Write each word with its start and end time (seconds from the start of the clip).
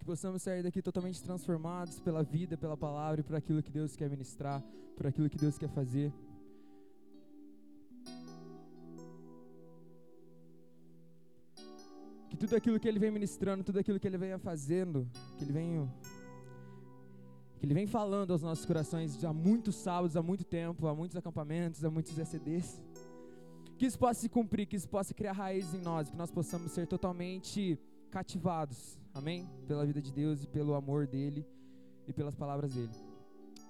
Que 0.00 0.04
possamos 0.06 0.40
sair 0.40 0.62
daqui 0.62 0.80
totalmente 0.80 1.22
transformados 1.22 2.00
pela 2.00 2.22
vida, 2.22 2.56
pela 2.56 2.74
palavra 2.74 3.20
e 3.20 3.22
por 3.22 3.36
aquilo 3.36 3.62
que 3.62 3.70
Deus 3.70 3.94
quer 3.94 4.08
ministrar, 4.08 4.64
por 4.96 5.06
aquilo 5.06 5.28
que 5.28 5.36
Deus 5.36 5.58
quer 5.58 5.68
fazer. 5.68 6.10
Que 12.30 12.36
tudo 12.38 12.56
aquilo 12.56 12.80
que 12.80 12.88
Ele 12.88 12.98
vem 12.98 13.10
ministrando, 13.10 13.62
tudo 13.62 13.78
aquilo 13.78 14.00
que 14.00 14.08
Ele 14.08 14.16
vem 14.16 14.38
fazendo, 14.38 15.06
que 15.36 15.44
Ele 15.44 15.52
vem 15.52 15.90
que 17.58 17.66
Ele 17.66 17.74
vem 17.74 17.86
falando 17.86 18.32
aos 18.32 18.40
nossos 18.40 18.64
corações 18.64 19.22
há 19.22 19.34
muitos 19.34 19.74
sábados, 19.74 20.16
há 20.16 20.22
muito 20.22 20.44
tempo, 20.44 20.86
há 20.86 20.94
muitos 20.94 21.14
acampamentos, 21.14 21.84
há 21.84 21.90
muitos 21.90 22.18
ECDs. 22.18 22.82
Que 23.76 23.84
isso 23.84 23.98
possa 23.98 24.18
se 24.18 24.30
cumprir, 24.30 24.64
que 24.64 24.76
isso 24.76 24.88
possa 24.88 25.12
criar 25.12 25.32
raízes 25.32 25.74
em 25.74 25.82
nós, 25.82 26.08
que 26.08 26.16
nós 26.16 26.30
possamos 26.30 26.72
ser 26.72 26.86
totalmente 26.86 27.78
cativados, 28.10 28.98
amém? 29.14 29.48
Pela 29.66 29.86
vida 29.86 30.02
de 30.02 30.12
Deus 30.12 30.42
e 30.42 30.46
pelo 30.46 30.74
amor 30.74 31.06
dEle 31.06 31.46
e 32.06 32.12
pelas 32.12 32.34
palavras 32.34 32.74
dEle. 32.74 32.90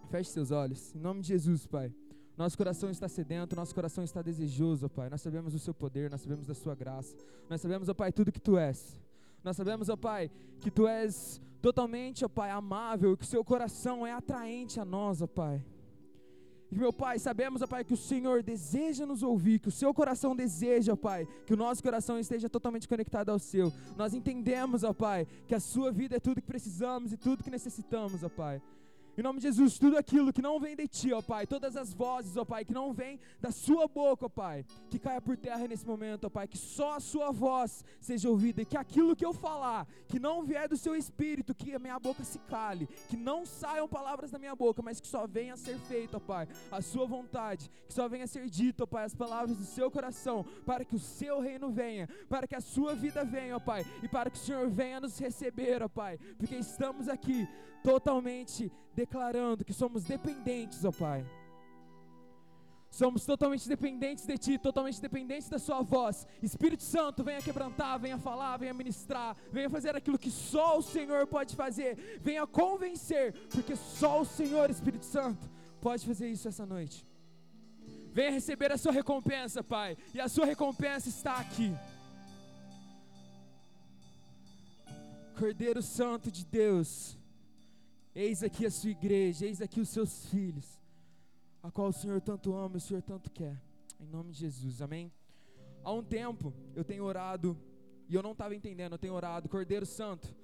Feche 0.08 0.30
seus 0.30 0.50
olhos, 0.50 0.94
em 0.94 0.98
nome 0.98 1.20
de 1.20 1.28
Jesus, 1.28 1.66
Pai. 1.66 1.94
Nosso 2.36 2.56
coração 2.56 2.90
está 2.90 3.06
sedento, 3.06 3.54
nosso 3.54 3.74
coração 3.74 4.02
está 4.02 4.22
desejoso, 4.22 4.88
Pai. 4.88 5.10
Nós 5.10 5.20
sabemos 5.20 5.52
do 5.52 5.58
Seu 5.58 5.74
poder, 5.74 6.10
nós 6.10 6.22
sabemos 6.22 6.46
da 6.46 6.54
Sua 6.54 6.74
graça. 6.74 7.14
Nós 7.48 7.60
sabemos, 7.60 7.88
ó 7.88 7.94
Pai, 7.94 8.10
tudo 8.10 8.32
que 8.32 8.40
Tu 8.40 8.56
és. 8.56 8.98
Nós 9.44 9.56
sabemos, 9.56 9.88
ó 9.88 9.96
Pai, 9.96 10.30
que 10.58 10.70
Tu 10.70 10.88
és 10.88 11.40
totalmente, 11.60 12.24
ó 12.24 12.28
Pai, 12.28 12.50
amável, 12.50 13.16
que 13.16 13.24
o 13.24 13.26
Seu 13.26 13.44
coração 13.44 14.06
é 14.06 14.12
atraente 14.12 14.80
a 14.80 14.84
nós, 14.84 15.20
ó 15.20 15.26
Pai. 15.26 15.64
E 16.70 16.78
meu 16.78 16.92
Pai, 16.92 17.18
sabemos, 17.18 17.62
ó 17.62 17.66
Pai, 17.66 17.84
que 17.84 17.94
o 17.94 17.96
Senhor 17.96 18.42
deseja 18.42 19.04
nos 19.04 19.22
ouvir, 19.22 19.58
que 19.58 19.68
o 19.68 19.72
seu 19.72 19.92
coração 19.92 20.36
deseja, 20.36 20.92
ó 20.92 20.96
Pai, 20.96 21.26
que 21.46 21.52
o 21.52 21.56
nosso 21.56 21.82
coração 21.82 22.18
esteja 22.18 22.48
totalmente 22.48 22.88
conectado 22.88 23.30
ao 23.30 23.38
seu. 23.38 23.72
Nós 23.96 24.14
entendemos, 24.14 24.84
ó 24.84 24.92
Pai, 24.92 25.26
que 25.48 25.54
a 25.54 25.60
sua 25.60 25.90
vida 25.90 26.16
é 26.16 26.20
tudo 26.20 26.40
que 26.40 26.46
precisamos 26.46 27.12
e 27.12 27.16
tudo 27.16 27.42
que 27.42 27.50
necessitamos, 27.50 28.22
ó 28.22 28.28
Pai. 28.28 28.62
Em 29.20 29.22
nome 29.22 29.38
de 29.38 29.48
Jesus, 29.48 29.78
tudo 29.78 29.98
aquilo 29.98 30.32
que 30.32 30.40
não 30.40 30.58
vem 30.58 30.74
de 30.74 30.88
ti, 30.88 31.12
ó 31.12 31.20
Pai, 31.20 31.46
todas 31.46 31.76
as 31.76 31.92
vozes, 31.92 32.38
ó 32.38 32.42
Pai, 32.42 32.64
que 32.64 32.72
não 32.72 32.90
vem 32.90 33.20
da 33.38 33.50
sua 33.50 33.86
boca, 33.86 34.24
ó 34.24 34.28
Pai, 34.30 34.64
que 34.88 34.98
caia 34.98 35.20
por 35.20 35.36
terra 35.36 35.68
nesse 35.68 35.86
momento, 35.86 36.24
ó 36.24 36.30
Pai, 36.30 36.48
que 36.48 36.56
só 36.56 36.94
a 36.94 37.00
sua 37.00 37.30
voz 37.30 37.84
seja 38.00 38.30
ouvida 38.30 38.62
e 38.62 38.64
que 38.64 38.78
aquilo 38.78 39.14
que 39.14 39.22
eu 39.22 39.34
falar, 39.34 39.86
que 40.08 40.18
não 40.18 40.42
vier 40.42 40.66
do 40.66 40.74
seu 40.74 40.96
espírito, 40.96 41.54
que 41.54 41.74
a 41.74 41.78
minha 41.78 41.98
boca 41.98 42.24
se 42.24 42.38
cale, 42.38 42.88
que 43.10 43.16
não 43.18 43.44
saiam 43.44 43.86
palavras 43.86 44.30
da 44.30 44.38
minha 44.38 44.56
boca, 44.56 44.80
mas 44.80 45.02
que 45.02 45.06
só 45.06 45.26
venha 45.26 45.52
a 45.52 45.58
ser 45.58 45.76
feito, 45.80 46.16
ó 46.16 46.20
Pai, 46.20 46.48
a 46.72 46.80
sua 46.80 47.04
vontade, 47.04 47.70
que 47.86 47.92
só 47.92 48.08
venha 48.08 48.24
a 48.24 48.26
ser 48.26 48.48
dito, 48.48 48.84
ó 48.84 48.86
Pai, 48.86 49.04
as 49.04 49.14
palavras 49.14 49.54
do 49.54 49.64
seu 49.64 49.90
coração, 49.90 50.46
para 50.64 50.82
que 50.82 50.96
o 50.96 50.98
seu 50.98 51.40
reino 51.40 51.68
venha, 51.68 52.08
para 52.26 52.48
que 52.48 52.56
a 52.56 52.60
sua 52.62 52.94
vida 52.94 53.22
venha, 53.22 53.56
ó 53.56 53.60
Pai, 53.60 53.84
e 54.02 54.08
para 54.08 54.30
que 54.30 54.38
o 54.38 54.40
Senhor 54.40 54.70
venha 54.70 54.98
nos 54.98 55.18
receber, 55.18 55.82
ó 55.82 55.90
Pai, 55.90 56.16
porque 56.38 56.56
estamos 56.56 57.06
aqui 57.06 57.46
totalmente 57.82 58.70
declarando 58.94 59.64
que 59.64 59.72
somos 59.72 60.04
dependentes, 60.04 60.84
ó 60.84 60.92
Pai. 60.92 61.24
Somos 62.90 63.24
totalmente 63.24 63.68
dependentes 63.68 64.26
de 64.26 64.36
Ti, 64.36 64.58
totalmente 64.58 65.00
dependentes 65.00 65.48
da 65.48 65.58
Sua 65.58 65.80
voz. 65.80 66.26
Espírito 66.42 66.82
Santo, 66.82 67.22
venha 67.22 67.40
quebrantar, 67.40 67.98
venha 68.00 68.18
falar, 68.18 68.56
venha 68.56 68.74
ministrar, 68.74 69.36
venha 69.52 69.70
fazer 69.70 69.94
aquilo 69.94 70.18
que 70.18 70.30
só 70.30 70.78
o 70.78 70.82
Senhor 70.82 71.26
pode 71.28 71.54
fazer. 71.54 72.18
Venha 72.20 72.46
convencer, 72.46 73.32
porque 73.48 73.76
só 73.76 74.20
o 74.20 74.24
Senhor, 74.24 74.68
Espírito 74.70 75.06
Santo, 75.06 75.48
pode 75.80 76.04
fazer 76.04 76.28
isso 76.28 76.48
essa 76.48 76.66
noite. 76.66 77.06
Venha 78.12 78.32
receber 78.32 78.72
a 78.72 78.76
sua 78.76 78.90
recompensa, 78.90 79.62
Pai, 79.62 79.96
e 80.12 80.20
a 80.20 80.28
sua 80.28 80.44
recompensa 80.44 81.08
está 81.08 81.36
aqui. 81.36 81.72
Cordeiro 85.38 85.80
Santo 85.80 86.28
de 86.28 86.44
Deus. 86.44 87.19
Eis 88.14 88.42
aqui 88.42 88.66
a 88.66 88.70
sua 88.70 88.90
igreja, 88.90 89.46
eis 89.46 89.60
aqui 89.62 89.80
os 89.80 89.88
seus 89.88 90.26
filhos, 90.26 90.82
a 91.62 91.70
qual 91.70 91.88
o 91.88 91.92
Senhor 91.92 92.20
tanto 92.20 92.52
ama 92.54 92.74
e 92.74 92.78
o 92.78 92.80
Senhor 92.80 93.02
tanto 93.02 93.30
quer. 93.30 93.60
Em 94.00 94.06
nome 94.06 94.32
de 94.32 94.38
Jesus, 94.38 94.82
amém? 94.82 95.12
Há 95.84 95.92
um 95.92 96.02
tempo 96.02 96.52
eu 96.74 96.84
tenho 96.84 97.04
orado, 97.04 97.56
e 98.08 98.14
eu 98.14 98.22
não 98.22 98.32
estava 98.32 98.54
entendendo, 98.54 98.92
eu 98.92 98.98
tenho 98.98 99.14
orado, 99.14 99.48
Cordeiro 99.48 99.86
Santo, 99.86 100.34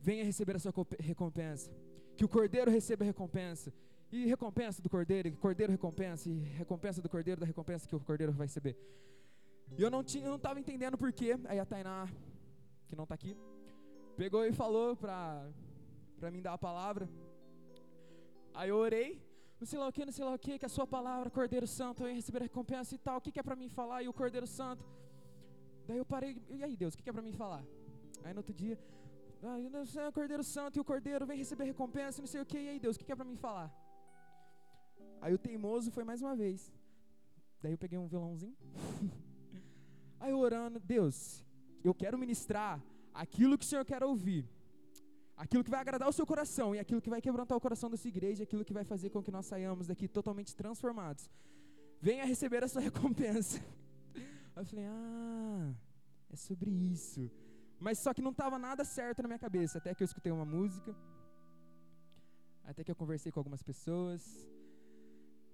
venha 0.00 0.24
receber 0.24 0.54
a 0.54 0.58
sua 0.60 0.72
recompensa. 1.00 1.72
Que 2.16 2.24
o 2.24 2.28
Cordeiro 2.28 2.70
receba 2.70 3.02
a 3.02 3.06
recompensa. 3.06 3.72
E 4.12 4.26
recompensa 4.26 4.80
do 4.80 4.88
Cordeiro, 4.88 5.32
Cordeiro 5.38 5.72
recompensa, 5.72 6.28
e 6.28 6.34
recompensa 6.34 7.02
do 7.02 7.08
Cordeiro 7.08 7.40
da 7.40 7.46
recompensa 7.46 7.88
que 7.88 7.96
o 7.96 8.00
Cordeiro 8.00 8.32
vai 8.32 8.46
receber. 8.46 8.76
E 9.76 9.82
eu 9.82 9.90
não 9.90 10.04
tinha, 10.04 10.26
eu 10.26 10.30
não 10.30 10.36
estava 10.36 10.60
entendendo 10.60 10.96
por 10.96 11.12
quê. 11.12 11.36
Aí 11.46 11.58
a 11.58 11.64
Tainá, 11.64 12.06
que 12.86 12.94
não 12.94 13.04
está 13.04 13.14
aqui, 13.14 13.36
pegou 14.16 14.44
e 14.44 14.52
falou 14.52 14.94
para 14.94 15.50
para 16.22 16.30
mim 16.34 16.40
dar 16.46 16.52
a 16.58 16.64
palavra. 16.68 17.04
Aí 18.58 18.68
eu 18.72 18.76
orei, 18.86 19.10
não 19.60 19.66
sei 19.70 19.78
lá 19.80 19.86
o 19.88 19.92
que, 19.94 20.04
não 20.08 20.14
sei 20.18 20.24
lá 20.26 20.32
o 20.38 20.40
que, 20.44 20.52
que 20.60 20.66
a 20.70 20.74
sua 20.76 20.86
palavra, 20.96 21.28
Cordeiro 21.38 21.68
Santo, 21.78 22.02
eu 22.02 22.08
ia 22.10 22.14
receber 22.20 22.40
a 22.42 22.46
recompensa 22.50 22.94
e 22.94 23.00
tal, 23.06 23.16
o 23.18 23.22
que, 23.24 23.32
que 23.34 23.40
é 23.40 23.46
para 23.48 23.56
mim 23.62 23.68
falar? 23.78 23.98
E 24.04 24.08
o 24.12 24.14
Cordeiro 24.20 24.46
Santo. 24.58 24.84
Daí 25.88 25.98
eu 26.02 26.06
parei, 26.12 26.32
e 26.56 26.62
aí 26.66 26.76
Deus, 26.82 26.94
o 26.94 26.96
que, 26.96 27.02
que 27.06 27.10
é 27.10 27.16
para 27.18 27.26
mim 27.28 27.32
falar? 27.42 27.64
Aí 28.24 28.32
no 28.32 28.38
outro 28.42 28.54
dia, 28.62 28.78
ah, 29.42 30.08
o 30.10 30.12
Cordeiro 30.12 30.44
Santo 30.44 30.76
e 30.78 30.80
o 30.80 30.84
Cordeiro 30.84 31.26
vem 31.26 31.38
receber 31.44 31.64
recompensa, 31.64 32.22
não 32.22 32.30
sei 32.34 32.40
o 32.40 32.46
que, 32.46 32.60
e 32.66 32.68
aí 32.68 32.78
Deus, 32.78 32.94
o 32.94 32.98
que, 33.00 33.06
que 33.08 33.14
é 33.16 33.16
para 33.16 33.30
mim 33.32 33.38
falar? 33.48 33.68
Aí 35.20 35.34
o 35.34 35.42
teimoso 35.46 35.90
foi 35.90 36.04
mais 36.04 36.22
uma 36.22 36.36
vez. 36.36 36.72
Daí 37.60 37.72
eu 37.72 37.78
peguei 37.84 37.98
um 37.98 38.06
violãozinho. 38.06 38.56
aí 40.22 40.30
eu 40.30 40.38
orando, 40.38 40.78
Deus, 40.78 41.44
eu 41.82 41.92
quero 41.92 42.16
ministrar 42.16 42.80
aquilo 43.12 43.58
que 43.58 43.64
o 43.64 43.68
Senhor 43.72 43.84
quer 43.84 44.04
ouvir 44.04 44.48
aquilo 45.44 45.64
que 45.64 45.72
vai 45.74 45.80
agradar 45.80 46.08
o 46.08 46.12
seu 46.18 46.26
coração 46.32 46.68
e 46.74 46.78
aquilo 46.78 47.00
que 47.04 47.10
vai 47.14 47.20
quebrantar 47.26 47.56
o 47.58 47.60
coração 47.60 47.90
da 47.90 47.96
sua 47.96 48.10
igreja, 48.14 48.44
aquilo 48.44 48.64
que 48.68 48.74
vai 48.78 48.84
fazer 48.92 49.10
com 49.10 49.20
que 49.26 49.32
nós 49.36 49.46
saiamos 49.52 49.88
daqui 49.88 50.06
totalmente 50.06 50.54
transformados. 50.54 51.28
Venha 52.00 52.24
receber 52.24 52.62
a 52.62 52.68
sua 52.68 52.82
recompensa. 52.88 53.58
eu 54.56 54.64
falei, 54.64 54.86
ah, 54.86 55.74
é 56.30 56.36
sobre 56.36 56.70
isso. 56.70 57.28
Mas 57.80 57.98
só 57.98 58.14
que 58.14 58.22
não 58.22 58.30
estava 58.30 58.56
nada 58.56 58.84
certo 58.84 59.20
na 59.22 59.28
minha 59.30 59.42
cabeça, 59.46 59.78
até 59.78 59.92
que 59.92 60.02
eu 60.04 60.04
escutei 60.10 60.30
uma 60.30 60.44
música, 60.44 60.94
até 62.64 62.84
que 62.84 62.92
eu 62.92 62.98
conversei 63.02 63.32
com 63.32 63.40
algumas 63.40 63.64
pessoas, 63.64 64.22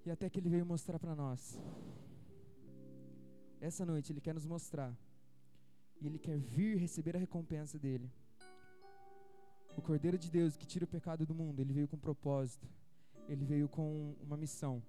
e 0.04 0.10
até 0.10 0.28
que 0.28 0.38
ele 0.38 0.50
veio 0.50 0.66
mostrar 0.66 0.98
para 0.98 1.14
nós. 1.14 1.58
Essa 3.58 3.86
noite 3.86 4.12
ele 4.12 4.20
quer 4.20 4.34
nos 4.34 4.44
mostrar, 4.44 4.92
e 5.98 6.06
ele 6.06 6.18
quer 6.18 6.38
vir 6.38 6.76
receber 6.76 7.16
a 7.16 7.18
recompensa 7.18 7.78
dele. 7.78 8.10
O 9.78 9.82
Cordeiro 9.88 10.18
de 10.18 10.28
Deus 10.28 10.56
que 10.56 10.66
tira 10.66 10.84
o 10.84 10.88
pecado 10.88 11.24
do 11.24 11.32
mundo, 11.32 11.60
ele 11.60 11.72
veio 11.72 11.86
com 11.86 11.94
um 11.94 12.00
propósito. 12.00 12.66
Ele 13.28 13.44
veio 13.44 13.68
com 13.68 14.16
uma 14.20 14.36
missão. 14.36 14.82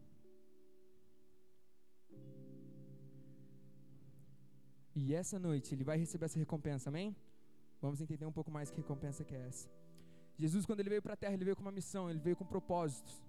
E 4.95 5.13
essa 5.13 5.37
noite 5.37 5.75
ele 5.75 5.83
vai 5.83 5.97
receber 5.99 6.25
essa 6.25 6.39
recompensa, 6.39 6.89
amém? 6.89 7.15
Vamos 7.79 8.01
entender 8.01 8.25
um 8.25 8.31
pouco 8.31 8.49
mais 8.49 8.71
que 8.71 8.77
recompensa 8.77 9.23
que 9.23 9.35
é 9.35 9.45
essa. 9.49 9.69
Jesus, 10.35 10.65
quando 10.65 10.79
ele 10.79 10.89
veio 10.89 11.03
para 11.03 11.13
a 11.13 11.17
terra, 11.17 11.35
ele 11.35 11.45
veio 11.45 11.55
com 11.55 11.61
uma 11.61 11.71
missão, 11.71 12.09
ele 12.09 12.19
veio 12.19 12.35
com 12.35 12.45
propósitos. 12.45 13.23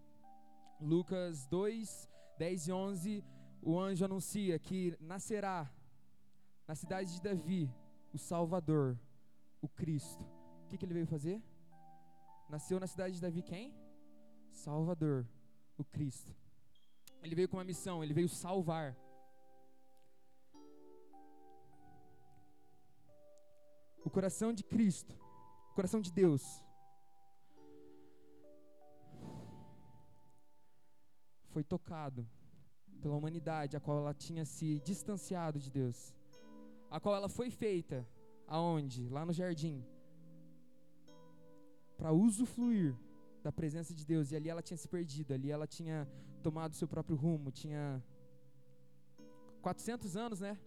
Lucas 0.80 1.46
2, 1.46 2.08
10 2.38 2.68
e 2.68 2.72
11, 2.72 3.24
o 3.60 3.78
anjo 3.78 4.02
anuncia 4.02 4.58
que 4.58 4.96
nascerá 4.98 5.70
na 6.66 6.74
cidade 6.74 7.14
de 7.14 7.20
Davi 7.20 7.70
o 8.14 8.18
Salvador, 8.18 8.98
o 9.60 9.68
Cristo. 9.68 10.24
O 10.64 10.68
que, 10.68 10.78
que 10.78 10.86
ele 10.86 10.94
veio 10.94 11.06
fazer? 11.06 11.49
Nasceu 12.50 12.80
na 12.80 12.88
cidade 12.88 13.14
de 13.14 13.20
Davi 13.20 13.42
quem? 13.42 13.72
Salvador, 14.50 15.24
o 15.78 15.84
Cristo. 15.84 16.34
Ele 17.22 17.36
veio 17.36 17.48
com 17.48 17.56
uma 17.58 17.68
missão, 17.72 18.02
ele 18.02 18.12
veio 18.12 18.28
salvar. 18.28 18.96
O 24.04 24.10
coração 24.10 24.52
de 24.52 24.64
Cristo, 24.64 25.14
o 25.70 25.74
coração 25.74 26.00
de 26.00 26.10
Deus, 26.10 26.42
foi 31.50 31.62
tocado 31.62 32.28
pela 33.00 33.14
humanidade, 33.14 33.76
a 33.76 33.80
qual 33.80 33.98
ela 33.98 34.12
tinha 34.12 34.44
se 34.44 34.80
distanciado 34.80 35.60
de 35.60 35.70
Deus, 35.70 36.12
a 36.90 36.98
qual 36.98 37.14
ela 37.14 37.28
foi 37.28 37.48
feita, 37.48 38.04
aonde? 38.48 39.08
Lá 39.08 39.24
no 39.24 39.32
jardim 39.32 39.86
para 42.00 42.12
usufruir 42.12 42.96
da 43.42 43.52
presença 43.52 43.94
de 43.94 44.06
Deus. 44.06 44.32
E 44.32 44.36
ali 44.36 44.48
ela 44.48 44.62
tinha 44.62 44.78
se 44.78 44.88
perdido, 44.88 45.34
ali 45.34 45.50
ela 45.50 45.66
tinha 45.66 46.08
tomado 46.42 46.74
seu 46.74 46.88
próprio 46.88 47.14
rumo, 47.14 47.52
tinha 47.52 48.02
400 49.60 50.16
anos, 50.16 50.40
né? 50.40 50.58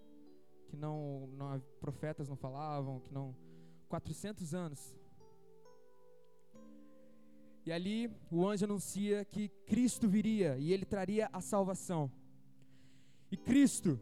Que 0.68 0.78
não, 0.78 1.28
não 1.36 1.60
profetas 1.80 2.30
não 2.30 2.36
falavam, 2.36 3.00
que 3.00 3.12
não 3.12 3.36
400 3.90 4.54
anos. 4.54 4.96
E 7.66 7.72
ali 7.72 8.16
o 8.30 8.48
anjo 8.48 8.66
anuncia 8.66 9.26
que 9.26 9.50
Cristo 9.66 10.08
viria 10.08 10.56
e 10.60 10.72
ele 10.72 10.86
traria 10.86 11.30
a 11.34 11.42
salvação. 11.42 12.12
E 13.32 13.38
Cristo 13.38 14.00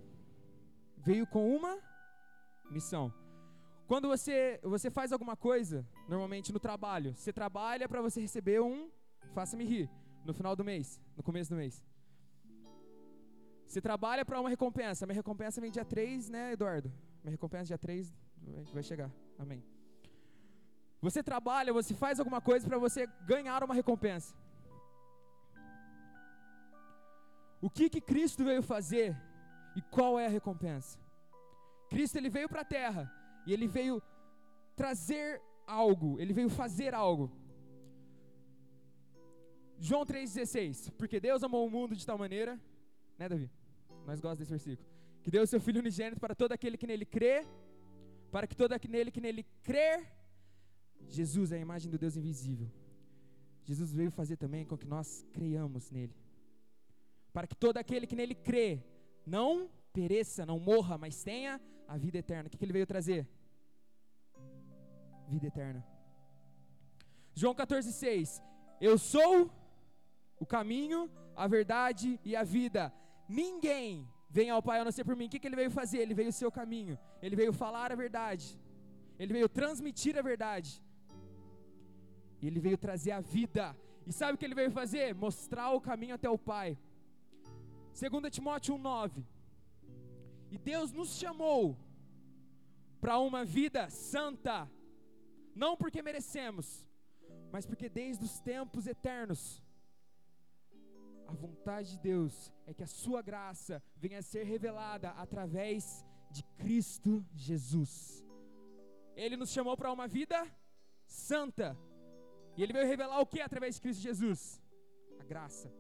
veio 0.98 1.26
com 1.26 1.56
uma 1.56 1.80
missão. 2.70 3.14
Quando 3.92 4.08
você, 4.08 4.58
você 4.64 4.90
faz 4.90 5.12
alguma 5.12 5.36
coisa, 5.36 5.86
normalmente 6.08 6.54
no 6.54 6.62
trabalho, 6.62 7.14
você 7.14 7.34
trabalha 7.34 7.90
para 7.90 8.02
você 8.02 8.22
receber 8.22 8.62
um 8.62 8.90
faça-me 9.34 9.66
rir 9.66 9.90
no 10.24 10.34
final 10.34 10.56
do 10.56 10.64
mês, 10.64 11.02
no 11.18 11.22
começo 11.22 11.50
do 11.50 11.58
mês. 11.58 11.84
Você 13.66 13.82
trabalha 13.82 14.24
para 14.24 14.40
uma 14.40 14.50
recompensa. 14.50 15.06
Minha 15.06 15.18
recompensa 15.18 15.60
vem 15.60 15.70
dia 15.70 15.84
3, 15.84 16.30
né, 16.30 16.54
Eduardo? 16.54 16.90
Minha 17.22 17.32
recompensa 17.32 17.66
dia 17.66 17.78
3 17.78 18.16
vai 18.72 18.82
chegar. 18.82 19.12
Amém. 19.38 19.62
Você 21.02 21.22
trabalha, 21.22 21.74
você 21.74 21.94
faz 21.94 22.18
alguma 22.18 22.40
coisa 22.40 22.66
para 22.66 22.78
você 22.78 23.06
ganhar 23.28 23.62
uma 23.62 23.76
recompensa. 23.76 24.34
O 27.60 27.70
que 27.70 27.90
que 27.90 28.00
Cristo 28.00 28.46
veio 28.46 28.64
fazer 28.64 29.14
e 29.76 29.82
qual 29.82 30.18
é 30.18 30.28
a 30.28 30.30
recompensa? 30.30 30.98
Cristo 31.90 32.16
ele 32.16 32.30
veio 32.30 32.48
para 32.48 32.62
a 32.62 32.72
terra 32.80 33.21
e 33.46 33.54
ele 33.54 33.68
veio 33.68 34.02
trazer 34.76 35.42
algo, 35.66 36.20
ele 36.20 36.34
veio 36.34 36.50
fazer 36.50 36.94
algo. 36.94 37.32
João 39.80 40.06
3,16. 40.06 40.92
Porque 40.92 41.20
Deus 41.20 41.44
amou 41.44 41.66
o 41.66 41.70
mundo 41.70 41.96
de 41.96 42.06
tal 42.06 42.18
maneira, 42.18 42.60
né, 43.18 43.28
Davi? 43.28 43.50
Nós 44.06 44.20
gostamos 44.20 44.38
desse 44.38 44.52
versículo. 44.52 44.88
Que 45.24 45.32
deu 45.32 45.44
o 45.44 45.48
seu 45.48 45.60
Filho 45.60 45.80
unigênito 45.80 46.20
para 46.20 46.36
todo 46.36 46.52
aquele 46.52 46.78
que 46.78 46.88
nele 46.88 47.06
crê, 47.06 47.46
para 48.32 48.46
que 48.48 48.56
todo 48.56 48.74
aquele 48.74 49.12
que 49.12 49.22
nele 49.22 49.44
crer, 49.64 50.08
Jesus 51.08 51.52
é 51.52 51.58
a 51.58 51.60
imagem 51.60 51.90
do 51.92 51.98
Deus 51.98 52.16
invisível. 52.16 52.70
Jesus 53.64 53.92
veio 53.92 54.12
fazer 54.12 54.38
também 54.38 54.66
com 54.66 54.78
que 54.78 54.88
nós 54.88 55.26
creiamos 55.32 55.90
nele. 55.92 56.16
Para 57.34 57.48
que 57.48 57.56
todo 57.56 57.78
aquele 57.78 58.06
que 58.06 58.16
nele 58.16 58.36
crê, 58.36 58.84
não 59.26 59.70
pereça, 59.94 60.46
não 60.46 60.60
morra, 60.60 60.98
mas 60.98 61.24
tenha 61.24 61.60
a 61.88 61.98
vida 61.98 62.18
eterna. 62.18 62.48
O 62.48 62.50
que, 62.50 62.64
ele 62.64 62.74
veio 62.74 62.88
trazer? 62.88 63.28
Vida 65.28 65.48
eterna. 65.48 65.86
João 67.34 67.54
14,6. 67.54 68.42
Eu 68.80 68.98
sou 68.98 69.50
o 70.40 70.46
caminho, 70.46 71.10
a 71.36 71.48
verdade 71.48 72.20
e 72.24 72.36
a 72.36 72.44
vida. 72.44 72.94
Ninguém 73.28 74.08
vem 74.30 74.50
ao 74.50 74.62
Pai 74.62 74.80
a 74.80 74.86
não 74.86 74.92
ser 74.92 75.04
por 75.04 75.16
mim. 75.16 75.28
O 75.28 75.30
que, 75.30 75.40
que 75.40 75.48
ele 75.48 75.56
veio 75.56 75.72
fazer? 75.72 76.00
Ele 76.00 76.14
veio 76.14 76.32
ser 76.32 76.46
o 76.46 76.52
caminho. 76.52 76.98
Ele 77.22 77.36
veio 77.36 77.54
falar 77.54 77.92
a 77.92 77.96
verdade. 77.96 78.60
Ele 79.20 79.34
veio 79.34 79.48
transmitir 79.48 80.18
a 80.18 80.22
verdade. 80.22 80.82
E 82.42 82.48
ele 82.48 82.60
veio 82.60 82.78
trazer 82.78 83.12
a 83.12 83.22
vida. 83.22 83.76
E 84.06 84.12
sabe 84.12 84.34
o 84.34 84.38
que 84.38 84.46
ele 84.46 84.56
veio 84.56 84.72
fazer? 84.72 85.14
Mostrar 85.14 85.72
o 85.72 85.82
caminho 85.82 86.16
até 86.16 86.30
o 86.30 86.38
Pai. 86.38 86.78
2 88.00 88.32
Timóteo 88.32 88.76
1,9. 88.76 89.24
E 90.52 90.58
Deus 90.58 90.92
nos 90.92 91.18
chamou 91.18 91.78
para 93.00 93.18
uma 93.18 93.44
vida 93.44 93.90
santa, 93.90 94.70
não 95.56 95.76
porque 95.76 96.02
merecemos, 96.02 96.86
mas 97.52 97.66
porque 97.66 97.90
desde 97.90 98.24
os 98.26 98.40
tempos 98.40 98.86
eternos, 98.86 99.64
a 101.28 101.34
vontade 101.34 101.92
de 101.92 102.00
Deus 102.00 102.52
é 102.66 102.74
que 102.74 102.84
a 102.84 102.88
sua 102.88 103.22
graça 103.22 103.82
venha 103.96 104.20
a 104.20 104.22
ser 104.22 104.44
revelada 104.44 105.12
através 105.12 106.06
de 106.30 106.44
Cristo 106.58 107.26
Jesus. 107.34 108.26
Ele 109.16 109.38
nos 109.38 109.52
chamou 109.52 109.76
para 109.78 109.92
uma 109.92 110.08
vida 110.08 110.46
santa. 111.06 111.78
E 112.58 112.64
ele 112.64 112.74
veio 112.74 112.86
revelar 112.86 113.20
o 113.22 113.26
que 113.26 113.40
através 113.40 113.76
de 113.76 113.82
Cristo 113.82 114.02
Jesus? 114.02 114.62
A 115.20 115.24
graça. 115.24 115.72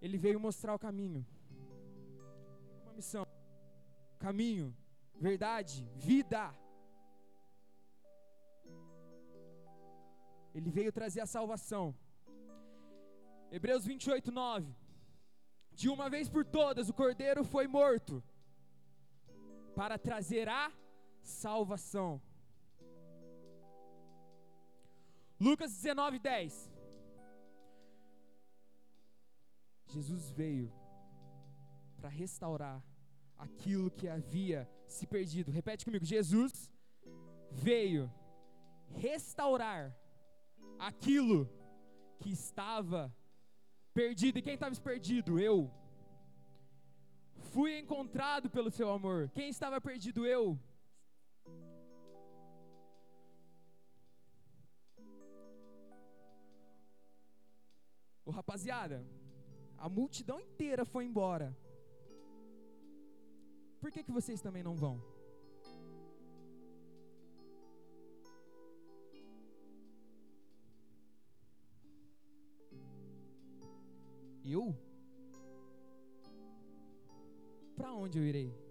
Ele 0.00 0.18
veio 0.18 0.38
mostrar 0.38 0.74
o 0.74 0.78
caminho. 0.78 1.26
Uma 2.84 2.92
missão. 2.92 3.29
Caminho, 4.20 4.76
verdade, 5.18 5.88
vida. 5.96 6.54
Ele 10.54 10.70
veio 10.70 10.92
trazer 10.92 11.22
a 11.22 11.26
salvação. 11.26 11.94
Hebreus 13.50 13.86
28, 13.86 14.30
9. 14.30 14.76
De 15.72 15.88
uma 15.88 16.10
vez 16.10 16.28
por 16.28 16.44
todas 16.44 16.90
o 16.90 16.94
cordeiro 16.94 17.42
foi 17.44 17.66
morto 17.66 18.22
para 19.74 19.96
trazer 19.98 20.46
a 20.48 20.70
salvação. 21.22 22.20
Lucas 25.40 25.72
19, 25.72 26.18
10. 26.18 26.70
Jesus 29.86 30.30
veio 30.30 30.70
para 31.96 32.10
restaurar 32.10 32.89
aquilo 33.46 33.90
que 33.90 34.06
havia 34.08 34.68
se 34.86 35.06
perdido. 35.06 35.50
Repete 35.50 35.84
comigo: 35.84 36.04
Jesus 36.04 36.70
veio 37.50 38.12
restaurar 39.06 39.96
aquilo 40.78 41.48
que 42.18 42.30
estava 42.30 43.02
perdido. 43.92 44.38
E 44.38 44.42
quem 44.42 44.54
estava 44.54 44.74
perdido? 44.76 45.38
Eu. 45.38 45.70
Fui 47.52 47.78
encontrado 47.78 48.48
pelo 48.50 48.70
seu 48.70 48.90
amor. 48.90 49.30
Quem 49.30 49.48
estava 49.48 49.80
perdido? 49.80 50.26
Eu. 50.26 50.58
Ô 58.24 58.30
rapaziada, 58.30 59.04
a 59.76 59.88
multidão 59.88 60.38
inteira 60.38 60.84
foi 60.84 61.04
embora. 61.04 61.56
Por 63.80 63.90
que, 63.90 64.02
que 64.02 64.12
vocês 64.12 64.40
também 64.40 64.62
não 64.62 64.76
vão? 64.76 65.00
Eu? 74.44 74.74
Para 77.76 77.92
onde 77.94 78.18
eu 78.18 78.24
irei? 78.24 78.69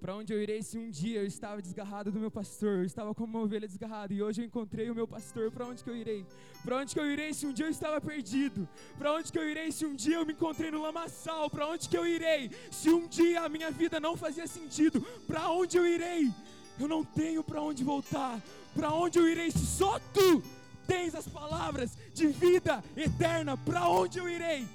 Para 0.00 0.16
onde 0.16 0.32
eu 0.32 0.42
irei 0.42 0.62
se 0.62 0.78
um 0.78 0.90
dia 0.90 1.20
eu 1.20 1.26
estava 1.26 1.60
desgarrado 1.60 2.10
do 2.10 2.18
meu 2.18 2.30
pastor, 2.30 2.78
eu 2.78 2.84
estava 2.84 3.14
como 3.14 3.36
uma 3.36 3.44
ovelha 3.44 3.68
desgarrada 3.68 4.14
e 4.14 4.22
hoje 4.22 4.40
eu 4.40 4.46
encontrei 4.46 4.90
o 4.90 4.94
meu 4.94 5.06
pastor? 5.06 5.50
Para 5.50 5.66
onde 5.66 5.84
que 5.84 5.90
eu 5.90 5.94
irei? 5.94 6.24
Para 6.64 6.78
onde 6.78 6.94
que 6.94 6.98
eu 6.98 7.10
irei 7.10 7.34
se 7.34 7.46
um 7.46 7.52
dia 7.52 7.66
eu 7.66 7.70
estava 7.70 8.00
perdido? 8.00 8.66
Para 8.98 9.12
onde 9.12 9.30
que 9.30 9.38
eu 9.38 9.46
irei 9.46 9.70
se 9.70 9.84
um 9.84 9.94
dia 9.94 10.16
eu 10.16 10.24
me 10.24 10.32
encontrei 10.32 10.70
no 10.70 10.80
lamaçal? 10.80 11.50
Para 11.50 11.66
onde 11.66 11.86
que 11.86 11.98
eu 11.98 12.06
irei 12.06 12.50
se 12.70 12.88
um 12.88 13.06
dia 13.06 13.42
a 13.42 13.48
minha 13.50 13.70
vida 13.70 14.00
não 14.00 14.16
fazia 14.16 14.46
sentido? 14.46 15.02
Para 15.26 15.50
onde 15.50 15.76
eu 15.76 15.86
irei? 15.86 16.32
Eu 16.78 16.88
não 16.88 17.04
tenho 17.04 17.44
para 17.44 17.60
onde 17.60 17.84
voltar. 17.84 18.40
Para 18.74 18.94
onde 18.94 19.18
eu 19.18 19.28
irei 19.28 19.50
se 19.50 19.66
só 19.66 19.98
tu 20.14 20.42
tens 20.86 21.14
as 21.14 21.28
palavras 21.28 21.98
de 22.14 22.26
vida 22.28 22.82
eterna, 22.96 23.54
para 23.58 23.86
onde 23.86 24.18
eu 24.18 24.26
irei? 24.26 24.66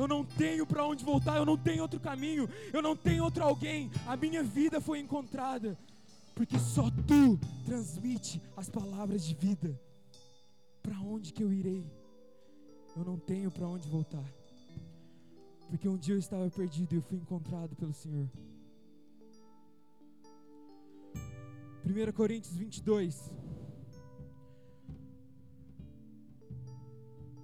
Eu 0.00 0.08
não 0.08 0.24
tenho 0.24 0.66
para 0.66 0.86
onde 0.86 1.04
voltar, 1.04 1.36
eu 1.36 1.44
não 1.44 1.58
tenho 1.58 1.82
outro 1.82 2.00
caminho, 2.00 2.48
eu 2.72 2.80
não 2.80 2.96
tenho 2.96 3.22
outro 3.22 3.44
alguém. 3.44 3.90
A 4.06 4.16
minha 4.16 4.42
vida 4.42 4.80
foi 4.80 4.98
encontrada, 4.98 5.78
porque 6.34 6.58
só 6.58 6.84
tu 7.06 7.38
transmite 7.66 8.40
as 8.56 8.70
palavras 8.70 9.22
de 9.22 9.34
vida. 9.34 9.78
Para 10.82 10.98
onde 11.00 11.34
que 11.34 11.44
eu 11.44 11.52
irei? 11.52 11.84
Eu 12.96 13.04
não 13.04 13.18
tenho 13.18 13.50
para 13.50 13.68
onde 13.68 13.90
voltar. 13.90 14.24
Porque 15.68 15.86
um 15.86 15.98
dia 15.98 16.14
eu 16.14 16.18
estava 16.18 16.48
perdido 16.48 16.94
e 16.94 16.96
eu 16.96 17.02
fui 17.02 17.18
encontrado 17.18 17.76
pelo 17.76 17.92
Senhor. 17.92 18.26
1 21.84 22.12
Coríntios 22.14 22.56
22. 22.56 23.30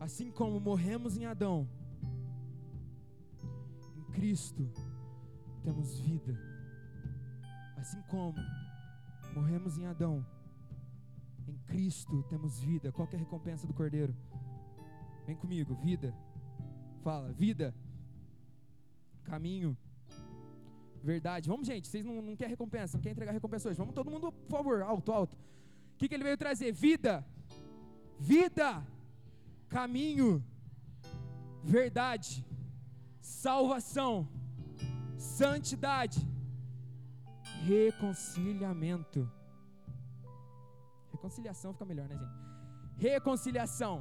Assim 0.01 0.31
como 0.31 0.59
morremos 0.59 1.19
em 1.19 1.27
Adão, 1.27 1.69
Cristo 4.17 4.69
temos 5.63 6.01
vida. 6.01 6.35
Assim 7.77 8.01
como 8.11 8.39
morremos 9.35 9.77
em 9.79 9.87
Adão, 9.87 10.25
em 11.47 11.59
Cristo 11.67 12.23
temos 12.31 12.59
vida. 12.61 12.91
Qual 12.91 13.07
é 13.13 13.17
a 13.17 13.19
recompensa 13.19 13.67
do 13.67 13.75
Cordeiro? 13.75 14.17
Vem 15.27 15.37
comigo, 15.37 15.75
vida. 15.75 16.15
Fala, 17.05 17.31
vida. 17.33 17.75
Caminho. 19.23 19.77
Verdade. 21.03 21.49
Vamos, 21.49 21.67
gente. 21.67 21.87
Vocês 21.87 22.05
não, 22.05 22.23
não 22.23 22.37
querem 22.37 22.53
recompensa, 22.53 22.97
não 22.97 23.03
querem 23.03 23.13
entregar 23.13 23.33
recompensa 23.33 23.69
hoje. 23.69 23.79
Vamos 23.79 23.95
todo 23.95 24.11
mundo, 24.11 24.33
por 24.33 24.57
favor, 24.57 24.83
alto, 24.83 25.13
alto. 25.13 25.35
O 25.35 25.99
que, 25.99 26.09
que 26.09 26.15
ele 26.15 26.25
veio 26.25 26.39
trazer? 26.39 26.73
Vida. 26.73 27.25
Vida 28.19 28.83
caminho, 29.69 30.45
verdade, 31.63 32.45
salvação, 33.45 34.13
santidade, 35.39 36.21
reconciliamento. 37.73 39.21
Reconciliação 41.13 41.73
fica 41.75 41.85
melhor, 41.85 42.09
né, 42.09 42.17
gente? 42.23 42.37
Reconciliação. 43.09 43.95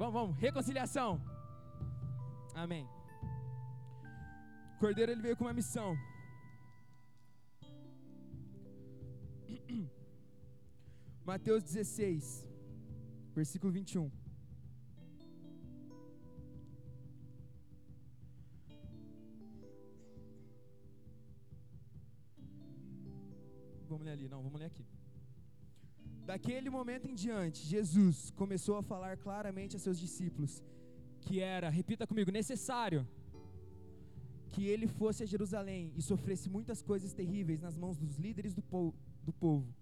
Vamos, 0.00 0.14
vamos, 0.18 0.36
reconciliação. 0.46 1.10
Amém. 2.54 2.84
O 4.74 4.78
cordeiro 4.78 5.10
ele 5.12 5.22
veio 5.26 5.36
com 5.36 5.44
uma 5.46 5.52
missão. 5.60 5.96
Mateus 11.32 11.62
16, 11.64 12.46
versículo 13.34 13.72
21. 13.72 14.25
Vamos 23.96 24.08
ler 24.08 24.12
ali, 24.12 24.28
não, 24.28 24.42
vamos 24.46 24.60
ler 24.60 24.66
aqui. 24.66 24.84
Daquele 26.30 26.68
momento 26.68 27.06
em 27.10 27.14
diante, 27.14 27.60
Jesus 27.74 28.30
começou 28.40 28.76
a 28.76 28.82
falar 28.82 29.16
claramente 29.16 29.74
a 29.74 29.78
seus 29.78 29.98
discípulos 29.98 30.62
que 31.22 31.40
era, 31.40 31.70
repita 31.70 32.06
comigo, 32.06 32.30
necessário 32.30 33.08
que 34.50 34.66
ele 34.72 34.86
fosse 34.86 35.22
a 35.22 35.26
Jerusalém 35.34 35.94
e 35.96 36.02
sofresse 36.02 36.50
muitas 36.56 36.82
coisas 36.82 37.14
terríveis 37.20 37.62
nas 37.66 37.78
mãos 37.78 37.96
dos 37.96 38.16
líderes 38.24 38.52
do, 38.58 38.62
po 38.72 38.82
do 39.28 39.32
povo, 39.32 39.74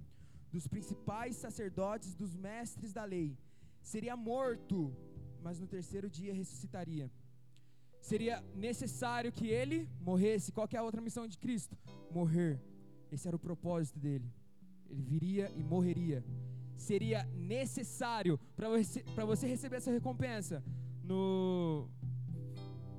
dos 0.52 0.68
principais 0.68 1.34
sacerdotes, 1.34 2.14
dos 2.14 2.36
mestres 2.36 2.92
da 2.92 3.04
lei. 3.04 3.36
Seria 3.82 4.16
morto, 4.16 4.78
mas 5.42 5.58
no 5.58 5.66
terceiro 5.66 6.08
dia 6.08 6.32
ressuscitaria. 6.32 7.10
Seria 8.00 8.36
necessário 8.54 9.32
que 9.32 9.48
ele 9.48 9.88
morresse. 10.00 10.52
Qual 10.52 10.68
é 10.72 10.76
a 10.76 10.84
outra 10.84 11.00
missão 11.00 11.26
de 11.26 11.36
Cristo? 11.36 11.76
Morrer. 12.12 12.54
Esse 13.14 13.28
era 13.28 13.36
o 13.36 13.44
propósito 13.48 13.98
dele. 13.98 14.28
Ele 14.90 15.02
viria 15.02 15.46
e 15.56 15.62
morreria. 15.62 16.24
Seria 16.76 17.20
necessário 17.34 18.38
para 18.56 18.68
você, 18.68 19.02
você 19.32 19.46
receber 19.46 19.76
essa 19.76 19.92
recompensa 19.98 20.62
no 21.10 21.88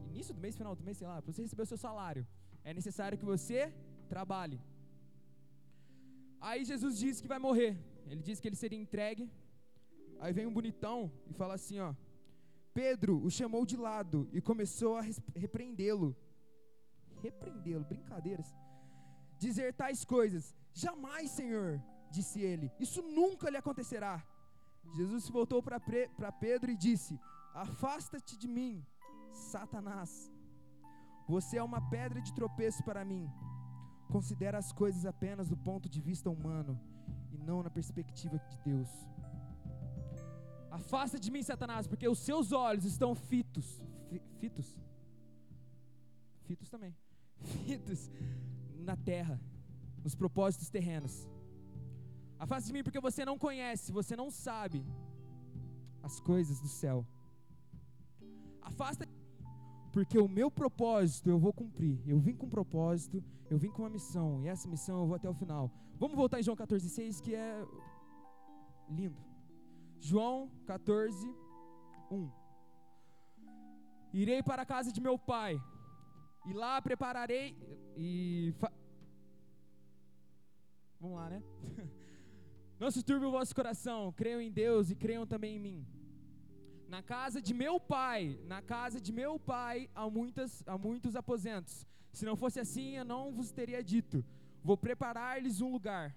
início 0.10 0.34
do 0.34 0.39
mês, 0.39 0.55
final 0.55 0.75
do 0.75 0.84
mês, 0.84 0.98
sei 0.98 1.07
lá, 1.07 1.22
para 1.22 1.31
você 1.34 1.41
receber 1.41 1.63
o 1.63 1.65
seu 1.65 1.77
salário, 1.77 2.25
é 2.63 2.74
necessário 2.74 3.17
que 3.17 3.25
você 3.25 3.74
trabalhe. 4.07 4.60
Aí 6.39 6.63
Jesus 6.63 6.98
disse 6.98 7.22
que 7.22 7.27
vai 7.27 7.39
morrer. 7.39 7.77
Ele 8.07 8.22
disse 8.22 8.41
que 8.41 8.48
ele 8.48 8.55
seria 8.55 8.79
entregue. 8.79 9.29
Aí 10.19 10.31
vem 10.31 10.48
um 10.48 10.53
bonitão 10.53 11.12
e 11.29 11.34
fala 11.34 11.55
assim, 11.55 11.79
ó: 11.79 11.93
Pedro 12.74 13.22
o 13.25 13.29
chamou 13.29 13.65
de 13.65 13.75
lado 13.75 14.29
e 14.31 14.39
começou 14.39 14.95
a 14.98 15.03
repreendê-lo. 15.36 16.15
Repreendê-lo, 17.22 17.84
brincadeiras. 17.84 18.48
Dizer 19.38 19.74
tais 19.74 20.04
coisas: 20.04 20.56
Jamais, 20.74 21.32
Senhor, 21.32 21.82
disse 22.12 22.42
ele, 22.42 22.72
isso 22.80 23.01
nunca 23.01 23.50
lhe 23.50 23.58
acontecerá. 23.58 24.24
Jesus 24.94 25.30
voltou 25.30 25.62
para 25.63 25.80
Pedro 26.32 26.72
e 26.72 26.77
disse: 26.77 27.20
Afasta-te 27.54 28.38
de 28.38 28.48
mim, 28.48 28.86
Satanás. 29.32 30.32
Você 31.27 31.58
é 31.58 31.63
uma 31.63 31.82
pedra 31.89 32.22
de 32.22 32.34
tropeço 32.34 32.84
para 32.84 33.04
mim. 33.04 33.27
Considera 34.12 34.58
as 34.58 34.72
coisas 34.72 35.06
apenas 35.06 35.50
do 35.50 35.58
ponto 35.58 35.89
de 35.89 36.00
vista 36.00 36.30
humano 36.30 36.80
e 37.32 37.38
não 37.38 37.63
na 37.63 37.70
perspectiva 37.70 38.38
de 38.38 38.58
Deus. 38.60 38.89
Afasta 40.70 41.18
de 41.18 41.32
mim, 41.32 41.42
Satanás, 41.42 41.88
porque 41.88 42.08
os 42.08 42.20
seus 42.20 42.51
olhos 42.51 42.86
estão 42.86 43.15
fitos. 43.15 43.82
Fitos? 44.39 44.77
Fitos 46.44 46.70
também. 46.70 46.96
Fitos 47.65 48.12
na 48.86 48.96
terra, 48.96 49.39
nos 50.04 50.15
propósitos 50.15 50.70
terrenos. 50.70 51.27
Afasta 52.38 52.68
de 52.68 52.74
mim 52.74 52.84
porque 52.84 53.00
você 53.00 53.25
não 53.25 53.38
conhece, 53.38 53.92
você 53.92 54.15
não 54.15 54.30
sabe 54.30 54.86
as 56.04 56.20
coisas 56.20 56.60
do 56.60 56.68
céu. 56.68 57.06
Afasta 58.62 59.08
porque 59.92 60.18
o 60.20 60.27
meu 60.27 60.51
propósito 60.51 61.30
eu 61.30 61.39
vou 61.39 61.54
cumprir. 61.54 61.98
Eu 62.06 62.20
vim 62.20 62.36
com 62.36 62.46
um 62.48 62.50
propósito, 62.50 63.24
eu 63.50 63.58
vim 63.58 63.72
com 63.72 63.84
uma 63.84 63.89
missão, 63.89 64.42
e 64.44 64.48
essa 64.48 64.68
missão 64.68 65.00
eu 65.00 65.08
vou 65.08 65.15
até 65.15 65.30
o 65.30 65.34
final. 65.34 65.72
Vamos 65.98 66.18
voltar 66.18 66.39
em 66.39 66.44
João 66.44 66.58
14,6, 66.58 67.22
que 67.22 67.34
é 67.34 67.65
lindo. 68.89 69.18
João 70.00 70.50
14, 70.65 71.34
1. 72.12 72.30
Irei 74.13 74.44
para 74.44 74.62
a 74.63 74.65
casa 74.65 74.92
de 74.92 75.01
meu 75.01 75.18
pai, 75.18 75.62
e 76.45 76.53
lá 76.53 76.81
prepararei. 76.81 77.57
E. 77.97 78.53
Fa... 78.59 78.71
Vamos 80.99 81.17
lá, 81.17 81.29
né? 81.29 81.43
Não 82.79 82.91
se 82.91 83.01
turbe 83.03 83.25
o 83.25 83.31
vosso 83.31 83.55
coração, 83.55 84.11
creiam 84.11 84.41
em 84.41 84.51
Deus 84.51 84.89
e 84.89 84.95
creiam 84.95 85.25
também 85.25 85.55
em 85.55 85.59
mim. 85.59 85.87
Na 86.87 87.01
casa 87.01 87.41
de 87.41 87.53
meu 87.53 87.79
pai, 87.79 88.39
na 88.45 88.61
casa 88.61 88.99
de 88.99 89.11
meu 89.11 89.39
pai 89.39 89.89
há, 89.95 90.09
muitas, 90.09 90.63
há 90.67 90.77
muitos 90.77 91.15
aposentos. 91.15 91.87
Se 92.11 92.25
não 92.25 92.35
fosse 92.35 92.59
assim, 92.59 92.97
eu 92.97 93.05
não 93.05 93.31
vos 93.31 93.51
teria 93.51 93.83
dito: 93.83 94.23
Vou 94.63 94.77
preparar-lhes 94.77 95.61
um 95.61 95.71
lugar. 95.71 96.15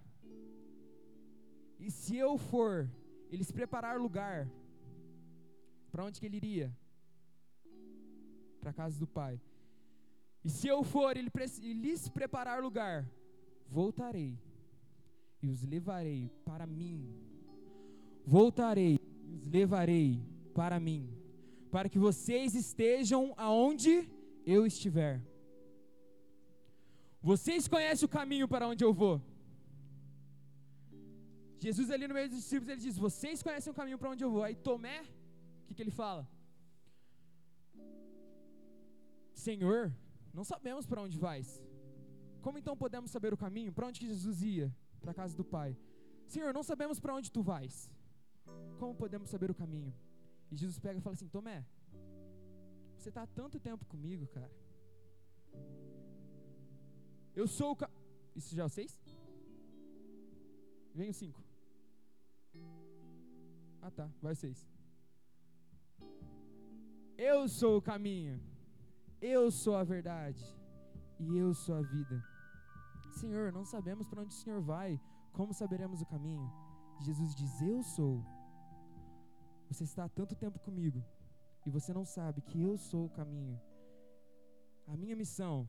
E 1.79 1.91
se 1.91 2.17
eu 2.17 2.37
for, 2.37 2.91
eles 3.31 3.53
preparar 3.53 4.01
lugar, 4.01 4.51
para 5.93 6.05
onde 6.05 6.19
que 6.19 6.27
ele 6.27 6.37
iria? 6.37 6.77
Para 8.61 8.71
a 8.71 8.75
casa 8.75 8.99
do 8.99 9.07
pai. 9.07 9.41
E 10.49 10.51
se 10.51 10.67
eu 10.67 10.83
for 10.83 11.15
e 11.15 11.73
lhes 11.83 12.03
preparar 12.19 12.59
lugar, 12.67 13.07
voltarei 13.79 14.33
e 15.43 15.47
os 15.55 15.63
levarei 15.73 16.21
para 16.49 16.67
mim. 16.67 16.97
Voltarei 18.35 18.95
e 19.27 19.35
os 19.39 19.47
levarei 19.57 20.09
para 20.55 20.81
mim, 20.87 21.03
para 21.75 21.91
que 21.93 21.99
vocês 22.07 22.55
estejam 22.63 23.23
aonde 23.37 23.93
eu 24.55 24.63
estiver. 24.71 25.21
Vocês 27.31 27.69
conhecem 27.75 28.07
o 28.07 28.15
caminho 28.19 28.49
para 28.55 28.67
onde 28.73 28.83
eu 28.89 28.95
vou. 29.03 29.17
Jesus 31.67 31.91
ali 31.91 32.09
no 32.09 32.15
meio 32.15 32.31
dos 32.31 32.39
discípulos, 32.39 32.71
ele 32.73 32.87
diz: 32.89 32.97
Vocês 32.97 33.43
conhecem 33.43 33.71
o 33.71 33.79
caminho 33.83 33.99
para 33.99 34.13
onde 34.15 34.25
eu 34.25 34.31
vou. 34.31 34.43
Aí 34.49 34.55
Tomé, 34.55 35.01
o 35.03 35.65
que, 35.67 35.75
que 35.75 35.83
ele 35.87 35.97
fala? 36.03 36.27
Senhor, 39.47 39.83
não 40.39 40.45
sabemos 40.45 40.87
para 40.87 41.03
onde 41.03 41.19
vais. 41.19 41.49
Como 42.45 42.59
então 42.59 42.77
podemos 42.77 43.11
saber 43.11 43.33
o 43.35 43.37
caminho? 43.45 43.73
Para 43.73 43.89
onde 43.89 43.99
que 44.01 44.07
Jesus 44.07 44.41
ia? 44.41 44.67
Para 45.01 45.11
a 45.11 45.15
casa 45.21 45.35
do 45.37 45.45
Pai. 45.45 45.77
Senhor, 46.33 46.55
não 46.55 46.63
sabemos 46.63 47.01
para 47.01 47.15
onde 47.17 47.29
tu 47.37 47.43
vais. 47.43 47.91
Como 48.79 48.95
podemos 48.95 49.29
saber 49.35 49.51
o 49.51 49.55
caminho? 49.63 49.93
E 50.51 50.57
Jesus 50.57 50.79
pega 50.79 50.99
e 50.99 51.03
fala 51.03 51.15
assim: 51.15 51.29
Tomé, 51.37 51.67
você 52.97 53.09
está 53.09 53.23
há 53.23 53.27
tanto 53.27 53.59
tempo 53.59 53.85
comigo, 53.87 54.29
cara. 54.29 54.49
Eu 57.35 57.49
sou 57.49 57.73
o. 57.73 57.77
Ca... 57.77 57.91
Isso 58.37 58.55
já 58.55 58.63
é 58.63 58.67
o 58.67 58.69
seis? 58.69 58.93
Vem 60.95 61.11
o 61.11 61.15
cinco. 61.15 61.43
Ah 63.83 63.91
tá, 63.91 64.09
vai 64.23 64.35
o 64.35 64.37
seis. 64.37 64.69
Eu 67.17 67.49
sou 67.49 67.79
o 67.79 67.83
caminho, 67.83 68.41
eu 69.21 69.51
sou 69.51 69.77
a 69.77 69.85
verdade 69.85 70.45
e 71.19 71.37
eu 71.37 71.55
sou 71.55 71.75
a 71.75 71.83
vida. 71.83 72.25
Senhor, 73.13 73.53
não 73.53 73.65
sabemos 73.65 74.07
para 74.07 74.23
onde 74.23 74.35
o 74.35 74.39
Senhor 74.39 74.61
vai, 74.61 75.01
como 75.33 75.53
saberemos 75.53 76.01
o 76.01 76.07
caminho? 76.07 76.51
Jesus 77.01 77.35
diz: 77.35 77.61
Eu 77.63 77.83
sou 77.83 78.25
você 79.69 79.85
está 79.85 80.05
há 80.05 80.09
tanto 80.09 80.35
tempo 80.35 80.59
comigo 80.59 81.05
e 81.67 81.71
você 81.71 81.93
não 81.93 82.05
sabe 82.05 82.41
que 82.41 82.61
eu 82.61 82.79
sou 82.79 83.05
o 83.05 83.11
caminho. 83.11 83.61
A 84.87 84.97
minha 84.97 85.15
missão 85.15 85.69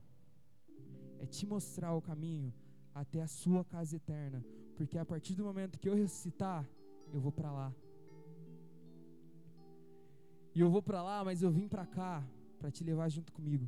é 1.18 1.26
te 1.26 1.46
mostrar 1.46 1.92
o 1.94 2.00
caminho 2.00 2.52
até 2.94 3.20
a 3.20 3.26
sua 3.26 3.62
casa 3.62 3.96
eterna, 3.96 4.42
porque 4.74 4.96
a 4.96 5.04
partir 5.04 5.34
do 5.34 5.44
momento 5.44 5.78
que 5.78 5.88
eu 5.88 5.94
ressuscitar, 5.94 6.66
eu 7.12 7.20
vou 7.20 7.30
para 7.30 7.52
lá. 7.52 7.74
E 10.54 10.60
eu 10.60 10.70
vou 10.70 10.82
para 10.82 11.02
lá, 11.02 11.22
mas 11.22 11.42
eu 11.42 11.50
vim 11.50 11.68
para 11.68 11.86
cá 11.86 12.26
para 12.60 12.70
te 12.70 12.84
levar 12.84 13.08
junto 13.08 13.32
comigo. 13.32 13.66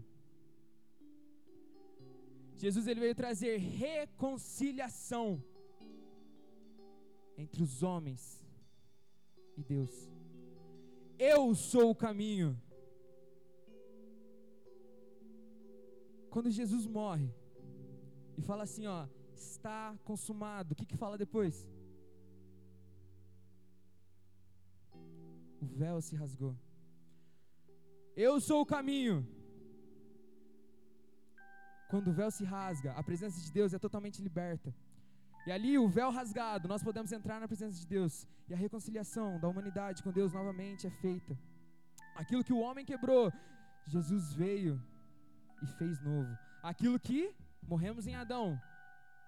Jesus 2.63 2.87
ele 2.87 3.01
veio 3.01 3.15
trazer 3.15 3.57
reconciliação 3.57 5.43
entre 7.43 7.63
os 7.67 7.83
homens 7.83 8.23
e 9.57 9.63
Deus. 9.63 9.95
Eu 11.19 11.55
sou 11.55 11.91
o 11.91 11.95
caminho. 11.95 12.51
Quando 16.31 16.51
Jesus 16.51 16.87
morre 16.87 17.31
e 18.37 18.43
fala 18.43 18.65
assim, 18.65 18.87
ó, 18.87 19.09
está 19.35 19.99
consumado, 20.05 20.73
o 20.73 20.77
que 20.77 20.87
que 20.91 20.97
fala 20.97 21.17
depois? 21.25 21.67
O 25.61 25.67
véu 25.67 26.01
se 26.03 26.15
rasgou. 26.15 26.55
Eu 28.17 28.41
sou 28.41 28.61
o 28.63 28.67
caminho. 28.67 29.27
Quando 31.89 32.09
o 32.09 32.13
véu 32.13 32.31
se 32.31 32.45
rasga, 32.45 32.93
a 32.93 33.03
presença 33.03 33.41
de 33.41 33.51
Deus 33.53 33.73
é 33.73 33.79
totalmente 33.79 34.23
liberta. 34.23 34.75
E 35.47 35.51
ali, 35.51 35.79
o 35.79 35.89
véu 35.89 36.11
rasgado, 36.11 36.69
nós 36.69 36.83
podemos 36.83 37.11
entrar 37.11 37.41
na 37.41 37.49
presença 37.49 37.79
de 37.79 37.87
Deus. 37.87 38.27
E 38.49 38.55
a 38.55 38.57
reconciliação 38.57 39.41
da 39.41 39.49
humanidade 39.49 40.03
com 40.03 40.13
Deus 40.13 40.33
novamente 40.33 40.87
é 40.87 40.91
feita. 40.91 41.39
Aquilo 42.15 42.45
que 42.45 42.53
o 42.53 42.61
homem 42.61 42.85
quebrou, 42.85 43.33
Jesus 43.87 44.33
veio 44.35 44.81
e 45.63 45.67
fez 45.79 46.01
novo. 46.01 46.37
Aquilo 46.63 46.99
que 47.01 47.35
morremos 47.63 48.07
em 48.07 48.15
Adão, 48.15 48.61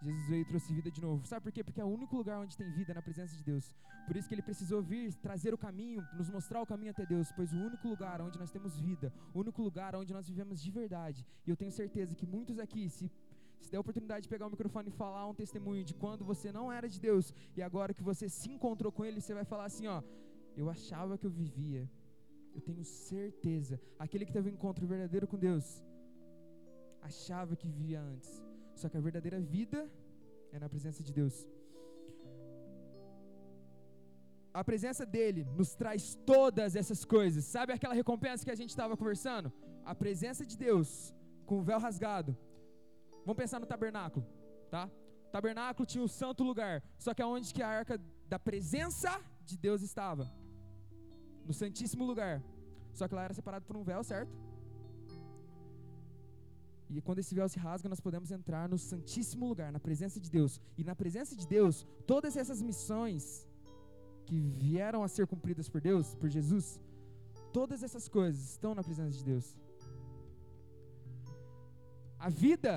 Jesus 0.05 0.27
veio 0.29 0.43
e 0.43 0.45
trouxe 0.45 0.73
vida 0.73 0.91
de 0.91 1.01
novo. 1.01 1.27
Sabe 1.27 1.43
por 1.45 1.53
quê? 1.53 1.65
Porque 1.65 1.81
é 1.81 1.85
o 1.85 1.89
único 1.99 2.15
lugar 2.15 2.39
onde 2.39 2.57
tem 2.57 2.71
vida 2.71 2.93
é 2.93 2.95
na 2.95 3.01
presença 3.03 3.35
de 3.37 3.43
Deus. 3.43 3.73
Por 4.07 4.15
isso 4.17 4.29
que 4.29 4.35
ele 4.35 4.43
precisou 4.43 4.83
vir 4.83 5.15
trazer 5.15 5.55
o 5.55 5.59
caminho, 5.67 6.07
nos 6.19 6.29
mostrar 6.29 6.61
o 6.61 6.67
caminho 6.67 6.91
até 6.91 7.07
Deus, 7.07 7.33
pois 7.33 7.53
o 7.55 7.57
único 7.57 7.89
lugar 7.89 8.21
onde 8.21 8.39
nós 8.39 8.51
temos 8.51 8.79
vida, 8.79 9.13
o 9.33 9.41
único 9.41 9.63
lugar 9.63 9.97
onde 9.97 10.13
nós 10.13 10.29
vivemos 10.29 10.61
de 10.63 10.71
verdade. 10.71 11.27
E 11.47 11.51
eu 11.51 11.57
tenho 11.57 11.73
certeza 11.73 12.15
que 12.15 12.27
muitos 12.27 12.59
aqui, 12.59 12.89
se 12.89 13.11
se 13.65 13.71
der 13.71 13.79
a 13.79 13.81
oportunidade 13.81 14.25
de 14.25 14.29
pegar 14.29 14.47
o 14.47 14.51
microfone 14.51 14.91
e 14.91 14.93
falar 14.93 15.27
um 15.27 15.35
testemunho 15.35 15.83
de 15.83 15.95
quando 15.95 16.23
você 16.23 16.53
não 16.53 16.71
era 16.71 16.87
de 16.87 17.01
Deus 17.01 17.33
e 17.57 17.63
agora 17.63 17.95
que 17.95 18.03
você 18.03 18.29
se 18.29 18.51
encontrou 18.51 18.93
com 18.93 19.07
Ele, 19.07 19.23
você 19.23 19.33
vai 19.33 19.47
falar 19.53 19.65
assim: 19.65 19.87
ó, 19.87 20.03
eu 20.55 20.69
achava 20.69 21.17
que 21.17 21.27
eu 21.27 21.31
vivia, 21.31 21.91
eu 22.55 22.61
tenho 22.61 22.85
certeza. 22.85 23.81
Aquele 23.99 24.27
que 24.27 24.33
teve 24.33 24.51
um 24.51 24.53
encontro 24.53 24.87
verdadeiro 24.87 25.27
com 25.27 25.39
Deus 25.39 25.83
achava 27.01 27.57
que 27.57 27.67
vivia 27.67 28.03
antes, 28.03 28.44
só 28.75 28.88
que 28.88 28.97
a 28.97 29.00
verdadeira 29.00 29.40
vida 29.40 29.90
é 30.52 30.59
na 30.59 30.69
presença 30.69 31.02
de 31.02 31.12
Deus. 31.12 31.37
A 34.52 34.62
presença 34.62 35.04
dele 35.04 35.45
nos 35.57 35.75
traz 35.75 36.14
todas 36.25 36.76
essas 36.76 37.04
coisas. 37.04 37.45
Sabe 37.45 37.73
aquela 37.73 37.95
recompensa 38.02 38.45
que 38.45 38.50
a 38.50 38.61
gente 38.61 38.71
estava 38.71 38.97
conversando? 38.97 39.52
A 39.85 39.95
presença 39.95 40.47
de 40.47 40.57
Deus 40.57 41.12
com 41.45 41.59
o 41.59 41.62
véu 41.62 41.78
rasgado. 41.78 42.37
Vamos 43.25 43.37
pensar 43.43 43.59
no 43.59 43.66
tabernáculo, 43.66 44.25
tá? 44.71 44.88
O 45.28 45.31
tabernáculo 45.31 45.85
tinha 45.85 46.04
o 46.04 46.09
santo 46.09 46.45
lugar, 46.45 46.83
só 46.99 47.12
que 47.12 47.23
aonde 47.23 47.52
que 47.52 47.62
a 47.62 47.69
arca 47.69 48.00
da 48.28 48.38
presença 48.38 49.11
de 49.45 49.57
Deus 49.59 49.83
estava? 49.83 50.33
No 51.45 51.52
santíssimo 51.52 52.04
lugar. 52.04 52.43
Só 52.93 53.09
que 53.09 53.14
lá 53.14 53.25
era 53.25 53.35
separado 53.35 53.64
por 53.66 53.76
um 53.76 53.83
véu, 53.83 54.04
certo? 54.04 54.33
E 56.91 57.00
quando 57.00 57.19
esse 57.19 57.35
véu 57.35 57.49
se 57.49 57.59
rasga, 57.59 57.88
nós 57.88 58.00
podemos 58.00 58.31
entrar 58.31 58.69
no 58.69 58.79
Santíssimo 58.79 59.47
Lugar, 59.49 59.73
na 59.73 59.81
presença 59.81 60.21
de 60.21 60.31
Deus. 60.31 60.61
E 60.76 60.85
na 60.85 60.95
presença 60.95 61.35
de 61.35 61.47
Deus, 61.47 61.87
todas 62.07 62.37
essas 62.37 62.61
missões 62.61 63.49
que 64.26 64.38
vieram 64.64 65.03
a 65.03 65.09
ser 65.09 65.26
cumpridas 65.26 65.69
por 65.69 65.81
Deus, 65.81 66.14
por 66.14 66.29
Jesus, 66.29 66.81
todas 67.53 67.83
essas 67.83 68.09
coisas 68.09 68.43
estão 68.50 68.75
na 68.75 68.83
presença 68.83 69.17
de 69.19 69.25
Deus. 69.25 69.57
A 72.19 72.29
vida 72.29 72.75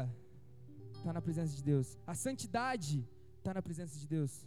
está 0.97 1.11
na 1.13 1.21
presença 1.21 1.55
de 1.55 1.63
Deus. 1.63 1.97
A 2.05 2.15
santidade 2.15 3.07
está 3.37 3.53
na 3.53 3.61
presença 3.61 3.97
de 3.97 4.07
Deus. 4.07 4.45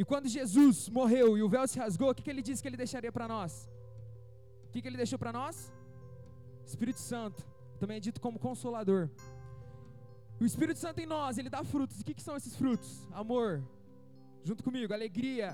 E 0.00 0.04
quando 0.04 0.28
Jesus 0.28 0.88
morreu 0.88 1.36
e 1.36 1.42
o 1.42 1.48
véu 1.48 1.66
se 1.66 1.78
rasgou, 1.78 2.10
o 2.10 2.14
que, 2.14 2.22
que 2.22 2.30
ele 2.30 2.42
disse 2.48 2.62
que 2.62 2.68
ele 2.68 2.76
deixaria 2.84 3.12
para 3.12 3.26
nós? 3.26 3.68
O 4.66 4.70
que, 4.70 4.80
que 4.80 4.88
ele 4.88 4.96
deixou 4.96 5.18
para 5.18 5.32
nós? 5.32 5.56
Espírito 6.70 7.00
Santo, 7.12 7.40
também 7.80 7.96
é 7.96 8.00
dito 8.08 8.20
como 8.20 8.38
consolador. 8.38 9.10
O 10.40 10.44
Espírito 10.50 10.78
Santo 10.78 10.98
em 11.00 11.06
nós, 11.06 11.36
ele 11.38 11.50
dá 11.50 11.62
frutos. 11.64 11.98
E 11.98 12.02
o 12.02 12.04
que, 12.04 12.14
que 12.14 12.22
são 12.22 12.36
esses 12.36 12.54
frutos? 12.56 12.90
Amor, 13.22 13.62
junto 14.48 14.62
comigo, 14.62 14.94
alegria, 14.94 15.48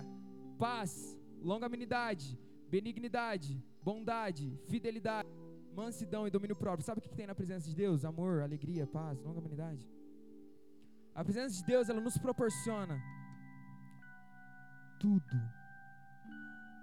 paz, 0.58 1.18
longanimidade, 1.42 2.38
benignidade, 2.68 3.52
bondade, 3.82 4.46
fidelidade, 4.70 5.28
mansidão 5.75 6.26
e 6.26 6.30
domínio 6.30 6.56
próprio. 6.56 6.85
Sabe 6.85 6.99
o 6.99 7.02
que, 7.02 7.08
que 7.08 7.20
tem 7.20 7.26
na 7.26 7.35
presença 7.35 7.68
de 7.68 7.75
Deus? 7.75 8.04
Amor, 8.04 8.42
alegria, 8.42 8.87
paz, 8.87 9.20
longanimidade. 9.23 9.85
A 11.14 11.25
presença 11.25 11.54
de 11.58 11.64
Deus, 11.64 11.88
ela 11.88 12.00
nos 12.00 12.18
proporciona 12.18 12.96
tudo. 15.00 15.37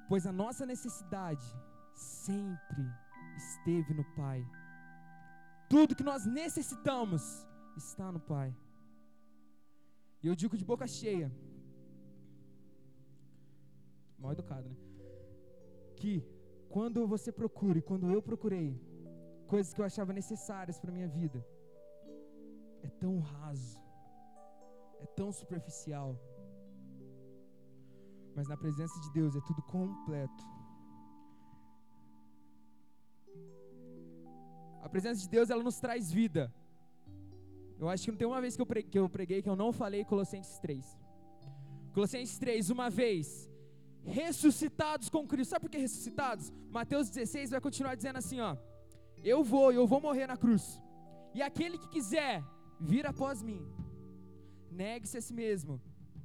Pois 0.09 0.25
a 0.25 0.31
nossa 0.31 0.65
necessidade 0.65 1.45
sempre 1.93 2.83
esteve 3.37 3.93
no 3.93 4.05
Pai. 4.15 4.45
Tudo 5.69 5.95
que 5.95 6.03
nós 6.03 6.25
necessitamos 6.25 7.23
está 7.75 8.11
no 8.11 8.19
Pai. 8.19 8.55
E 10.21 10.27
eu 10.27 10.35
digo 10.35 10.57
de 10.57 10.65
boca 10.65 10.87
cheia, 10.87 11.29
mal 14.17 14.31
educado, 14.31 14.69
né? 14.69 14.77
Que 15.97 16.13
quando 16.69 17.05
você 17.05 17.31
procura 17.31 17.77
e 17.79 17.87
quando 17.89 18.09
eu 18.09 18.21
procurei 18.21 18.69
coisas 19.47 19.73
que 19.73 19.81
eu 19.81 19.85
achava 19.85 20.13
necessárias 20.13 20.79
para 20.79 20.91
minha 20.91 21.07
vida, 21.07 21.45
é 22.81 22.89
tão 23.03 23.19
raso, 23.19 23.77
é 24.99 25.05
tão 25.05 25.31
superficial. 25.31 26.09
Mas 28.35 28.47
na 28.47 28.57
presença 28.57 28.99
de 29.01 29.11
Deus 29.11 29.35
é 29.35 29.41
tudo 29.41 29.61
completo. 29.63 30.43
A 34.85 34.89
presença 34.89 35.21
de 35.21 35.29
Deus, 35.29 35.49
ela 35.49 35.63
nos 35.63 35.79
traz 35.79 36.11
vida. 36.11 36.53
Eu 37.79 37.87
acho 37.89 38.03
que 38.03 38.11
não 38.11 38.17
tem 38.17 38.27
uma 38.27 38.41
vez 38.41 38.55
que 38.55 38.61
eu, 38.61 39.09
preguei, 39.09 39.41
que 39.41 39.49
eu 39.49 39.55
não 39.55 39.71
falei 39.71 40.03
Colossenses 40.03 40.59
3. 40.59 40.85
Colossenses 41.93 42.37
3, 42.37 42.69
uma 42.69 42.89
vez, 42.89 43.49
ressuscitados 44.03 45.07
com 45.09 45.25
Cristo. 45.25 45.51
Sabe 45.51 45.63
por 45.63 45.71
que 45.71 45.77
ressuscitados? 45.77 46.51
Mateus 46.69 47.09
16 47.09 47.51
vai 47.51 47.61
continuar 47.61 47.95
dizendo 47.95 48.17
assim, 48.17 48.41
ó. 48.41 48.57
Eu 49.23 49.41
vou, 49.41 49.71
eu 49.71 49.87
vou 49.87 50.01
morrer 50.01 50.27
na 50.27 50.35
cruz. 50.35 50.81
E 51.33 51.41
aquele 51.41 51.77
que 51.77 51.89
quiser 51.95 52.43
vir 52.77 53.05
após 53.05 53.41
mim, 53.41 53.65
negue-se 54.69 55.17
a 55.17 55.21
si 55.21 55.33
mesmo. 55.33 55.81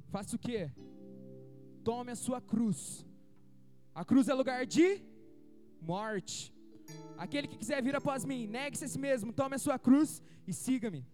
Faça 0.09 0.35
o 0.35 0.39
quê? 0.39 0.69
Tome 1.81 2.11
a 2.11 2.15
sua 2.15 2.41
cruz. 2.41 3.05
A 3.95 4.03
cruz 4.03 4.27
é 4.27 4.33
lugar 4.33 4.65
de 4.65 5.01
morte. 5.81 6.53
Aquele 7.17 7.47
que 7.47 7.57
quiser 7.57 7.81
vir 7.83 7.95
após 7.95 8.23
mim, 8.23 8.47
negue-se 8.47 8.85
a 8.85 8.87
si 8.87 8.99
mesmo, 8.99 9.33
tome 9.33 9.55
a 9.55 9.59
sua 9.59 9.77
cruz 9.77 10.21
e 10.47 10.53
siga-me. 10.53 11.05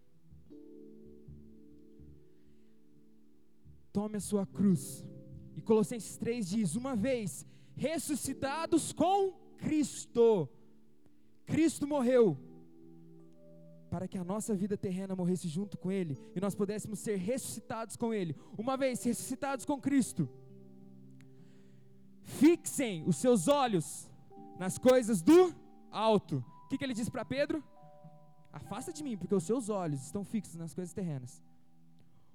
Tome 3.92 4.18
a 4.18 4.20
sua 4.20 4.46
cruz. 4.46 5.04
E 5.56 5.62
Colossenses 5.62 6.18
3 6.18 6.50
diz: 6.50 6.76
Uma 6.76 6.96
vez 6.96 7.46
ressuscitados 7.76 8.94
com 8.94 9.32
Cristo, 9.58 10.50
Cristo 11.46 11.88
morreu 11.88 12.38
para 13.90 14.08
que 14.08 14.18
a 14.18 14.24
nossa 14.24 14.54
vida 14.54 14.76
terrena 14.76 15.16
morresse 15.16 15.48
junto 15.48 15.78
com 15.78 15.90
Ele 15.90 16.18
e 16.36 16.42
nós 16.42 16.54
pudéssemos 16.54 17.00
ser 17.00 17.16
ressuscitados 17.16 17.96
com 17.96 18.14
Ele. 18.14 18.36
Uma 18.58 18.76
vez 18.76 19.02
ressuscitados 19.04 19.66
com 19.66 19.80
Cristo, 19.80 20.30
fixem 22.22 23.04
os 23.08 23.16
seus 23.16 23.48
olhos 23.48 24.10
nas 24.60 24.78
coisas 24.78 25.22
do 25.22 25.56
alto. 25.96 26.44
O 26.66 26.68
que, 26.68 26.78
que 26.78 26.84
ele 26.84 26.94
diz 26.94 27.10
para 27.10 27.24
Pedro? 27.24 27.64
Afasta 28.52 28.92
de 28.92 29.04
mim, 29.04 29.18
porque 29.18 29.36
os 29.36 29.44
seus 29.44 29.70
olhos 29.70 30.02
estão 30.04 30.24
fixos 30.24 30.56
nas 30.56 30.74
coisas 30.74 30.94
terrenas. 30.94 31.44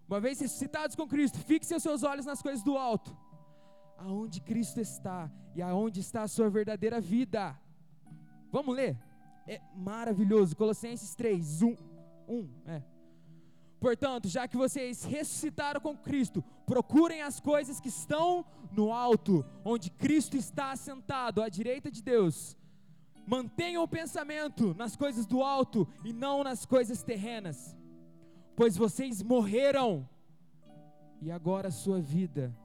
Uma 0.09 0.20
vez 0.20 0.40
ressuscitados 0.40 0.96
com 0.96 1.07
Cristo, 1.07 1.38
fixem 1.38 1.77
os 1.77 1.83
seus 1.83 2.03
olhos 2.03 2.27
nas 2.27 2.42
coisas 2.42 2.62
do 2.62 2.77
alto. 2.77 3.16
Aonde 3.96 4.40
Cristo 4.40 4.81
está 4.81 5.31
e 5.55 5.62
aonde 5.62 6.01
está 6.01 6.23
a 6.23 6.29
sua 6.29 6.49
verdadeira 6.51 7.01
vida. 7.01 7.59
Vamos 8.51 8.75
ler? 8.75 8.99
É 9.46 9.61
maravilhoso. 9.75 10.57
Colossenses 10.57 11.14
3, 11.14 11.62
1. 11.62 11.77
1 12.29 12.49
é. 12.66 12.83
Portanto, 13.79 14.29
já 14.29 14.46
que 14.46 14.57
vocês 14.57 15.05
ressuscitaram 15.05 15.81
com 15.81 15.96
Cristo, 15.96 16.44
procurem 16.66 17.23
as 17.23 17.40
coisas 17.40 17.81
que 17.81 17.88
estão 17.88 18.44
no 18.73 18.92
alto, 18.92 19.44
onde 19.64 19.90
Cristo 19.90 20.37
está 20.37 20.73
assentado 20.73 21.42
à 21.42 21.49
direita 21.49 21.90
de 21.90 22.03
Deus. 22.03 22.57
Mantenham 23.26 23.83
o 23.83 23.88
pensamento 23.88 24.74
nas 24.74 24.96
coisas 24.96 25.26
do 25.26 25.42
alto 25.42 25.87
e 26.04 26.12
não 26.12 26.42
nas 26.42 26.66
coisas 26.66 27.02
terrenas, 27.02 27.76
pois 28.56 28.76
vocês 28.76 29.22
morreram 29.22 30.09
e 31.22 31.30
agora 31.30 31.68
a 31.68 31.70
sua 31.70 32.00
vida, 32.00 32.56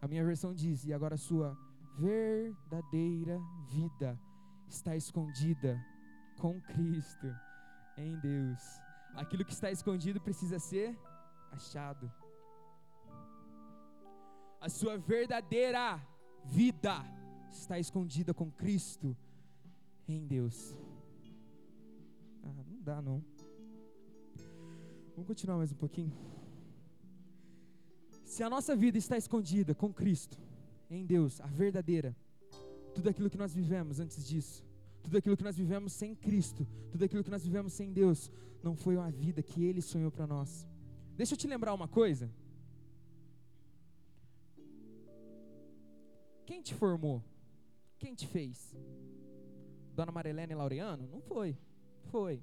a 0.00 0.08
minha 0.08 0.24
versão 0.24 0.54
diz, 0.54 0.84
e 0.84 0.92
agora 0.92 1.16
a 1.16 1.18
sua 1.18 1.56
verdadeira 1.98 3.38
vida 3.68 4.18
está 4.66 4.96
escondida 4.96 5.78
com 6.38 6.60
Cristo 6.62 7.26
em 7.96 8.18
Deus. 8.20 8.62
Aquilo 9.14 9.44
que 9.44 9.52
está 9.52 9.70
escondido 9.70 10.20
precisa 10.20 10.58
ser 10.58 10.98
achado. 11.52 12.10
A 14.60 14.68
sua 14.68 14.96
verdadeira 14.96 16.00
vida 16.44 17.04
está 17.52 17.78
escondida 17.78 18.32
com 18.34 18.50
Cristo 18.50 19.16
em 20.06 20.26
Deus. 20.26 20.74
Ah, 22.42 22.52
não 22.70 22.82
dá 22.82 23.02
não. 23.02 23.22
Vamos 25.14 25.26
continuar 25.26 25.58
mais 25.58 25.72
um 25.72 25.76
pouquinho. 25.76 26.12
Se 28.24 28.42
a 28.42 28.50
nossa 28.50 28.76
vida 28.76 28.98
está 28.98 29.16
escondida 29.16 29.74
com 29.74 29.92
Cristo 29.92 30.38
em 30.90 31.04
Deus, 31.04 31.40
a 31.40 31.46
verdadeira, 31.46 32.16
tudo 32.94 33.08
aquilo 33.08 33.30
que 33.30 33.38
nós 33.38 33.54
vivemos 33.54 34.00
antes 34.00 34.26
disso, 34.26 34.64
tudo 35.02 35.16
aquilo 35.18 35.36
que 35.36 35.42
nós 35.42 35.56
vivemos 35.56 35.92
sem 35.92 36.14
Cristo, 36.14 36.66
tudo 36.90 37.04
aquilo 37.04 37.24
que 37.24 37.30
nós 37.30 37.42
vivemos 37.42 37.72
sem 37.72 37.92
Deus, 37.92 38.30
não 38.62 38.74
foi 38.76 38.96
uma 38.96 39.10
vida 39.10 39.42
que 39.42 39.64
Ele 39.64 39.80
sonhou 39.80 40.10
para 40.10 40.26
nós. 40.26 40.66
Deixa 41.16 41.34
eu 41.34 41.38
te 41.38 41.46
lembrar 41.46 41.74
uma 41.74 41.88
coisa. 41.88 42.30
Quem 46.46 46.62
te 46.62 46.74
formou? 46.74 47.22
Quem 47.98 48.14
te 48.14 48.26
fez? 48.26 48.76
Dona 49.94 50.12
Marilene 50.12 50.54
Laureano? 50.54 51.06
Não 51.08 51.20
foi. 51.20 51.56
Foi. 52.10 52.42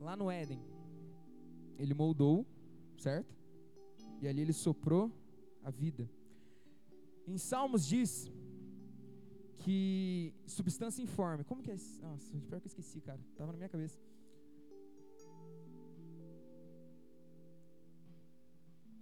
lá 0.00 0.16
no 0.16 0.30
Éden, 0.30 0.60
ele 1.78 1.94
moldou, 1.94 2.46
certo? 2.96 3.36
E 4.20 4.28
ali 4.28 4.40
ele 4.42 4.52
soprou 4.52 5.12
a 5.62 5.70
vida. 5.70 6.08
Em 7.26 7.36
Salmos 7.36 7.86
diz 7.86 8.30
que 9.58 10.32
substância 10.46 11.02
informe. 11.02 11.44
Como 11.44 11.62
que 11.62 11.70
é? 11.70 11.76
Nossa, 12.00 12.30
pior 12.48 12.60
que 12.60 12.66
eu 12.66 12.70
esqueci, 12.70 13.00
cara. 13.00 13.20
Tava 13.36 13.52
na 13.52 13.58
minha 13.58 13.68
cabeça. 13.68 13.98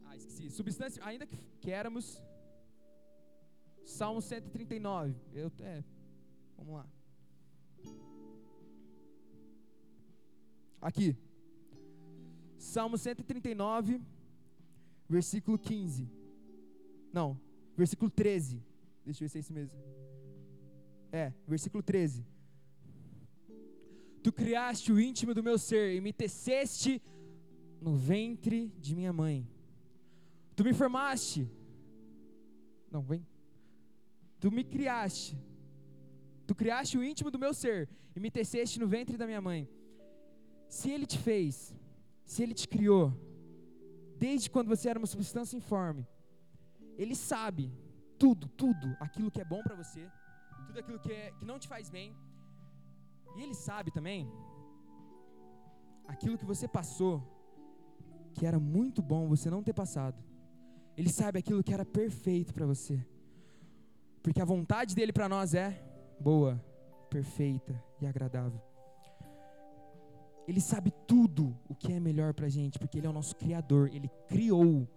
Ah, 0.04 0.16
esqueci. 0.16 0.50
Substância, 0.50 1.04
ainda 1.04 1.26
que, 1.26 1.36
que 1.60 1.70
éramos. 1.70 2.20
Salmo 3.86 4.20
139. 4.20 5.14
Eu, 5.32 5.50
é, 5.60 5.82
vamos 6.58 6.74
lá. 6.74 6.86
Aqui. 10.80 11.16
Salmo 12.58 12.98
139, 12.98 14.02
versículo 15.08 15.56
15. 15.56 16.10
Não, 17.12 17.40
versículo 17.76 18.10
13. 18.10 18.60
Deixa 19.04 19.22
eu 19.22 19.26
ver 19.26 19.28
se 19.28 19.38
é 19.38 19.40
isso 19.40 19.52
mesmo. 19.52 19.78
É, 21.12 21.32
versículo 21.46 21.80
13. 21.80 22.26
Tu 24.20 24.32
criaste 24.32 24.92
o 24.92 24.98
íntimo 24.98 25.32
do 25.32 25.44
meu 25.44 25.56
ser 25.58 25.94
e 25.94 26.00
me 26.00 26.12
teceste 26.12 27.00
no 27.80 27.94
ventre 27.94 28.68
de 28.80 28.96
minha 28.96 29.12
mãe. 29.12 29.48
Tu 30.56 30.64
me 30.64 30.74
formaste. 30.74 31.48
Não, 32.90 33.00
vem. 33.00 33.24
Tu 34.40 34.50
me 34.50 34.64
criaste. 34.64 35.38
Tu 36.46 36.54
criaste 36.54 36.96
o 36.98 37.04
íntimo 37.04 37.30
do 37.30 37.38
meu 37.38 37.52
ser 37.52 37.88
e 38.14 38.20
me 38.20 38.30
teceste 38.30 38.78
no 38.78 38.86
ventre 38.86 39.16
da 39.16 39.26
minha 39.26 39.40
mãe. 39.40 39.68
Se 40.68 40.90
ele 40.90 41.06
te 41.06 41.18
fez, 41.18 41.74
se 42.24 42.42
ele 42.42 42.54
te 42.54 42.66
criou, 42.68 43.12
desde 44.18 44.50
quando 44.50 44.68
você 44.68 44.88
era 44.88 44.98
uma 44.98 45.06
substância 45.06 45.56
informe, 45.56 46.06
ele 46.96 47.14
sabe 47.14 47.72
tudo, 48.18 48.48
tudo 48.48 48.96
aquilo 49.00 49.30
que 49.30 49.40
é 49.40 49.44
bom 49.44 49.62
para 49.62 49.76
você, 49.76 50.10
tudo 50.66 50.78
aquilo 50.78 50.98
que, 50.98 51.12
é, 51.12 51.30
que 51.38 51.44
não 51.44 51.58
te 51.58 51.68
faz 51.68 51.88
bem. 51.88 52.14
E 53.36 53.42
Ele 53.42 53.54
sabe 53.54 53.90
também 53.90 54.30
aquilo 56.06 56.38
que 56.38 56.44
você 56.44 56.66
passou, 56.66 57.14
que 58.34 58.46
era 58.46 58.58
muito 58.58 59.02
bom 59.02 59.28
você 59.28 59.50
não 59.50 59.62
ter 59.62 59.72
passado. 59.72 60.22
Ele 60.96 61.10
sabe 61.10 61.38
aquilo 61.38 61.62
que 61.62 61.74
era 61.74 61.84
perfeito 61.84 62.54
para 62.54 62.66
você. 62.66 63.04
Porque 64.26 64.42
a 64.42 64.44
vontade 64.44 64.92
dele 64.92 65.12
para 65.12 65.28
nós 65.28 65.54
é 65.54 65.80
boa, 66.18 66.60
perfeita 67.08 67.80
e 68.00 68.06
agradável. 68.08 68.60
Ele 70.48 70.60
sabe 70.60 70.92
tudo 71.06 71.56
o 71.68 71.76
que 71.76 71.92
é 71.92 72.00
melhor 72.00 72.34
para 72.34 72.46
a 72.46 72.48
gente, 72.48 72.76
porque 72.76 72.98
Ele 72.98 73.06
é 73.06 73.10
o 73.10 73.12
nosso 73.12 73.36
Criador. 73.36 73.88
Ele 73.94 74.10
criou. 74.26 74.88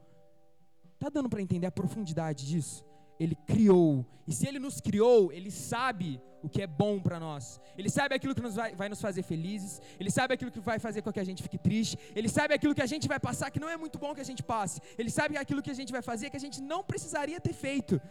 Tá 0.98 1.10
dando 1.10 1.30
para 1.30 1.44
entender 1.44 1.68
a 1.68 1.72
profundidade 1.72 2.48
disso? 2.48 2.84
Ele 3.20 3.36
criou. 3.36 4.04
E 4.26 4.34
se 4.34 4.48
Ele 4.48 4.58
nos 4.58 4.82
criou, 4.82 5.32
Ele 5.32 5.52
sabe 5.52 6.20
o 6.42 6.50
que 6.50 6.63
é 6.63 6.68
bom 6.82 7.00
para 7.00 7.20
nós. 7.20 7.62
Ele 7.78 7.89
sabe 7.89 8.15
aquilo 8.15 8.34
que 8.34 8.42
nos 8.42 8.56
vai, 8.56 8.74
vai, 8.74 8.89
nos 8.89 9.00
fazer 9.00 9.22
felizes. 9.22 9.80
Ele 10.00 10.10
sabe 10.10 10.34
aquilo 10.34 10.52
que 10.52 10.60
vai 10.60 10.80
fazer 10.80 11.04
com 11.04 11.13
que 11.13 11.20
a 11.20 11.24
gente 11.24 11.44
fique 11.44 11.60
triste. 11.60 12.00
Ele 12.15 12.30
sabe 12.30 12.56
aquilo 12.56 12.74
que 12.74 12.82
a 12.82 12.88
gente 12.88 13.08
vai 13.08 13.20
passar 13.20 13.52
que 13.52 13.60
não 13.60 13.70
é 13.70 13.78
muito 13.78 14.00
bom 14.00 14.15
que 14.15 14.22
a 14.22 14.30
gente 14.32 14.42
passe. 14.42 14.82
Ele 14.98 15.12
sabe 15.12 15.38
aquilo 15.38 15.62
que 15.62 15.70
a 15.70 15.76
gente 15.76 15.92
vai 15.92 16.02
fazer 16.02 16.32
que 16.32 16.38
a 16.38 16.46
gente 16.48 16.62
não 16.62 16.84
precisaria 16.84 17.39
ter 17.39 17.54
feito. 17.54 18.02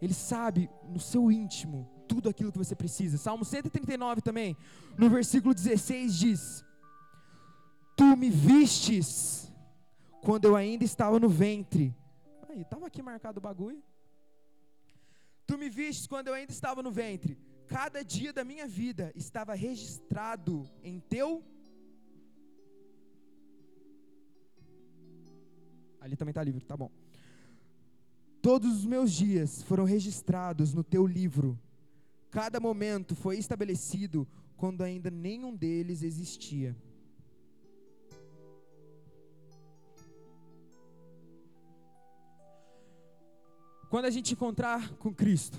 Ele 0.00 0.14
sabe 0.14 0.70
no 0.84 0.98
seu 0.98 1.30
íntimo 1.30 1.88
tudo 2.08 2.28
aquilo 2.28 2.50
que 2.50 2.58
você 2.58 2.74
precisa. 2.74 3.18
Salmo 3.18 3.44
139 3.44 4.20
também, 4.20 4.56
no 4.98 5.08
versículo 5.08 5.54
16 5.54 6.18
diz: 6.18 6.64
Tu 7.96 8.16
me 8.16 8.30
vistes 8.30 9.52
quando 10.22 10.44
eu 10.46 10.56
ainda 10.56 10.84
estava 10.84 11.18
no 11.18 11.28
ventre 11.28 11.94
Aí, 12.50 12.62
estava 12.62 12.86
aqui 12.86 13.00
marcado 13.00 13.38
o 13.38 13.40
bagulho. 13.40 13.80
Tu 15.46 15.56
me 15.56 15.68
viste 15.70 16.08
quando 16.08 16.28
eu 16.28 16.34
ainda 16.34 16.52
estava 16.52 16.82
no 16.82 16.90
ventre. 16.90 17.38
Cada 17.68 18.02
dia 18.04 18.32
da 18.32 18.42
minha 18.42 18.66
vida 18.66 19.12
estava 19.14 19.54
registrado 19.54 20.68
em 20.82 20.98
teu. 20.98 21.44
Ali 26.00 26.16
também 26.16 26.30
está 26.30 26.42
livre, 26.42 26.64
tá 26.64 26.76
bom. 26.76 26.90
Todos 28.42 28.78
os 28.78 28.84
meus 28.84 29.12
dias 29.12 29.62
foram 29.62 29.84
registrados 29.84 30.72
no 30.72 30.82
teu 30.82 31.06
livro. 31.06 31.58
Cada 32.30 32.58
momento 32.58 33.14
foi 33.14 33.36
estabelecido 33.36 34.26
quando 34.56 34.82
ainda 34.82 35.10
nenhum 35.10 35.54
deles 35.54 36.02
existia. 36.02 36.76
Quando 43.90 44.04
a 44.04 44.10
gente 44.10 44.32
encontrar 44.32 44.94
com 44.96 45.12
Cristo, 45.12 45.58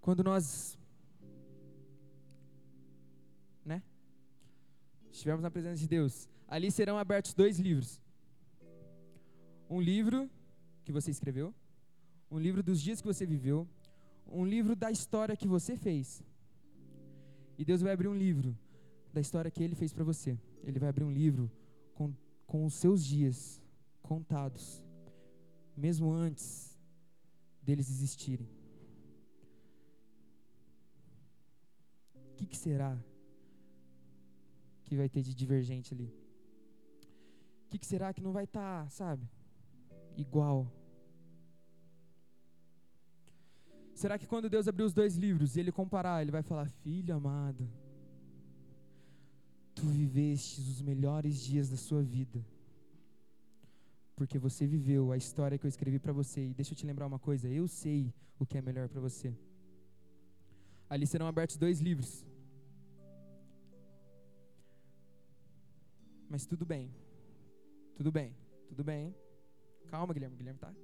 quando 0.00 0.24
nós 0.24 0.78
né? 3.68 3.82
Estivermos 5.12 5.42
na 5.42 5.50
presença 5.50 5.76
de 5.76 5.86
Deus, 5.86 6.28
ali 6.48 6.70
serão 6.70 6.96
abertos 6.96 7.34
dois 7.34 7.58
livros. 7.58 8.00
Um 9.68 9.80
livro 9.80 10.28
que 10.84 10.90
você 10.90 11.10
escreveu, 11.10 11.54
um 12.30 12.38
livro 12.38 12.62
dos 12.62 12.80
dias 12.80 13.00
que 13.00 13.06
você 13.06 13.24
viveu, 13.24 13.66
um 14.26 14.44
livro 14.44 14.76
da 14.76 14.90
história 14.90 15.36
que 15.36 15.48
você 15.48 15.76
fez. 15.76 16.22
E 17.56 17.64
Deus 17.64 17.80
vai 17.80 17.92
abrir 17.92 18.08
um 18.08 18.16
livro 18.16 18.56
da 19.12 19.20
história 19.20 19.50
que 19.50 19.62
Ele 19.62 19.74
fez 19.74 19.92
para 19.92 20.04
você. 20.04 20.38
Ele 20.62 20.78
vai 20.78 20.88
abrir 20.88 21.04
um 21.04 21.10
livro 21.10 21.50
com, 21.94 22.14
com 22.46 22.64
os 22.64 22.74
seus 22.74 23.04
dias 23.04 23.60
contados, 24.02 24.82
mesmo 25.76 26.10
antes 26.12 26.78
deles 27.62 27.90
existirem. 27.90 28.48
O 32.14 32.34
que, 32.36 32.46
que 32.46 32.56
será 32.56 32.96
que 34.84 34.96
vai 34.96 35.08
ter 35.08 35.22
de 35.22 35.34
divergente 35.34 35.92
ali? 35.92 36.12
O 37.66 37.70
que, 37.70 37.78
que 37.78 37.86
será 37.86 38.12
que 38.14 38.22
não 38.22 38.32
vai 38.32 38.44
estar, 38.44 38.84
tá, 38.84 38.90
sabe, 38.90 39.28
igual? 40.16 40.72
Será 44.00 44.14
que 44.20 44.28
quando 44.32 44.52
Deus 44.54 44.68
abrir 44.68 44.84
os 44.90 44.94
dois 45.00 45.16
livros 45.24 45.56
e 45.56 45.60
ele 45.60 45.72
comparar, 45.80 46.16
ele 46.22 46.34
vai 46.38 46.44
falar: 46.50 46.68
Filho 46.82 47.14
amado, 47.20 47.64
tu 49.74 49.86
vivestes 50.00 50.68
os 50.72 50.80
melhores 50.90 51.34
dias 51.48 51.68
da 51.72 51.76
sua 51.76 52.02
vida 52.16 52.40
porque 54.18 54.36
você 54.36 54.66
viveu 54.66 55.12
a 55.12 55.16
história 55.16 55.56
que 55.56 55.64
eu 55.64 55.68
escrevi 55.68 55.98
para 56.04 56.12
você. 56.12 56.40
E 56.48 56.52
deixa 56.52 56.72
eu 56.72 56.76
te 56.76 56.84
lembrar 56.84 57.06
uma 57.06 57.20
coisa: 57.20 57.48
eu 57.48 57.68
sei 57.68 58.12
o 58.36 58.44
que 58.44 58.58
é 58.58 58.62
melhor 58.68 58.88
para 58.88 59.00
você. 59.00 59.32
Ali 60.90 61.06
serão 61.06 61.28
abertos 61.28 61.56
dois 61.56 61.80
livros. 61.80 62.26
Mas 66.28 66.44
tudo 66.46 66.66
bem. 66.66 66.92
Tudo 67.94 68.10
bem. 68.10 68.34
Tudo 68.70 68.82
bem. 68.82 69.14
Calma, 69.86 70.12
Guilherme. 70.12 70.36
Guilherme 70.36 70.58
tá 70.58 70.74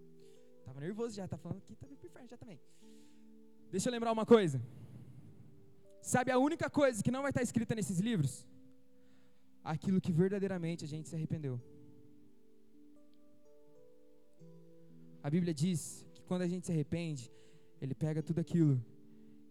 tava 0.65 0.81
nervoso 0.81 1.15
já, 1.17 1.27
tá 1.29 1.37
falando 1.37 1.61
que 1.61 1.75
tá 1.75 1.87
pro 1.87 2.07
inferno 2.07 2.29
já 2.29 2.39
também. 2.39 2.61
Deixa 3.75 3.89
eu 3.89 3.95
lembrar 3.97 4.13
uma 4.19 4.27
coisa. 4.35 4.59
Sabe 6.15 6.31
a 6.31 6.39
única 6.49 6.67
coisa 6.81 7.03
que 7.05 7.13
não 7.15 7.23
vai 7.25 7.31
estar 7.33 7.43
escrita 7.43 7.75
nesses 7.79 7.99
livros? 8.09 8.33
Aquilo 9.73 10.01
que 10.05 10.13
verdadeiramente 10.13 10.85
a 10.85 10.91
gente 10.93 11.09
se 11.09 11.17
arrependeu. 11.17 11.57
A 15.27 15.29
Bíblia 15.35 15.53
diz 15.53 16.07
que 16.15 16.23
quando 16.29 16.43
a 16.43 16.51
gente 16.53 16.67
se 16.67 16.73
arrepende, 16.75 17.25
Ele 17.83 17.97
pega 17.97 18.23
tudo 18.23 18.39
aquilo 18.45 18.75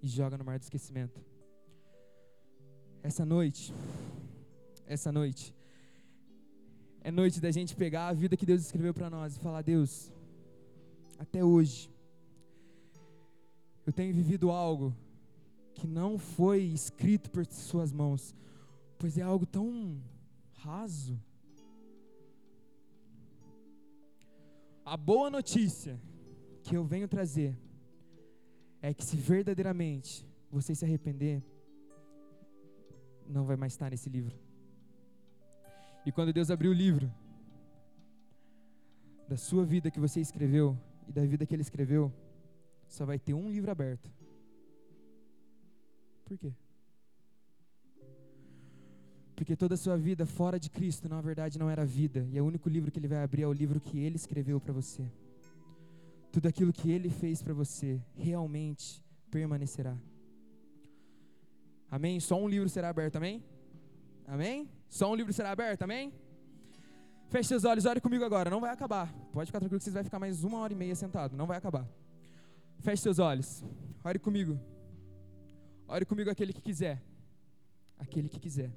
e 0.02 0.08
joga 0.08 0.38
no 0.38 0.46
mar 0.46 0.58
do 0.58 0.64
esquecimento. 0.64 1.20
Essa 3.10 3.26
noite, 3.26 3.74
essa 4.86 5.12
noite, 5.12 5.54
é 7.02 7.12
noite 7.12 7.42
da 7.42 7.52
gente 7.52 7.76
pegar 7.76 8.08
a 8.08 8.14
vida 8.14 8.38
que 8.38 8.46
Deus 8.46 8.62
escreveu 8.62 8.94
para 8.94 9.10
nós 9.10 9.36
e 9.36 9.40
falar: 9.48 9.64
Deus, 9.64 9.92
até 11.20 11.44
hoje, 11.44 11.93
eu 13.86 13.94
tenho 13.94 14.14
vivido 14.14 14.52
algo 14.52 14.96
que 15.74 15.88
não 15.88 16.18
foi 16.18 16.62
escrito 16.62 17.30
por 17.30 17.46
Suas 17.46 17.92
mãos, 17.92 18.36
pois 18.98 19.18
é 19.18 19.22
algo 19.22 19.46
tão 19.46 20.02
raso 20.54 21.20
A 24.86 24.98
boa 24.98 25.30
notícia 25.30 25.98
que 26.62 26.76
eu 26.76 26.84
venho 26.84 27.08
trazer 27.08 27.58
é 28.82 28.94
que 28.94 29.04
se 29.04 29.16
verdadeiramente 29.16 30.28
você 30.52 30.76
se 30.76 30.84
arrepender, 30.84 31.42
não 33.26 33.46
vai 33.46 33.56
mais 33.56 33.72
estar 33.72 33.90
nesse 33.90 34.10
livro. 34.10 34.38
E 36.06 36.12
quando 36.12 36.34
Deus 36.34 36.52
abriu 36.52 36.72
o 36.72 36.74
livro 36.74 37.10
da 39.30 39.38
sua 39.38 39.64
vida 39.66 39.90
que 39.90 40.02
você 40.02 40.20
escreveu 40.20 40.78
e 41.08 41.14
da 41.14 41.26
vida 41.26 41.46
que 41.46 41.56
ele 41.56 41.62
escreveu, 41.62 42.12
só 42.94 43.06
vai 43.06 43.18
ter 43.18 43.34
um 43.34 43.50
livro 43.50 43.72
aberto. 43.72 44.08
Por 46.24 46.38
quê? 46.38 46.54
Porque 49.36 49.56
toda 49.56 49.74
a 49.74 49.78
sua 49.78 49.98
vida 49.98 50.28
fora 50.28 50.60
de 50.60 50.70
Cristo, 50.70 51.10
na 51.10 51.20
verdade, 51.20 51.58
não 51.58 51.70
era 51.72 51.84
vida. 51.84 52.28
E 52.32 52.38
é 52.38 52.42
o 52.42 52.46
único 52.46 52.70
livro 52.70 52.92
que 52.92 53.00
ele 53.00 53.08
vai 53.08 53.24
abrir 53.24 53.42
é 53.42 53.48
o 53.48 53.52
livro 53.52 53.80
que 53.80 53.98
ele 53.98 54.16
escreveu 54.16 54.60
para 54.60 54.72
você. 54.72 55.04
Tudo 56.32 56.48
aquilo 56.48 56.72
que 56.72 56.92
ele 56.92 57.10
fez 57.10 57.42
para 57.42 57.54
você 57.54 58.00
realmente 58.16 59.04
permanecerá. 59.32 59.98
Amém? 61.90 62.20
Só 62.20 62.40
um 62.40 62.48
livro 62.48 62.70
será 62.70 62.90
aberto, 62.90 63.16
amém? 63.16 63.44
Amém? 64.28 64.70
Só 64.88 65.12
um 65.12 65.16
livro 65.16 65.34
será 65.34 65.50
aberto, 65.50 65.82
amém? 65.82 66.14
Feche 67.30 67.50
seus 67.50 67.66
olhos, 67.66 67.86
ore 67.86 68.00
comigo 68.00 68.24
agora, 68.24 68.52
não 68.52 68.62
vai 68.62 68.70
acabar. 68.70 69.12
Pode 69.32 69.48
ficar 69.48 69.60
tranquilo 69.60 69.80
que 69.80 69.84
vocês 69.84 69.96
vão 69.96 70.04
ficar 70.04 70.20
mais 70.20 70.44
uma 70.44 70.60
hora 70.60 70.74
e 70.74 70.76
meia 70.76 70.94
sentado, 70.94 71.36
não 71.36 71.48
vai 71.48 71.58
acabar. 71.58 71.88
Feche 72.84 73.02
seus 73.02 73.18
olhos, 73.18 73.64
ore 74.04 74.20
comigo. 74.20 74.60
Ore 75.88 76.06
comigo 76.06 76.30
aquele 76.30 76.52
que 76.52 76.62
quiser. 76.62 77.02
Aquele 77.98 78.28
que 78.28 78.38
quiser. 78.38 78.74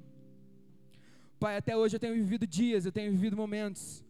Pai, 1.37 1.57
até 1.57 1.75
hoje 1.75 1.97
eu 1.97 1.99
tenho 1.99 2.13
vivido 2.15 2.47
dias, 2.47 2.85
eu 2.85 2.91
tenho 2.91 3.11
vivido 3.11 3.35
momentos. 3.35 4.05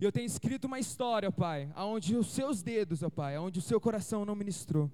Eu 0.00 0.12
tenho 0.12 0.26
escrito 0.26 0.66
uma 0.66 0.78
história, 0.78 1.30
Pai, 1.32 1.68
aonde 1.74 2.16
os 2.16 2.28
seus 2.28 2.62
dedos, 2.62 3.02
ó 3.02 3.10
Pai, 3.10 3.34
aonde 3.34 3.58
o 3.58 3.62
seu 3.62 3.80
coração 3.80 4.24
não 4.24 4.36
ministrou. 4.36 4.88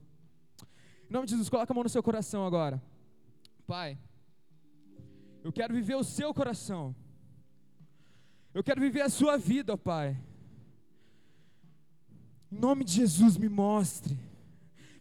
Em 1.11 1.13
nome 1.13 1.27
de 1.27 1.33
Jesus, 1.33 1.51
coloca 1.51 1.71
a 1.71 1.75
mão 1.75 1.85
no 1.85 1.91
seu 1.91 2.03
coração 2.03 2.47
agora. 2.47 2.83
Pai, 3.67 3.99
eu 5.45 5.53
quero 5.53 5.75
viver 5.75 5.97
o 5.97 6.05
seu 6.05 6.33
coração. 6.33 6.97
Eu 8.55 8.65
quero 8.65 8.81
viver 8.81 9.03
a 9.03 9.11
sua 9.11 9.37
vida, 9.37 9.75
ó 9.75 9.77
Pai. 9.77 10.19
Em 12.51 12.59
nome 12.59 12.83
de 12.83 12.93
Jesus, 12.93 13.37
me 13.37 13.51
mostre. 13.51 14.28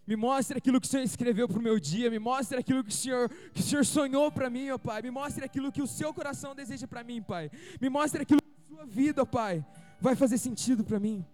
Me 0.08 0.15
mostre 0.15 0.58
aquilo 0.58 0.80
que 0.80 0.88
o 0.88 0.89
Senhor 0.89 1.04
escreveu 1.04 1.50
para 1.50 1.60
o 1.60 1.62
meu 1.62 1.78
dia. 1.78 2.10
Me 2.10 2.17
mostre 2.17 2.58
aquilo 2.58 2.82
que 2.82 2.89
o 2.89 2.93
Senhor, 2.93 3.30
que 3.54 3.60
o 3.60 3.63
Senhor 3.63 3.86
sonhou 3.86 4.32
para 4.32 4.50
mim, 4.50 4.70
ó 4.70 4.78
Pai. 4.78 5.02
Me 5.02 5.12
mostre 5.12 5.43
aquilo 5.43 5.70
que 5.70 5.82
o 5.82 5.88
seu 5.88 6.13
coração 6.13 6.56
deseja 6.56 6.88
para 6.88 7.04
mim, 7.04 7.22
Pai. 7.22 7.52
Me 7.82 7.89
mostre 7.89 8.22
aquilo 8.22 8.41
que 8.41 8.74
a 8.74 8.76
sua 8.76 8.86
vida, 8.86 9.22
ó 9.24 9.26
Pai, 9.26 9.65
vai 10.00 10.15
fazer 10.15 10.38
sentido 10.38 10.82
para 10.84 10.98
mim. 10.98 11.26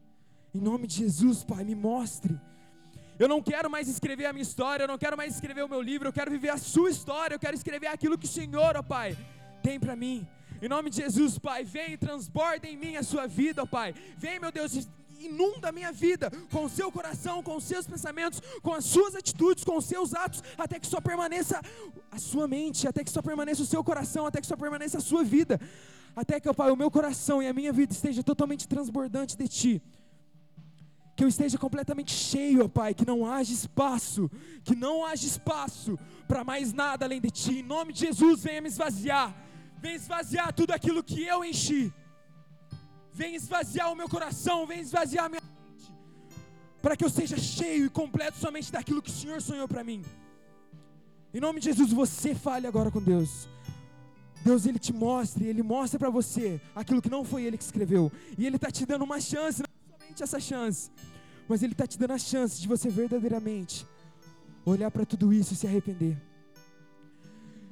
Em 0.55 0.59
nome 0.59 0.87
de 0.87 0.95
Jesus, 0.95 1.43
Pai, 1.43 1.63
me 1.63 1.75
mostre. 1.75 2.39
Eu 3.19 3.27
não 3.27 3.43
quero 3.43 3.69
mais 3.69 3.87
escrever 3.87 4.25
a 4.25 4.33
minha 4.33 4.41
história, 4.41 4.83
eu 4.83 4.87
não 4.87 4.97
quero 4.97 5.15
mais 5.15 5.35
escrever 5.35 5.63
o 5.63 5.69
meu 5.69 5.81
livro, 5.81 6.07
eu 6.07 6.13
quero 6.13 6.31
viver 6.31 6.49
a 6.49 6.57
sua 6.57 6.89
história, 6.89 7.35
eu 7.35 7.39
quero 7.39 7.55
escrever 7.55 7.87
aquilo 7.87 8.17
que 8.17 8.25
o 8.25 8.29
Senhor, 8.29 8.75
ó 8.75 8.81
Pai, 8.81 9.15
tem 9.61 9.79
para 9.79 9.95
mim. 9.95 10.27
Em 10.59 10.67
nome 10.67 10.89
de 10.89 10.97
Jesus, 10.97 11.37
Pai, 11.37 11.63
vem 11.63 11.93
e 11.93 11.97
transborda 11.97 12.67
em 12.67 12.75
mim 12.75 12.95
a 12.95 13.03
sua 13.03 13.27
vida, 13.27 13.61
ó 13.61 13.65
Pai. 13.67 13.93
Vem, 14.17 14.39
meu 14.39 14.51
Deus, 14.51 14.87
inunda 15.19 15.69
a 15.69 15.71
minha 15.71 15.91
vida 15.91 16.31
com 16.51 16.65
o 16.65 16.69
seu 16.69 16.91
coração, 16.91 17.41
com 17.43 17.55
os 17.55 17.63
seus 17.63 17.85
pensamentos, 17.85 18.41
com 18.61 18.73
as 18.73 18.85
suas 18.85 19.15
atitudes, 19.15 19.63
com 19.63 19.77
os 19.77 19.85
seus 19.85 20.13
atos, 20.13 20.43
até 20.57 20.79
que 20.79 20.87
só 20.87 20.99
permaneça 21.01 21.61
a 22.11 22.17
sua 22.17 22.47
mente, 22.47 22.87
até 22.87 23.03
que 23.03 23.11
só 23.11 23.21
permaneça 23.21 23.61
o 23.61 23.65
seu 23.65 23.83
coração, 23.83 24.25
até 24.25 24.41
que 24.41 24.47
só 24.47 24.55
permaneça 24.55 24.97
a 24.97 25.01
sua 25.01 25.23
vida, 25.23 25.59
até 26.15 26.39
que, 26.39 26.53
Pai, 26.53 26.71
o 26.71 26.75
meu 26.75 26.91
coração 26.91 27.41
e 27.41 27.47
a 27.47 27.53
minha 27.53 27.73
vida 27.73 27.93
esteja 27.93 28.23
totalmente 28.23 28.67
transbordante 28.67 29.35
de 29.37 29.47
Ti. 29.47 29.81
Que 31.15 31.23
eu 31.23 31.27
esteja 31.27 31.57
completamente 31.57 32.11
cheio, 32.11 32.67
Pai, 32.67 32.93
que 32.93 33.05
não 33.05 33.25
haja 33.25 33.53
espaço, 33.53 34.29
que 34.63 34.75
não 34.75 35.05
haja 35.05 35.25
espaço 35.27 35.97
para 36.27 36.43
mais 36.43 36.73
nada 36.73 37.05
além 37.05 37.21
de 37.21 37.29
Ti. 37.29 37.59
Em 37.59 37.63
nome 37.63 37.93
de 37.93 38.01
Jesus, 38.01 38.43
venha 38.43 38.61
me 38.61 38.67
esvaziar, 38.67 39.35
venha 39.79 39.95
esvaziar 39.95 40.53
tudo 40.53 40.71
aquilo 40.71 41.03
que 41.03 41.23
eu 41.23 41.43
enchi 41.43 41.93
vem 43.13 43.35
esvaziar 43.35 43.91
o 43.91 43.95
meu 43.95 44.09
coração, 44.09 44.65
vem 44.65 44.79
esvaziar 44.79 45.25
a 45.25 45.29
minha 45.29 45.41
mente, 45.41 45.93
para 46.81 46.97
que 46.97 47.05
eu 47.05 47.09
seja 47.09 47.37
cheio 47.37 47.85
e 47.85 47.89
completo 47.89 48.37
somente 48.37 48.71
daquilo 48.71 49.01
que 49.01 49.09
o 49.09 49.13
Senhor 49.13 49.41
sonhou 49.41 49.67
para 49.67 49.83
mim. 49.83 50.03
Em 51.33 51.39
nome 51.39 51.59
de 51.59 51.65
Jesus, 51.65 51.91
você 51.91 52.35
fale 52.35 52.67
agora 52.67 52.91
com 52.91 53.01
Deus. 53.01 53.47
Deus, 54.43 54.65
Ele 54.65 54.77
te 54.77 54.91
mostre, 54.91 55.45
Ele 55.45 55.63
mostra 55.63 55.97
para 55.97 56.09
você 56.09 56.59
aquilo 56.75 57.01
que 57.01 57.09
não 57.09 57.23
foi 57.23 57.43
Ele 57.43 57.57
que 57.57 57.63
escreveu. 57.63 58.11
E 58.37 58.45
Ele 58.45 58.57
está 58.57 58.69
te 58.69 58.85
dando 58.85 59.03
uma 59.03 59.19
chance, 59.21 59.61
não 59.61 59.97
somente 59.97 60.21
essa 60.21 60.39
chance, 60.39 60.91
mas 61.47 61.63
Ele 61.63 61.73
está 61.73 61.87
te 61.87 61.97
dando 61.97 62.11
a 62.11 62.17
chance 62.17 62.59
de 62.61 62.67
você 62.67 62.89
verdadeiramente 62.89 63.87
olhar 64.65 64.91
para 64.91 65.05
tudo 65.05 65.33
isso 65.33 65.53
e 65.53 65.55
se 65.55 65.65
arrepender. 65.65 66.17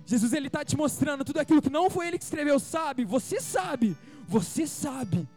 Jesus, 0.06 0.34
Ele 0.34 0.48
está 0.48 0.64
te 0.64 0.76
mostrando 0.76 1.24
tudo 1.24 1.40
aquilo 1.40 1.62
que 1.62 1.70
não 1.70 1.90
foi 1.90 2.08
Ele 2.08 2.18
que 2.18 2.24
escreveu, 2.24 2.60
sabe? 2.60 3.06
Você 3.06 3.40
sabe, 3.40 3.96
você 4.28 4.66
sabe. 4.68 5.28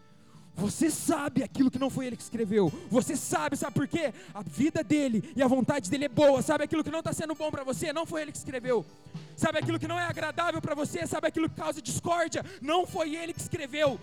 Você 0.57 0.88
sabe 0.88 1.42
aquilo 1.42 1.70
que 1.70 1.81
não 1.81 1.90
foi 1.90 2.07
ele 2.07 2.16
que 2.16 2.23
escreveu. 2.23 2.73
Você 2.88 3.16
sabe, 3.16 3.57
sabe 3.57 3.75
por 3.75 3.88
quê? 3.88 4.14
A 4.33 4.42
vida 4.42 4.85
dele 4.85 5.33
e 5.35 5.42
a 5.42 5.49
vontade 5.49 5.90
dele 5.90 6.05
é 6.05 6.09
boa. 6.09 6.42
Sabe 6.42 6.62
aquilo 6.62 6.85
que 6.85 6.90
não 6.90 7.01
está 7.01 7.12
sendo 7.12 7.35
bom 7.35 7.51
para 7.51 7.64
você? 7.64 7.92
Não 7.92 8.07
foi 8.07 8.23
ele 8.23 8.31
que 8.31 8.38
escreveu. 8.38 8.87
Sabe 9.37 9.59
aquilo 9.59 9.81
que 9.81 9.88
não 9.88 9.99
é 9.99 10.05
agradável 10.05 10.62
para 10.62 10.75
você? 10.77 11.07
Sabe 11.07 11.27
aquilo 11.27 11.49
que 11.49 11.57
causa 11.57 11.83
discórdia? 11.83 12.44
Não 12.62 12.87
foi 12.87 13.16
ele 13.16 13.33
que 13.33 13.40
escreveu. 13.40 13.99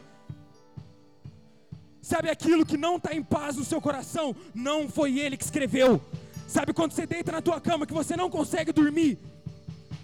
Sabe 2.01 2.29
aquilo 2.29 2.65
que 2.65 2.75
não 2.75 2.97
está 2.97 3.13
em 3.13 3.23
paz 3.23 3.55
no 3.55 3.63
seu 3.63 3.79
coração? 3.79 4.35
Não 4.53 4.89
foi 4.89 5.19
ele 5.19 5.37
que 5.37 5.43
escreveu. 5.43 6.01
Sabe 6.47 6.73
quando 6.73 6.91
você 6.91 7.05
deita 7.05 7.31
na 7.31 7.41
tua 7.41 7.61
cama 7.61 7.85
que 7.85 7.93
você 7.93 8.17
não 8.17 8.29
consegue 8.29 8.73
dormir? 8.73 9.17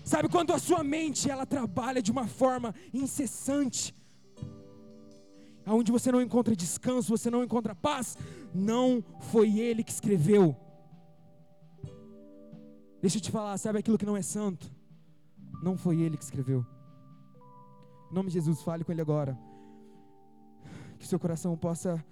Sabe 0.06 0.30
quando 0.30 0.54
a 0.54 0.60
sua 0.60 0.82
mente 0.82 1.30
ela 1.30 1.46
trabalha 1.46 2.02
de 2.02 2.10
uma 2.10 2.26
forma 2.26 2.74
incessante? 2.94 3.94
Aonde 5.68 5.92
você 5.92 6.12
não 6.12 6.22
encontra 6.22 6.56
descanso, 6.56 7.16
você 7.16 7.30
não 7.30 7.44
encontra 7.44 7.76
paz, 7.76 8.18
não 8.56 9.04
foi 9.20 9.60
ele 9.60 9.84
que 9.84 9.92
escreveu. 9.92 10.56
Deixa 13.02 13.18
eu 13.18 13.22
te 13.22 13.30
falar, 13.30 13.58
sabe 13.58 13.78
aquilo 13.78 13.98
que 13.98 14.06
não 14.06 14.16
é 14.16 14.22
santo? 14.22 14.72
Não 15.62 15.78
foi 15.78 16.00
ele 16.00 16.18
que 16.18 16.24
escreveu. 16.24 16.66
Em 18.10 18.16
nome 18.16 18.30
de 18.30 18.36
Jesus, 18.36 18.62
fale 18.62 18.86
com 18.86 18.92
ele 18.94 19.02
agora. 19.02 19.38
Que 20.98 21.06
seu 21.06 21.20
coração 21.20 21.56
possa 21.58 22.04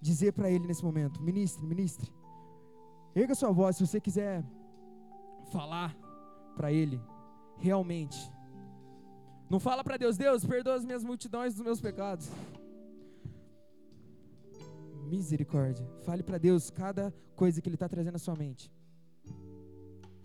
dizer 0.00 0.32
para 0.32 0.50
ele 0.50 0.66
nesse 0.66 0.82
momento: 0.82 1.22
ministre, 1.22 1.64
ministre. 1.66 2.10
Erga 3.14 3.34
sua 3.34 3.52
voz 3.52 3.76
se 3.76 3.86
você 3.86 4.00
quiser 4.00 4.42
falar 5.52 5.94
para 6.56 6.72
ele 6.72 7.00
realmente. 7.58 8.32
Não 9.50 9.60
fala 9.60 9.84
para 9.84 9.98
Deus, 9.98 10.16
Deus, 10.16 10.46
perdoa 10.46 10.76
as 10.76 10.84
minhas 10.84 11.04
multidões 11.04 11.54
dos 11.54 11.62
meus 11.62 11.78
pecados. 11.78 12.30
Misericórdia. 15.12 15.86
Fale 16.06 16.22
para 16.22 16.38
Deus 16.38 16.70
cada 16.70 17.12
coisa 17.36 17.60
que 17.60 17.68
Ele 17.68 17.76
está 17.76 17.86
trazendo 17.86 18.16
à 18.16 18.18
sua 18.18 18.34
mente. 18.34 18.72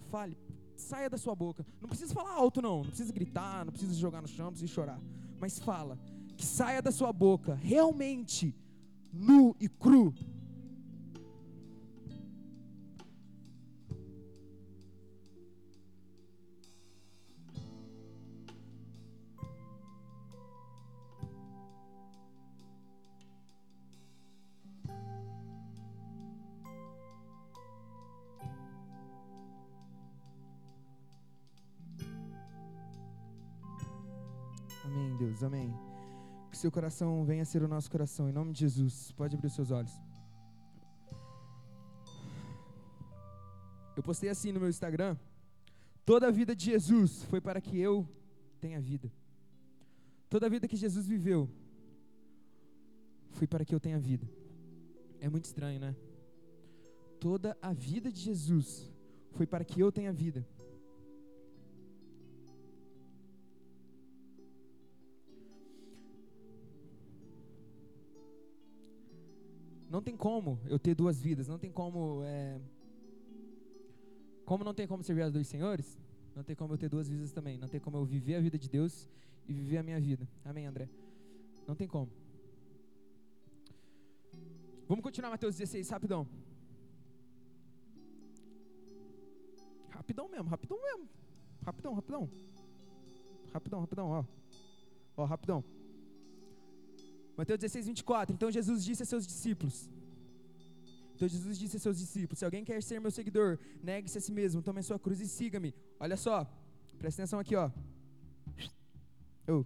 Fale, 0.09 0.37
saia 0.77 1.09
da 1.09 1.17
sua 1.17 1.35
boca. 1.35 1.65
Não 1.81 1.89
precisa 1.89 2.13
falar 2.13 2.31
alto, 2.31 2.61
não. 2.61 2.77
Não 2.83 2.87
precisa 2.87 3.11
gritar, 3.11 3.65
não 3.65 3.73
precisa 3.73 3.93
jogar 3.93 4.21
no 4.21 4.29
chão, 4.29 4.45
não 4.45 4.53
precisa 4.53 4.71
chorar. 4.71 5.01
Mas 5.41 5.59
fala, 5.59 5.99
que 6.37 6.45
saia 6.45 6.81
da 6.81 6.89
sua 6.89 7.11
boca 7.11 7.55
realmente 7.55 8.55
nu 9.11 9.53
e 9.59 9.67
cru 9.67 10.13
Deus, 35.27 35.43
amém. 35.43 35.69
Que 36.49 36.57
seu 36.57 36.71
coração 36.71 37.25
venha 37.25 37.43
a 37.43 37.45
ser 37.45 37.61
o 37.61 37.67
nosso 37.67 37.91
coração, 37.91 38.29
em 38.29 38.31
nome 38.31 38.53
de 38.53 38.61
Jesus. 38.61 39.11
Pode 39.11 39.35
abrir 39.35 39.47
os 39.47 39.55
seus 39.59 39.71
olhos. 39.71 39.93
Eu 43.97 44.03
postei 44.09 44.29
assim 44.29 44.51
no 44.53 44.59
meu 44.61 44.69
Instagram: 44.69 45.17
toda 46.05 46.27
a 46.27 46.31
vida 46.31 46.55
de 46.55 46.65
Jesus 46.71 47.23
foi 47.23 47.41
para 47.41 47.59
que 47.59 47.77
eu 47.77 48.07
tenha 48.61 48.79
vida. 48.79 49.11
Toda 50.29 50.45
a 50.45 50.49
vida 50.49 50.65
que 50.67 50.77
Jesus 50.77 51.05
viveu 51.05 51.49
foi 53.31 53.47
para 53.47 53.65
que 53.65 53.75
eu 53.75 53.81
tenha 53.85 53.99
vida. 53.99 54.25
É 55.19 55.27
muito 55.27 55.45
estranho, 55.45 55.79
né? 55.79 55.93
Toda 57.19 57.57
a 57.61 57.73
vida 57.73 58.09
de 58.11 58.21
Jesus 58.21 58.89
foi 59.31 59.45
para 59.45 59.65
que 59.65 59.81
eu 59.81 59.91
tenha 59.91 60.13
vida. 60.13 60.47
Não 69.97 70.03
tem 70.03 70.15
como 70.15 70.59
eu 70.67 70.77
ter 70.77 70.93
duas 70.93 71.19
vidas. 71.19 71.47
Não 71.47 71.57
tem 71.57 71.71
como. 71.71 72.21
É... 72.23 72.61
Como 74.45 74.63
não 74.63 74.71
tem 74.71 74.85
como 74.85 75.01
servir 75.03 75.23
a 75.23 75.29
dois 75.31 75.47
senhores, 75.47 75.99
não 76.35 76.43
tem 76.43 76.55
como 76.55 76.71
eu 76.71 76.77
ter 76.77 76.87
duas 76.87 77.09
vidas 77.09 77.31
também. 77.31 77.57
Não 77.57 77.67
tem 77.67 77.79
como 77.79 77.97
eu 77.97 78.05
viver 78.05 78.35
a 78.35 78.39
vida 78.39 78.59
de 78.59 78.69
Deus 78.69 79.09
e 79.47 79.53
viver 79.53 79.79
a 79.79 79.81
minha 79.81 79.99
vida. 79.99 80.29
Amém, 80.45 80.67
André? 80.67 80.87
Não 81.67 81.73
tem 81.73 81.87
como. 81.87 82.11
Vamos 84.87 85.01
continuar 85.01 85.31
Mateus 85.31 85.55
16, 85.57 85.89
rapidão. 85.89 86.27
Rapidão 89.89 90.29
mesmo, 90.29 90.47
rapidão 90.47 90.79
mesmo. 90.79 91.09
Rapidão, 91.65 91.93
rapidão. 91.95 92.29
Rapidão, 93.51 93.79
rapidão, 93.79 94.09
ó. 94.11 94.23
Ó, 95.17 95.25
rapidão. 95.25 95.63
Mateus 97.37 97.59
16, 97.59 97.85
24. 97.85 98.33
Então 98.33 98.51
Jesus 98.51 98.83
disse 98.83 99.03
a 99.03 99.05
seus 99.05 99.25
discípulos. 99.25 99.89
Então 101.13 101.27
Jesus 101.27 101.57
disse 101.57 101.77
a 101.77 101.79
seus 101.79 101.97
discípulos: 101.97 102.39
Se 102.39 102.45
alguém 102.45 102.65
quer 102.65 102.81
ser 102.81 102.99
meu 102.99 103.11
seguidor, 103.11 103.59
negue-se 103.81 104.17
a 104.17 104.21
si 104.21 104.31
mesmo, 104.31 104.61
tome 104.61 104.79
a 104.79 104.83
sua 104.83 104.99
cruz 104.99 105.21
e 105.21 105.27
siga-me. 105.27 105.73
Olha 105.99 106.17
só, 106.17 106.45
presta 106.97 107.21
atenção 107.21 107.39
aqui, 107.39 107.55
ó. 107.55 107.69
Oh. 109.47 109.63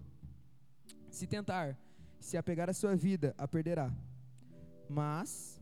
Se 1.09 1.25
tentar, 1.25 1.77
se 2.19 2.37
apegar 2.37 2.69
à 2.69 2.73
sua 2.73 2.95
vida, 2.95 3.33
a 3.37 3.47
perderá. 3.47 3.91
Mas, 4.87 5.59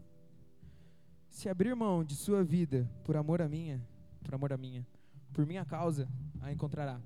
se 1.30 1.48
abrir 1.48 1.74
mão 1.76 2.04
de 2.04 2.16
sua 2.16 2.44
vida 2.44 2.90
por 3.04 3.16
amor 3.16 3.42
a 3.42 3.48
minha, 3.48 3.82
por 4.24 4.36
amor 4.36 4.52
a 4.52 4.58
minha, 4.58 4.86
por 5.34 5.46
minha 5.46 5.64
causa, 5.64 6.08
a 6.42 6.52
encontrará. 6.52 7.00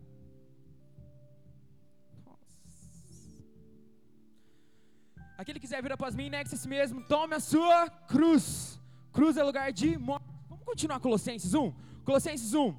Aquele 5.44 5.60
que 5.60 5.68
quiser 5.68 5.84
vir 5.84 5.92
após 5.92 6.16
mim, 6.16 6.30
negue-se 6.30 6.56
a 6.56 6.58
si 6.58 6.70
mesmo, 6.70 7.02
tome 7.04 7.36
a 7.36 7.40
sua 7.42 7.90
cruz. 8.08 8.80
Cruz 9.12 9.36
é 9.36 9.44
lugar 9.44 9.74
de 9.74 9.98
morte. 9.98 10.26
Vamos 10.48 10.64
continuar 10.64 11.02
Colossenses 11.02 11.54
1? 11.54 11.74
Colossenses 12.06 12.54
1. 12.54 12.74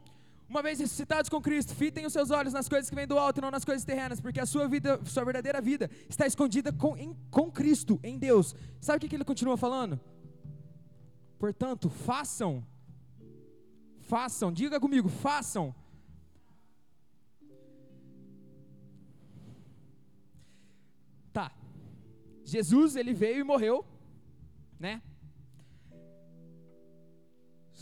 Uma 0.48 0.62
vez 0.62 0.78
ressuscitados 0.80 1.28
com 1.28 1.42
Cristo, 1.42 1.74
fitem 1.74 2.06
os 2.06 2.12
seus 2.14 2.30
olhos 2.30 2.54
nas 2.54 2.66
coisas 2.66 2.88
que 2.88 2.96
vêm 2.96 3.06
do 3.06 3.18
alto 3.18 3.36
e 3.36 3.42
não 3.42 3.50
nas 3.50 3.66
coisas 3.66 3.84
terrenas, 3.84 4.18
porque 4.18 4.40
a 4.40 4.46
sua 4.46 4.66
vida, 4.66 4.98
sua 5.04 5.26
verdadeira 5.26 5.60
vida, 5.60 5.90
está 6.08 6.26
escondida 6.26 6.72
com, 6.72 6.96
em, 6.96 7.14
com 7.30 7.52
Cristo, 7.52 8.00
em 8.02 8.16
Deus. 8.18 8.54
Sabe 8.80 8.96
o 8.96 9.00
que, 9.02 9.08
que 9.10 9.16
ele 9.16 9.26
continua 9.26 9.58
falando? 9.58 10.00
Portanto, 11.38 11.90
façam, 11.90 12.66
façam, 14.00 14.50
diga 14.50 14.80
comigo, 14.80 15.10
façam. 15.10 15.74
Jesus, 22.54 22.94
ele 23.00 23.12
veio 23.12 23.40
e 23.40 23.50
morreu, 23.52 23.76
né? 24.78 24.94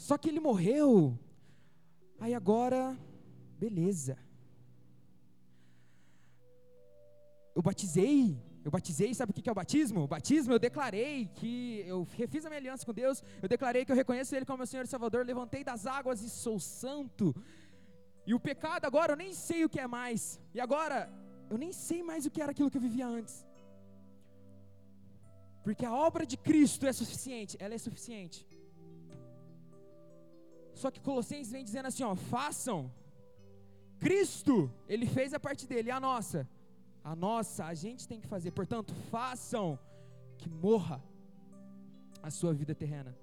Só 0.07 0.17
que 0.17 0.29
ele 0.31 0.41
morreu. 0.41 1.19
Aí 2.23 2.33
agora, 2.43 2.81
beleza. 3.65 4.17
Eu 7.57 7.63
batizei. 7.69 8.19
Eu 8.65 8.71
batizei, 8.77 9.13
sabe 9.13 9.31
o 9.31 9.35
que 9.35 9.51
é 9.51 9.55
o 9.55 9.61
batismo? 9.63 10.01
O 10.05 10.13
batismo 10.17 10.53
eu 10.55 10.59
declarei 10.69 11.19
que 11.39 11.53
eu 11.93 11.99
refiz 12.23 12.43
a 12.47 12.49
minha 12.49 12.63
aliança 12.63 12.87
com 12.87 12.95
Deus, 12.95 13.23
eu 13.43 13.49
declarei 13.55 13.85
que 13.85 13.93
eu 13.93 14.01
reconheço 14.03 14.35
Ele 14.35 14.47
como 14.47 14.59
meu 14.63 14.71
Senhor 14.73 14.85
e 14.85 14.93
Salvador, 14.95 15.27
levantei 15.27 15.63
das 15.71 15.85
águas 15.99 16.23
e 16.23 16.31
sou 16.31 16.59
santo. 16.61 17.35
E 18.27 18.33
o 18.33 18.41
pecado 18.41 18.87
agora 18.87 19.13
eu 19.13 19.17
nem 19.25 19.33
sei 19.35 19.65
o 19.65 19.69
que 19.69 19.81
é 19.87 19.89
mais. 19.99 20.41
E 20.55 20.61
agora 20.67 20.99
eu 21.51 21.59
nem 21.59 21.73
sei 21.73 22.03
mais 22.11 22.25
o 22.25 22.31
que 22.31 22.41
era 22.45 22.53
aquilo 22.53 22.71
que 22.71 22.79
eu 22.79 22.87
vivia 22.89 23.07
antes. 23.07 23.45
Porque 25.63 25.85
a 25.87 25.95
obra 25.95 26.25
de 26.27 26.37
Cristo 26.37 26.87
é 26.87 26.93
suficiente, 26.93 27.57
ela 27.61 27.75
é 27.75 27.79
suficiente. 27.79 28.47
Só 30.75 30.91
que 30.91 31.01
Colossenses 31.01 31.53
vem 31.53 31.65
dizendo 31.65 31.87
assim, 31.87 32.03
ó, 32.03 32.15
façam. 32.15 32.91
Cristo, 34.01 34.73
ele 34.89 35.07
fez 35.07 35.33
a 35.33 35.39
parte 35.39 35.67
dele, 35.67 35.91
a 35.91 36.01
nossa? 36.01 36.49
A 37.05 37.15
nossa, 37.15 37.65
a 37.65 37.75
gente 37.75 38.09
tem 38.09 38.21
que 38.21 38.27
fazer. 38.27 38.51
Portanto, 38.51 38.93
façam 39.11 39.79
que 40.39 40.49
morra 40.49 41.03
a 42.23 42.31
sua 42.31 42.53
vida 42.53 42.75
terrena. 42.75 43.17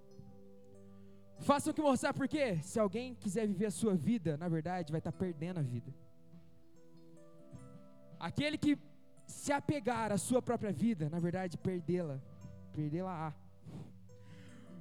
Façam 1.39 1.73
que 1.73 1.81
morra, 1.81 1.97
sabe 1.97 2.17
por 2.17 2.27
quê? 2.27 2.57
Se 2.61 2.79
alguém 2.79 3.15
quiser 3.15 3.47
viver 3.47 3.67
a 3.67 3.71
sua 3.71 3.95
vida, 3.95 4.37
na 4.37 4.47
verdade, 4.47 4.91
vai 4.91 4.99
estar 4.99 5.11
perdendo 5.11 5.59
a 5.59 5.63
vida. 5.63 5.93
Aquele 8.19 8.57
que 8.57 8.77
se 9.25 9.51
apegar 9.51 10.11
à 10.11 10.17
sua 10.17 10.41
própria 10.41 10.71
vida, 10.71 11.09
na 11.09 11.19
verdade, 11.19 11.57
perdê-la, 11.57 12.21
perdê-la. 12.79 13.33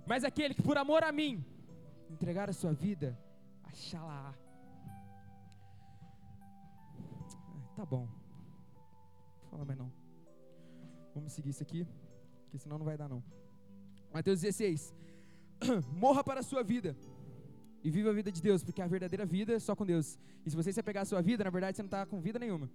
Mas 0.07 0.25
aquele 0.25 0.55
que 0.55 0.63
por 0.63 0.77
amor 0.79 1.03
a 1.03 1.13
mim 1.13 1.45
entregar 2.15 2.49
a 2.49 2.53
sua 2.53 2.73
vida, 2.73 3.19
achá-la. 3.65 4.35
Tá 7.77 7.85
bom. 7.85 8.09
Fala 9.51 9.65
mais 9.65 9.79
não. 9.79 9.91
Vamos 11.15 11.33
seguir 11.33 11.51
isso 11.51 11.63
aqui, 11.63 11.87
porque 12.45 12.59
senão 12.59 12.79
não 12.79 12.87
vai 12.91 12.97
dar 12.97 13.09
não. 13.09 13.23
Mateus 14.13 14.41
16. 14.41 14.95
Morra 16.05 16.23
para 16.23 16.41
a 16.41 16.43
sua 16.43 16.63
vida 16.63 16.97
e 17.83 17.91
viva 17.91 18.11
a 18.11 18.13
vida 18.13 18.31
de 18.31 18.41
Deus, 18.41 18.63
porque 18.63 18.83
a 18.83 18.87
verdadeira 18.87 19.27
vida 19.27 19.53
é 19.55 19.59
só 19.59 19.75
com 19.75 19.85
Deus. 19.85 20.19
E 20.45 20.51
se 20.51 20.57
você 20.57 20.73
se 20.73 20.81
apegar 20.81 21.03
à 21.03 21.05
sua 21.05 21.21
vida, 21.21 21.45
na 21.45 21.51
verdade 21.51 21.77
você 21.77 21.83
não 21.83 21.89
está 21.89 22.07
com 22.07 22.21
vida 22.21 22.39
nenhuma. 22.39 22.71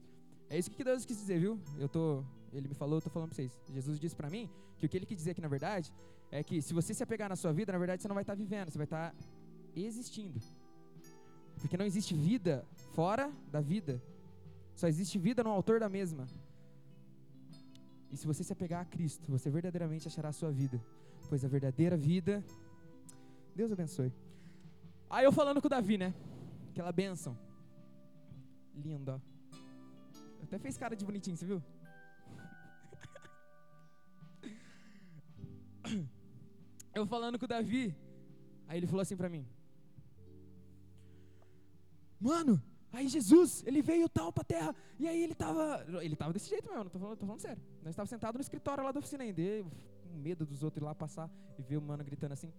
É 0.50 0.58
isso 0.58 0.70
que 0.70 0.84
Deus 0.84 1.06
quis 1.06 1.18
dizer, 1.18 1.40
viu? 1.40 1.60
Eu 1.80 1.90
tô, 1.90 2.24
ele 2.58 2.68
me 2.68 2.76
falou, 2.76 2.98
eu 2.98 3.02
tô 3.02 3.10
falando 3.10 3.30
para 3.30 3.36
vocês. 3.36 3.60
Jesus 3.72 4.00
disse 4.00 4.16
para 4.16 4.30
mim 4.30 4.50
que 4.78 4.86
o 4.86 4.90
que 4.90 4.98
ele 4.98 5.06
quis 5.06 5.18
dizer 5.18 5.32
aqui 5.32 5.42
na 5.42 5.48
verdade 5.48 5.92
é 6.32 6.44
que 6.44 6.62
se 6.62 6.74
você 6.74 6.94
se 6.94 7.04
apegar 7.04 7.30
na 7.30 7.36
sua 7.36 7.52
vida, 7.52 7.72
na 7.72 7.78
verdade 7.78 8.02
você 8.02 8.08
não 8.08 8.16
vai 8.16 8.24
estar 8.24 8.34
tá 8.34 8.38
vivendo, 8.38 8.70
você 8.70 8.78
vai 8.78 8.86
estar 8.86 9.12
tá 9.12 9.18
existindo. 9.76 10.40
Porque 11.60 11.78
não 11.78 11.86
existe 11.86 12.14
vida 12.14 12.66
fora 12.94 13.32
da 13.52 13.62
vida. 13.62 14.02
Só 14.76 14.88
existe 14.88 15.18
vida 15.18 15.44
no 15.44 15.50
autor 15.50 15.80
da 15.80 15.88
mesma. 15.88 16.28
E 18.12 18.18
se 18.18 18.28
você 18.28 18.44
se 18.44 18.54
apegar 18.54 18.82
a 18.82 18.86
Cristo, 18.86 19.32
você 19.32 19.50
verdadeiramente 19.50 20.08
achará 20.08 20.30
a 20.30 20.34
sua 20.34 20.52
vida. 20.52 20.84
Pois 21.30 21.44
a 21.46 21.48
verdadeira 21.48 21.96
vida. 21.96 22.44
Deus 23.56 23.72
abençoe. 23.72 24.12
Aí 25.10 25.26
eu 25.26 25.32
falando 25.32 25.62
com 25.62 25.68
o 25.68 25.70
Davi, 25.70 25.98
né? 25.98 26.14
Aquela 26.72 26.92
bênção. 26.92 27.38
Linda. 28.76 29.22
Até 30.42 30.58
fez 30.58 30.78
cara 30.78 30.96
de 30.96 31.06
bonitinho, 31.06 31.38
você 31.38 31.46
viu? 31.46 31.62
Eu 36.94 37.06
falando 37.06 37.40
com 37.40 37.46
o 37.46 37.48
Davi. 37.48 37.96
Aí 38.68 38.78
ele 38.78 38.88
falou 38.88 39.02
assim 39.02 39.18
para 39.18 39.30
mim: 39.30 39.46
Mano, 42.20 42.62
aí 42.92 43.08
Jesus, 43.08 43.64
ele 43.66 43.82
veio 43.82 44.08
tal 44.08 44.32
pra 44.32 44.44
terra, 44.44 44.76
e 45.00 45.08
aí 45.08 45.22
ele 45.24 45.36
tava. 45.36 45.86
Ele 46.02 46.16
tava 46.16 46.32
desse 46.32 46.50
jeito 46.50 46.70
mesmo, 46.70 46.90
tô 46.90 47.00
falando, 47.00 47.18
tô 47.18 47.26
falando 47.26 47.42
sério. 47.42 47.62
Nós 47.82 47.92
estávamos 47.92 48.10
sentados 48.10 48.38
no 48.38 48.42
escritório 48.42 48.84
lá 48.84 48.92
da 48.92 49.00
oficina 49.00 49.24
ainda, 49.24 49.42
com 50.04 50.18
medo 50.18 50.46
dos 50.46 50.64
outros 50.64 50.82
ir 50.82 50.86
lá 50.86 50.96
passar 50.96 51.30
e 51.58 51.62
ver 51.62 51.78
o 51.78 51.82
mano 51.82 52.04
gritando 52.04 52.34
assim. 52.34 52.52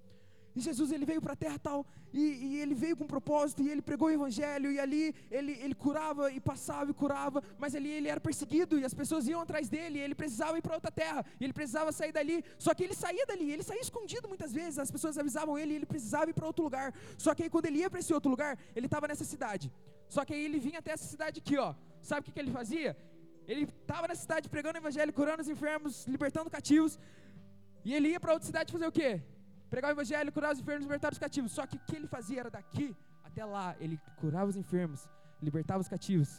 E 0.57 0.61
Jesus 0.61 0.93
ele 0.93 1.05
veio 1.05 1.21
para 1.21 1.33
a 1.33 1.37
terra 1.37 1.59
tal, 1.59 1.85
e, 2.13 2.21
e, 2.21 2.61
ele 2.61 2.75
veio 2.75 2.97
com 2.97 3.05
um 3.05 3.09
propósito, 3.09 3.61
e 3.63 3.69
ele 3.69 3.83
pregou 3.83 4.09
o 4.09 4.11
evangelho, 4.11 4.71
e 4.71 4.79
ali 4.79 5.15
ele, 5.31 5.53
ele 5.61 5.75
curava 5.75 6.31
e 6.31 6.39
passava 6.39 6.89
e 6.91 6.95
curava, 6.95 7.43
mas 7.59 7.75
ali 7.75 7.91
ele 7.91 8.09
era 8.09 8.21
perseguido, 8.21 8.79
e 8.79 8.85
as 8.85 8.95
pessoas 8.95 9.27
iam 9.27 9.41
atrás 9.41 9.69
dele, 9.69 9.99
e 9.99 10.03
ele 10.03 10.15
precisava 10.15 10.57
ir 10.57 10.63
para 10.63 10.75
outra 10.77 10.93
terra, 10.93 11.27
e 11.41 11.45
ele 11.45 11.53
precisava 11.53 11.91
sair 11.91 12.13
dali, 12.13 12.45
só 12.57 12.73
que 12.73 12.85
ele 12.85 12.95
saía 12.95 13.27
dali, 13.27 13.51
ele 13.51 13.65
saía 13.65 13.81
escondido 13.81 14.29
muitas 14.29 14.53
vezes, 14.53 14.79
as 14.79 14.93
pessoas 14.93 15.19
avisavam 15.19 15.59
ele, 15.59 15.73
e 15.73 15.77
ele 15.77 15.87
precisava 15.87 16.31
ir 16.31 16.35
para 16.35 16.47
outro 16.47 16.63
lugar, 16.63 16.95
só 17.19 17.35
que 17.35 17.43
aí 17.43 17.51
quando 17.51 17.67
ele 17.67 17.79
ia 17.79 17.91
para 17.91 17.99
esse 17.99 18.15
outro 18.15 18.31
lugar, 18.31 18.57
ele 18.77 18.87
estava 18.87 19.09
nessa 19.09 19.25
cidade, 19.25 19.73
só 20.09 20.25
que 20.25 20.33
aí 20.33 20.45
ele 20.45 20.61
vinha 20.61 20.79
até 20.79 20.93
essa 20.93 21.05
cidade 21.05 21.41
aqui, 21.41 21.59
ó, 21.59 21.75
sabe 22.01 22.21
o 22.21 22.25
que, 22.25 22.31
que 22.31 22.39
ele 22.39 22.53
fazia? 22.53 22.97
Ele 23.49 23.65
estava 23.65 24.07
na 24.07 24.15
cidade 24.15 24.49
pregando 24.49 24.79
o 24.79 24.83
evangelho, 24.83 25.13
curando 25.13 25.43
os 25.43 25.49
enfermos, 25.49 26.07
libertando 26.07 26.49
cativos, 26.49 26.97
e 27.85 27.93
ele 27.93 28.09
ia 28.11 28.21
para 28.21 28.33
outra 28.33 28.47
cidade 28.47 28.73
fazer 28.73 28.87
o 28.87 28.93
quê? 28.93 29.21
Pregar 29.75 29.91
o 29.91 29.95
evangelho, 29.97 30.31
curar 30.37 30.53
os 30.53 30.61
enfermos, 30.61 30.85
libertar 30.87 31.13
os 31.13 31.19
cativos. 31.19 31.51
Só 31.51 31.67
que 31.67 31.77
o 31.77 31.81
que 31.87 31.97
ele 31.97 32.07
fazia 32.07 32.41
era 32.43 32.51
daqui 32.59 32.87
até 33.29 33.45
lá, 33.45 33.75
ele 33.81 33.97
curava 34.21 34.49
os 34.49 34.57
enfermos, 34.57 35.09
libertava 35.43 35.81
os 35.81 35.89
cativos 35.89 36.31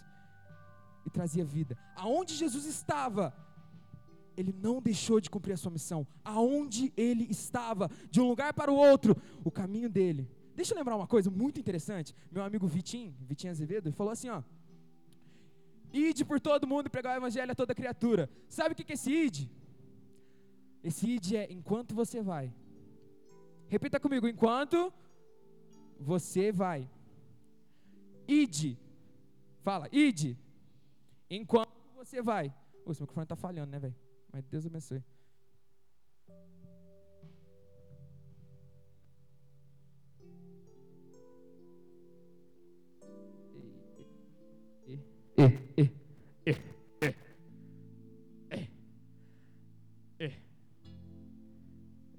e 1.05 1.09
trazia 1.09 1.43
vida. 1.43 1.77
Aonde 2.03 2.33
Jesus 2.33 2.65
estava, 2.65 3.35
ele 4.37 4.53
não 4.67 4.81
deixou 4.81 5.19
de 5.19 5.29
cumprir 5.29 5.53
a 5.53 5.57
sua 5.57 5.69
missão. 5.77 6.07
Aonde 6.23 6.93
ele 6.95 7.25
estava, 7.29 7.89
de 8.09 8.21
um 8.21 8.27
lugar 8.31 8.53
para 8.53 8.71
o 8.71 8.75
outro, 8.75 9.17
o 9.43 9.51
caminho 9.51 9.89
dele. 9.89 10.23
Deixa 10.55 10.73
eu 10.73 10.77
lembrar 10.77 10.95
uma 10.95 11.07
coisa 11.15 11.29
muito 11.29 11.59
interessante. 11.59 12.15
Meu 12.31 12.41
amigo 12.41 12.65
Vitinho, 12.65 13.13
Vitinho 13.19 13.51
Azevedo, 13.51 13.91
falou 13.91 14.13
assim, 14.13 14.29
ó: 14.29 14.41
Ide 15.91 16.23
por 16.23 16.39
todo 16.39 16.65
mundo 16.65 16.88
e 16.88 16.89
pregar 16.89 17.15
o 17.15 17.19
evangelho 17.21 17.51
a 17.51 17.55
toda 17.55 17.75
criatura. 17.75 18.29
Sabe 18.47 18.71
o 18.71 18.75
que 18.75 18.93
é 18.93 18.93
esse 18.93 19.11
ide? 19.11 19.51
Esse 20.81 21.09
ide 21.15 21.36
é 21.36 21.51
enquanto 21.51 21.93
você 21.93 22.21
vai, 22.21 22.53
Repita 23.68 23.99
comigo, 23.99 24.28
enquanto 24.28 24.93
você 25.99 26.51
vai. 26.51 26.89
Ide. 28.28 28.78
Fala, 29.61 29.88
ide. 29.91 30.38
Enquanto 31.30 31.70
você 31.95 32.22
vai. 32.22 32.53
Ô, 32.86 32.91
esse 32.91 33.01
microfone 33.01 33.26
tá 33.26 33.36
falhando, 33.36 33.72
né, 33.72 33.80
velho? 33.80 33.95
Mas 34.32 34.45
Deus 34.45 34.66
abençoe. 34.66 35.03
E, 44.86 44.99
e, 45.38 45.43
e, 45.78 45.91
e, 46.45 46.51
e, 48.51 48.70
e. 50.20 50.34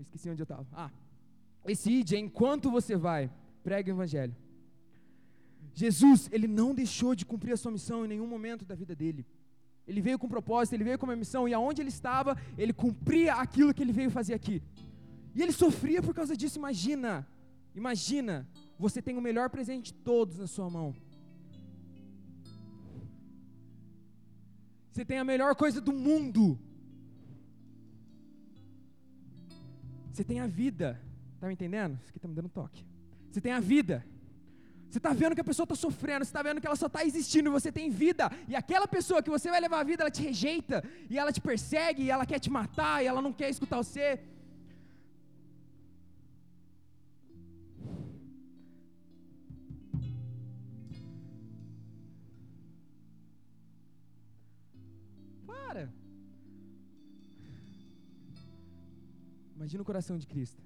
Esqueci 0.01 0.31
onde 0.31 0.43
eu 0.43 0.45
estava. 0.45 0.67
Ah. 0.73 1.06
Esse 1.67 1.91
id 1.91 2.13
é 2.13 2.19
enquanto 2.19 2.71
você 2.71 2.97
vai, 2.97 3.31
pregue 3.63 3.91
o 3.91 3.95
evangelho. 3.95 4.35
Jesus, 5.75 6.29
ele 6.33 6.49
não 6.49 6.75
deixou 6.75 7.15
de 7.15 7.27
cumprir 7.27 7.53
a 7.53 7.57
sua 7.57 7.71
missão 7.71 8.05
em 8.05 8.09
nenhum 8.09 8.27
momento 8.27 8.65
da 8.65 8.75
vida 8.75 8.95
dele. 8.95 9.27
Ele 9.87 10.01
veio 10.01 10.19
com 10.19 10.29
propósito, 10.29 10.75
ele 10.75 10.85
veio 10.85 10.99
com 10.99 11.07
uma 11.07 11.15
missão, 11.15 11.49
e 11.49 11.55
aonde 11.55 11.83
ele 11.83 11.91
estava, 11.91 12.37
ele 12.57 12.73
cumpria 12.73 13.35
aquilo 13.35 13.75
que 13.75 13.83
ele 13.83 13.93
veio 13.93 14.11
fazer 14.11 14.35
aqui. 14.35 14.63
E 15.35 15.43
ele 15.43 15.53
sofria 15.53 16.03
por 16.03 16.15
causa 16.15 16.37
disso, 16.37 16.59
imagina. 16.59 17.27
Imagina, 17.75 18.49
você 18.79 19.03
tem 19.03 19.17
o 19.17 19.21
melhor 19.21 19.51
presente 19.51 19.93
de 19.93 19.95
todos 19.95 20.39
na 20.39 20.47
sua 20.47 20.71
mão. 20.71 20.95
Você 24.91 25.05
tem 25.05 25.19
a 25.19 25.25
melhor 25.25 25.55
coisa 25.55 25.79
do 25.79 25.93
mundo. 25.93 26.59
Você 30.11 30.25
tem 30.25 30.41
a 30.41 30.47
vida. 30.47 30.99
Tá 31.41 31.47
me 31.47 31.53
entendendo? 31.53 31.99
Isso 32.01 32.11
aqui 32.11 32.19
tá 32.19 32.29
me 32.29 32.35
dando 32.35 32.49
toque. 32.49 32.85
Você 33.31 33.41
tem 33.41 33.53
a 33.53 33.61
vida. 33.61 34.05
Você 34.89 34.99
está 34.99 35.13
vendo 35.13 35.35
que 35.35 35.41
a 35.41 35.45
pessoa 35.45 35.65
está 35.65 35.75
sofrendo, 35.75 36.25
você 36.25 36.31
está 36.31 36.43
vendo 36.43 36.61
que 36.61 36.67
ela 36.67 36.77
só 36.77 36.87
está 36.87 37.05
existindo 37.05 37.51
você 37.51 37.71
tem 37.71 37.91
vida. 37.91 38.31
E 38.49 38.57
aquela 38.57 38.89
pessoa 38.89 39.23
que 39.23 39.29
você 39.29 39.51
vai 39.51 39.61
levar 39.61 39.81
a 39.81 39.85
vida, 39.85 40.03
ela 40.03 40.11
te 40.11 40.23
rejeita, 40.23 40.83
e 41.11 41.19
ela 41.19 41.33
te 41.33 41.41
persegue, 41.41 42.05
e 42.05 42.11
ela 42.11 42.25
quer 42.25 42.39
te 42.39 42.51
matar, 42.51 43.03
e 43.03 43.07
ela 43.07 43.21
não 43.21 43.33
quer 43.33 43.51
escutar 43.51 43.77
você. 43.77 44.21
Para. 55.47 55.93
Imagina 59.57 59.83
o 59.83 59.85
coração 59.85 60.17
de 60.17 60.27
Cristo. 60.27 60.66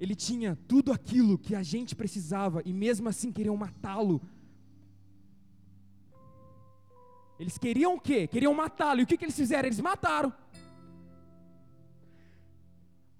Ele 0.00 0.14
tinha 0.14 0.56
tudo 0.66 0.90
aquilo 0.90 1.38
que 1.38 1.54
a 1.54 1.62
gente 1.62 1.94
precisava 1.94 2.62
e 2.64 2.72
mesmo 2.72 3.06
assim 3.06 3.30
queriam 3.30 3.54
matá-lo. 3.54 4.18
Eles 7.38 7.58
queriam 7.58 7.96
o 7.96 8.00
quê? 8.00 8.26
Queriam 8.26 8.54
matá-lo. 8.54 9.00
E 9.00 9.02
o 9.02 9.06
que, 9.06 9.18
que 9.18 9.26
eles 9.26 9.36
fizeram? 9.36 9.66
Eles 9.66 9.80
mataram. 9.80 10.32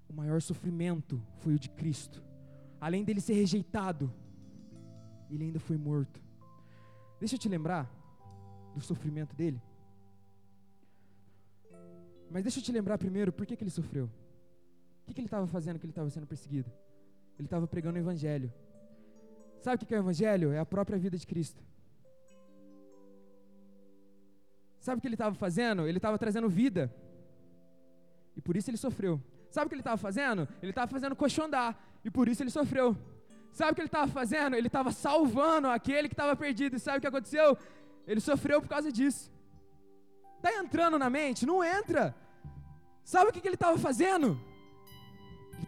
O 0.09 0.13
maior 0.13 0.41
sofrimento 0.41 1.21
foi 1.37 1.53
o 1.53 1.59
de 1.59 1.69
Cristo. 1.69 2.23
Além 2.79 3.03
dele 3.03 3.21
ser 3.21 3.33
rejeitado, 3.33 4.11
ele 5.29 5.43
ainda 5.43 5.59
foi 5.59 5.77
morto. 5.77 6.19
Deixa 7.19 7.35
eu 7.35 7.39
te 7.39 7.47
lembrar 7.47 7.87
do 8.73 8.81
sofrimento 8.81 9.35
dele. 9.35 9.61
Mas 12.31 12.41
deixa 12.41 12.57
eu 12.57 12.63
te 12.63 12.71
lembrar 12.71 12.97
primeiro 12.97 13.31
por 13.31 13.45
que, 13.45 13.55
que 13.55 13.63
ele 13.63 13.69
sofreu. 13.69 14.09
Que, 15.11 15.15
que 15.15 15.19
ele 15.19 15.27
estava 15.27 15.45
fazendo 15.45 15.77
que 15.77 15.85
ele 15.85 15.91
estava 15.91 16.09
sendo 16.09 16.25
perseguido? 16.25 16.71
Ele 17.37 17.45
estava 17.45 17.67
pregando 17.67 17.97
o 17.97 18.01
Evangelho. 18.01 18.51
Sabe 19.59 19.83
o 19.83 19.85
que 19.85 19.93
é 19.93 19.97
o 19.97 20.03
Evangelho? 20.03 20.53
É 20.53 20.59
a 20.59 20.65
própria 20.65 20.97
vida 20.97 21.17
de 21.17 21.27
Cristo. 21.27 21.61
Sabe 24.79 24.99
o 24.99 25.01
que 25.01 25.07
ele 25.07 25.15
estava 25.15 25.35
fazendo? 25.35 25.85
Ele 25.85 25.97
estava 25.97 26.17
trazendo 26.17 26.47
vida. 26.47 26.93
E 28.37 28.41
por 28.41 28.55
isso 28.55 28.69
ele 28.69 28.77
sofreu. 28.77 29.21
Sabe 29.49 29.65
o 29.65 29.69
que 29.69 29.75
ele 29.75 29.81
estava 29.81 29.97
fazendo? 29.97 30.47
Ele 30.61 30.71
estava 30.71 30.89
fazendo 30.89 31.13
coxo 31.13 31.43
andar. 31.43 31.77
E 32.05 32.09
por 32.09 32.29
isso 32.29 32.41
ele 32.41 32.49
sofreu. 32.49 32.97
Sabe 33.51 33.73
o 33.73 33.75
que 33.75 33.81
ele 33.81 33.89
estava 33.89 34.07
fazendo? 34.07 34.55
Ele 34.55 34.67
estava 34.67 34.93
salvando 34.93 35.67
aquele 35.67 36.07
que 36.07 36.13
estava 36.13 36.37
perdido. 36.37 36.77
E 36.77 36.79
sabe 36.79 36.99
o 36.99 37.01
que 37.01 37.07
aconteceu? 37.07 37.57
Ele 38.07 38.21
sofreu 38.21 38.61
por 38.61 38.69
causa 38.69 38.89
disso. 38.89 39.29
Está 40.37 40.53
entrando 40.55 40.97
na 40.97 41.09
mente? 41.09 41.45
Não 41.45 41.61
entra. 41.61 42.15
Sabe 43.03 43.29
o 43.29 43.33
que, 43.33 43.41
que 43.41 43.47
ele 43.49 43.55
estava 43.55 43.77
fazendo? 43.77 44.39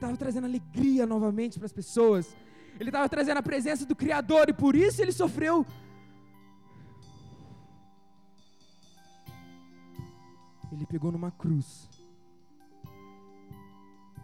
Estava 0.03 0.17
trazendo 0.17 0.47
alegria 0.47 1.05
novamente 1.05 1.57
para 1.57 1.65
as 1.65 1.71
pessoas. 1.71 2.35
Ele 2.77 2.89
estava 2.89 3.07
trazendo 3.07 3.37
a 3.37 3.41
presença 3.43 3.85
do 3.85 3.95
Criador 3.95 4.49
e 4.49 4.53
por 4.53 4.75
isso 4.75 5.01
ele 5.01 5.13
sofreu. 5.13 5.65
Ele 10.69 10.85
pegou 10.85 11.09
numa 11.09 11.31
cruz. 11.31 11.89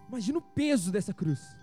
Imagina 0.10 0.40
o 0.40 0.42
peso 0.42 0.92
dessa 0.92 1.14
cruz. 1.14 1.56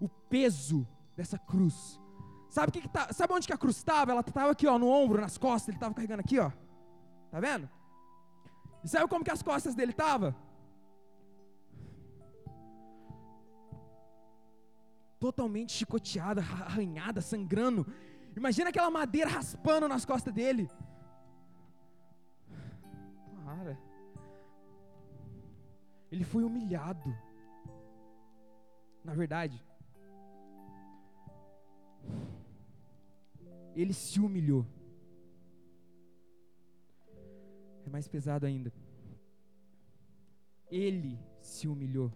O 0.00 0.08
peso 0.08 0.88
dessa 1.14 1.38
cruz. 1.38 2.00
Sabe, 2.48 2.72
que 2.72 2.80
que 2.80 2.88
tá, 2.88 3.12
sabe 3.12 3.34
onde 3.34 3.46
que 3.46 3.52
a 3.52 3.58
cruz 3.58 3.76
estava? 3.76 4.12
Ela 4.12 4.22
estava 4.22 4.50
aqui 4.50 4.66
ó, 4.66 4.78
no 4.78 4.88
ombro, 4.88 5.20
nas 5.20 5.36
costas. 5.36 5.68
Ele 5.68 5.76
estava 5.76 5.92
carregando 5.92 6.20
aqui, 6.20 6.38
ó. 6.38 6.50
Tá 7.30 7.38
vendo? 7.38 7.68
E 8.82 8.88
sabe 8.88 9.06
como 9.08 9.22
que 9.22 9.30
as 9.30 9.42
costas 9.42 9.74
dele 9.74 9.90
estavam? 9.90 10.34
Totalmente 15.20 15.72
chicoteada, 15.72 16.40
arranhada, 16.40 17.20
sangrando. 17.20 17.86
Imagina 18.34 18.70
aquela 18.70 18.90
madeira 18.90 19.28
raspando 19.28 19.86
nas 19.86 20.04
costas 20.04 20.32
dele. 20.32 20.68
Para. 23.44 23.78
Ele 26.10 26.24
foi 26.24 26.42
humilhado. 26.42 27.14
Na 29.04 29.14
verdade, 29.14 29.62
ele 33.74 33.92
se 33.92 34.18
humilhou. 34.20 34.66
É 37.86 37.88
mais 37.90 38.08
pesado 38.08 38.46
ainda. 38.46 38.72
Ele 40.70 41.18
se 41.40 41.68
humilhou. 41.68 42.12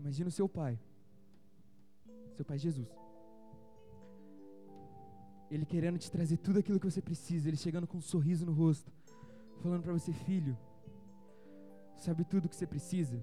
Imagina 0.00 0.28
o 0.28 0.36
seu 0.38 0.48
pai, 0.48 0.74
seu 2.36 2.44
pai 2.44 2.58
Jesus. 2.58 2.88
Ele 5.50 5.66
querendo 5.72 5.98
te 5.98 6.10
trazer 6.10 6.38
tudo 6.38 6.58
aquilo 6.60 6.80
que 6.80 6.90
você 6.90 7.02
precisa, 7.02 7.48
ele 7.48 7.56
chegando 7.56 7.86
com 7.86 7.98
um 7.98 8.06
sorriso 8.12 8.46
no 8.46 8.52
rosto, 8.52 8.90
falando 9.62 9.82
para 9.82 9.92
você, 9.92 10.12
filho, 10.12 10.56
sabe 11.96 12.24
tudo 12.24 12.48
que 12.48 12.56
você 12.56 12.66
precisa? 12.66 13.20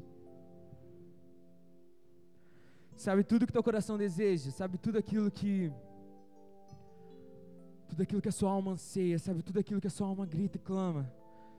Sabe 2.95 3.23
tudo 3.23 3.47
que 3.47 3.53
teu 3.53 3.63
coração 3.63 3.97
deseja, 3.97 4.51
sabe 4.51 4.77
tudo 4.77 4.97
aquilo 4.97 5.31
que 5.31 5.71
tudo 7.89 8.03
aquilo 8.03 8.21
que 8.21 8.29
a 8.29 8.37
sua 8.39 8.51
alma 8.51 8.71
anseia, 8.73 9.17
sabe 9.17 9.41
tudo 9.41 9.59
aquilo 9.59 9.81
que 9.81 9.87
a 9.87 9.95
sua 9.97 10.07
alma 10.07 10.25
grita 10.25 10.57
e 10.57 10.61
clama. 10.61 11.11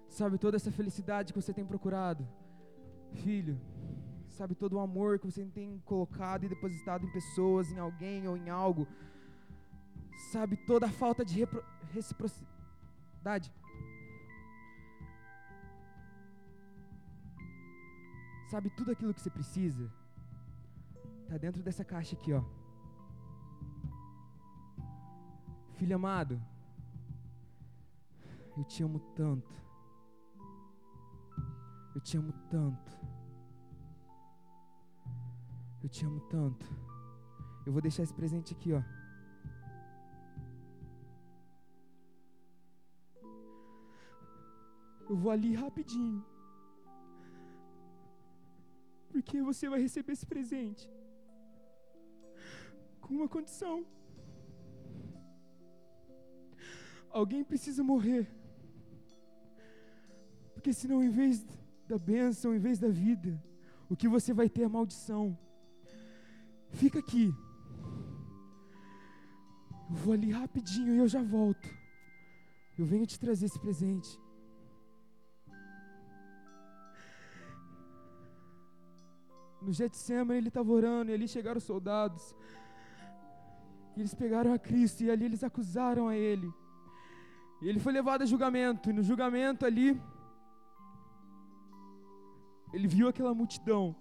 Sabe 0.09 0.39
toda 0.39 0.57
essa 0.57 0.71
felicidade 0.71 1.33
que 1.33 1.41
você 1.41 1.53
tem 1.53 1.65
procurado? 1.65 2.27
Filho, 3.25 3.59
sabe, 4.39 4.55
todo 4.55 4.75
o 4.75 4.81
amor 4.89 5.19
que 5.19 5.27
você 5.31 5.45
tem 5.47 5.81
colocado 5.81 6.45
e 6.45 6.49
depositado 6.49 7.05
em 7.05 7.11
pessoas, 7.11 7.73
em 7.73 7.79
alguém 7.79 8.29
ou 8.29 8.37
em 8.37 8.49
algo, 8.49 8.87
sabe, 10.31 10.57
toda 10.57 10.87
a 10.87 10.91
falta 10.91 11.25
de 11.25 11.45
reciprocidade. 11.91 13.53
Sabe, 18.49 18.71
tudo 18.71 18.93
aquilo 18.93 19.13
que 19.13 19.21
você 19.21 19.29
precisa 19.29 19.93
está 21.23 21.37
dentro 21.37 21.61
dessa 21.63 21.85
caixa 21.85 22.15
aqui, 22.17 22.33
ó. 22.33 22.43
Filho 25.75 25.97
amado, 25.97 26.41
eu 28.57 28.65
te 28.65 28.83
amo 28.85 29.01
tanto. 29.17 29.53
Eu 31.95 32.01
te 32.01 32.17
amo 32.17 32.33
tanto. 32.49 33.18
Eu 35.83 35.89
te 35.89 36.05
amo 36.05 36.21
tanto. 36.29 36.67
Eu 37.67 37.73
vou 37.73 37.81
deixar 37.81 38.03
esse 38.03 38.15
presente 38.15 38.55
aqui, 38.55 38.73
ó. 38.73 38.83
Eu 45.09 45.17
vou 45.17 45.31
ali 45.31 45.55
rapidinho. 45.55 46.25
Porque 49.13 49.41
você 49.51 49.69
vai 49.69 49.81
receber 49.81 50.13
esse 50.13 50.27
presente. 50.27 50.91
Com 53.01 53.15
uma 53.15 53.29
condição. 53.29 53.87
Alguém 57.11 57.43
precisa 57.43 57.83
morrer. 57.83 58.25
Porque 60.55 60.73
senão, 60.73 61.03
em 61.03 61.09
vez 61.09 61.47
da 61.87 61.99
bênção, 61.99 62.55
em 62.55 62.59
vez 62.59 62.79
da 62.79 62.89
vida, 62.89 63.33
o 63.89 63.97
que 63.97 64.09
você 64.09 64.35
vai 64.35 64.49
ter 64.49 64.63
é 64.63 64.69
maldição. 64.69 65.39
Fica 66.71 66.99
aqui. 66.99 67.35
Eu 69.91 69.97
vou 69.97 70.13
ali 70.13 70.31
rapidinho 70.31 70.95
e 70.95 70.99
eu 70.99 71.09
já 71.09 71.23
volto. 71.23 71.69
Eu 72.79 72.87
venho 72.87 73.07
te 73.07 73.19
trazer 73.19 73.47
esse 73.47 73.59
presente. 73.59 74.21
No 79.61 79.73
Getsemane 79.73 80.39
ele 80.39 80.49
estava 80.49 80.71
orando 80.71 81.11
e 81.11 81.15
ali 81.15 81.27
chegaram 81.27 81.59
os 81.59 81.65
soldados. 81.65 82.35
E 83.97 84.01
eles 84.01 84.15
pegaram 84.15 84.53
a 84.53 84.59
Cristo 84.59 85.03
e 85.03 85.11
ali 85.11 85.25
eles 85.25 85.43
acusaram 85.43 86.07
a 86.07 86.17
ele. 86.17 86.53
E 87.61 87.69
ele 87.69 87.81
foi 87.81 87.93
levado 87.93 88.23
a 88.23 88.27
julgamento. 88.27 88.91
E 88.91 88.93
no 88.93 89.03
julgamento 89.03 89.67
ali, 89.67 90.01
ele 92.73 92.87
viu 92.87 93.09
aquela 93.09 93.35
multidão 93.35 93.97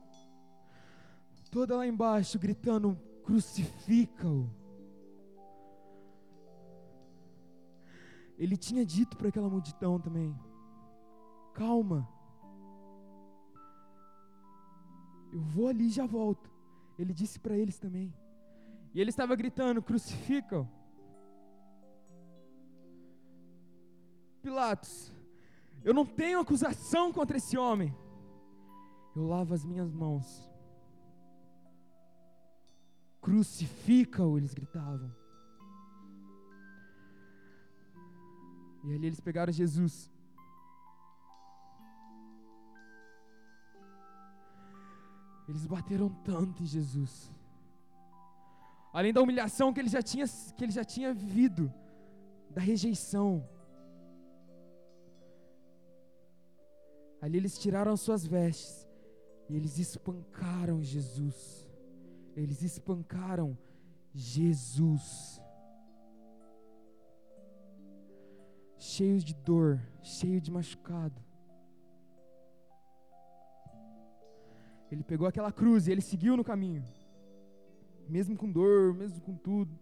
toda 1.48 1.76
lá 1.78 1.88
embaixo 1.88 2.38
gritando: 2.40 2.98
crucifica-o. 3.24 4.50
ele 8.38 8.56
tinha 8.56 8.86
dito 8.86 9.18
para 9.18 9.30
aquela 9.30 9.50
multidão 9.50 10.00
também: 10.00 10.38
calma, 11.54 12.08
eu 15.32 15.42
vou 15.42 15.68
ali 15.68 15.88
e 15.88 15.92
já 15.92 16.06
volto. 16.06 16.50
Ele 16.98 17.14
disse 17.14 17.40
para 17.40 17.58
eles 17.58 17.78
também. 17.78 18.14
E 18.94 19.02
ele 19.02 19.10
estava 19.10 19.36
gritando: 19.36 19.82
crucificam. 19.82 20.70
Pilatos, 24.42 25.12
eu 25.84 25.94
não 25.94 26.06
tenho 26.06 26.40
acusação 26.40 27.12
contra 27.12 27.38
esse 27.38 27.58
homem. 27.58 27.94
Eu 29.16 29.28
lavo 29.28 29.54
as 29.54 29.66
minhas 29.66 29.92
mãos. 29.92 30.50
Crucifica-o, 33.28 34.38
eles 34.38 34.54
gritavam. 34.54 35.14
E 38.86 38.94
ali 38.94 39.08
eles 39.08 39.20
pegaram 39.20 39.52
Jesus. 39.52 40.10
Eles 45.50 45.66
bateram 45.68 46.08
tanto 46.24 46.64
em 46.64 46.66
Jesus. 46.66 47.30
Além 48.94 49.12
da 49.12 49.22
humilhação 49.22 49.74
que 49.74 49.82
ele 49.82 49.90
já 49.90 50.02
tinha, 50.02 50.26
que 50.56 50.64
ele 50.64 50.72
já 50.72 50.86
tinha 50.86 51.14
vivido, 51.14 51.70
da 52.50 52.62
rejeição. 52.62 53.46
Ali 57.22 57.40
eles 57.40 57.60
tiraram 57.60 57.98
suas 57.98 58.26
vestes 58.26 58.88
e 59.50 59.56
eles 59.58 59.78
espancaram 59.78 60.82
Jesus. 60.82 61.67
Eles 62.38 62.62
espancaram 62.62 63.58
Jesus. 64.14 65.42
Cheios 68.78 69.24
de 69.24 69.34
dor, 69.34 69.82
cheio 70.04 70.40
de 70.40 70.52
machucado. 70.52 71.20
Ele 74.92 75.04
pegou 75.04 75.28
aquela 75.28 75.52
cruz 75.52 75.88
e 75.88 75.92
ele 75.92 76.00
seguiu 76.00 76.38
no 76.38 76.44
caminho. 76.44 76.84
Mesmo 78.08 78.38
com 78.38 78.50
dor, 78.52 78.94
mesmo 78.94 79.20
com 79.20 79.36
tudo. 79.36 79.76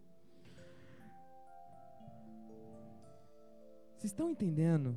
Vocês 3.97 4.11
estão 4.13 4.29
entendendo 4.29 4.95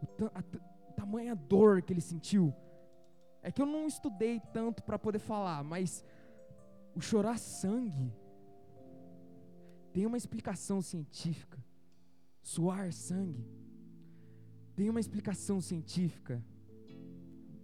o, 0.00 0.06
a, 0.26 0.38
a 0.38 0.92
tamanha 0.92 1.34
dor 1.34 1.82
que 1.82 1.92
ele 1.92 2.00
sentiu? 2.00 2.54
É 3.42 3.50
que 3.50 3.60
eu 3.60 3.66
não 3.66 3.86
estudei 3.88 4.40
tanto 4.52 4.80
para 4.84 4.98
poder 4.98 5.18
falar, 5.18 5.64
mas 5.64 6.04
o 6.98 7.00
chorar 7.00 7.38
sangue 7.38 8.12
tem 9.92 10.04
uma 10.04 10.16
explicação 10.16 10.82
científica. 10.82 11.64
Suar 12.42 12.92
sangue 12.92 13.46
tem 14.74 14.90
uma 14.90 14.98
explicação 14.98 15.60
científica, 15.60 16.44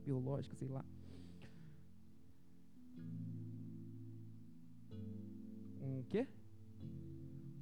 biológica, 0.05 0.55
sei 0.55 0.69
lá. 0.69 0.85
Um 5.81 6.05
quê? 6.05 6.29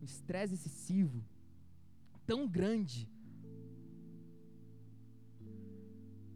Um 0.02 0.04
estresse 0.04 0.52
excessivo 0.52 1.24
tão 2.26 2.46
grande 2.46 3.10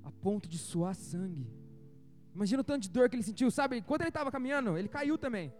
a 0.02 0.10
ponto 0.10 0.48
de 0.48 0.56
suar 0.56 0.94
sangue. 0.94 1.46
Imagina 2.36 2.60
o 2.60 2.64
tanto 2.64 2.82
de 2.82 2.90
dor 2.90 3.08
que 3.08 3.16
ele 3.16 3.22
sentiu, 3.22 3.50
sabe? 3.50 3.80
Quando 3.80 4.02
ele 4.02 4.10
estava 4.10 4.30
caminhando, 4.30 4.76
ele 4.76 4.88
caiu 4.88 5.16
também. 5.16 5.50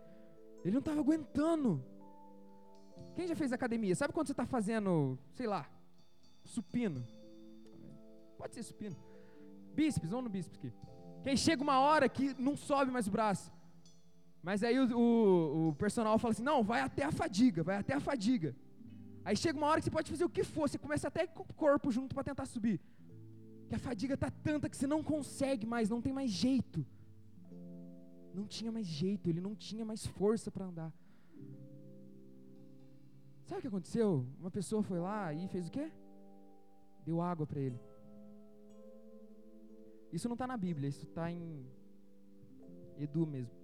Ele 0.63 0.75
não 0.75 0.81
estava 0.81 1.01
aguentando. 1.01 1.83
Quem 3.15 3.27
já 3.27 3.35
fez 3.35 3.51
academia? 3.51 3.97
Sabe 3.97 4.13
quando 4.13 4.27
você 4.27 4.35
está 4.35 4.45
fazendo, 4.45 5.19
sei 5.33 5.47
lá, 5.47 5.67
supino? 6.45 7.03
Pode 8.37 8.55
ser 8.55 8.63
supino. 8.63 8.95
Bíceps, 9.75 10.11
vamos 10.11 10.25
no 10.25 10.31
bíceps 10.31 10.59
aqui. 10.59 10.71
Quem 11.25 11.35
chega 11.35 11.63
uma 11.63 11.79
hora 11.81 12.11
que 12.11 12.35
não 12.39 12.55
sobe 12.55 12.93
mais 12.93 13.07
o 13.07 13.11
braço. 13.11 13.51
Mas 14.43 14.63
aí 14.63 14.79
o, 14.79 14.99
o, 14.99 15.69
o, 15.69 15.75
personal 15.77 16.19
fala 16.19 16.33
assim: 16.33 16.43
não, 16.43 16.63
vai 16.63 16.83
até 16.83 17.05
a 17.05 17.11
fadiga, 17.11 17.63
vai 17.63 17.77
até 17.79 17.95
a 17.95 18.01
fadiga. 18.01 18.55
Aí 19.25 19.35
chega 19.35 19.57
uma 19.57 19.67
hora 19.67 19.81
que 19.81 19.87
você 19.87 19.91
pode 19.91 20.11
fazer 20.11 20.27
o 20.27 20.29
que 20.29 20.45
for, 20.45 20.69
você 20.69 20.79
começa 20.79 21.09
até 21.09 21.27
com 21.27 21.43
o 21.43 21.55
corpo 21.55 21.91
junto 21.91 22.15
para 22.15 22.23
tentar 22.23 22.45
subir 22.45 22.79
que 23.69 23.75
a 23.75 23.79
fadiga 23.79 24.15
está 24.15 24.31
tanta 24.31 24.69
que 24.69 24.77
você 24.77 24.87
não 24.87 25.03
consegue 25.03 25.67
mais, 25.67 25.89
não 25.89 26.01
tem 26.01 26.13
mais 26.13 26.31
jeito. 26.31 26.85
Não 28.33 28.47
tinha 28.47 28.71
mais 28.71 28.87
jeito, 28.87 29.29
ele 29.29 29.41
não 29.41 29.55
tinha 29.55 29.85
mais 29.85 30.07
força 30.07 30.51
para 30.51 30.67
andar. 30.67 30.93
Sabe 33.45 33.59
o 33.59 33.63
que 33.63 33.69
aconteceu? 33.69 34.27
Uma 34.39 34.51
pessoa 34.51 34.83
foi 34.83 34.99
lá 34.99 35.33
e 35.33 35.49
fez 35.49 35.69
o 35.69 35.71
quê? 35.71 35.91
Deu 37.05 37.21
água 37.21 37.47
para 37.47 37.61
ele. 37.61 37.81
Isso 40.13 40.29
não 40.29 40.35
está 40.35 40.47
na 40.47 40.57
Bíblia, 40.57 40.89
isso 40.89 41.05
está 41.05 41.31
em 41.31 41.67
Edu 42.99 43.27
mesmo. 43.27 43.55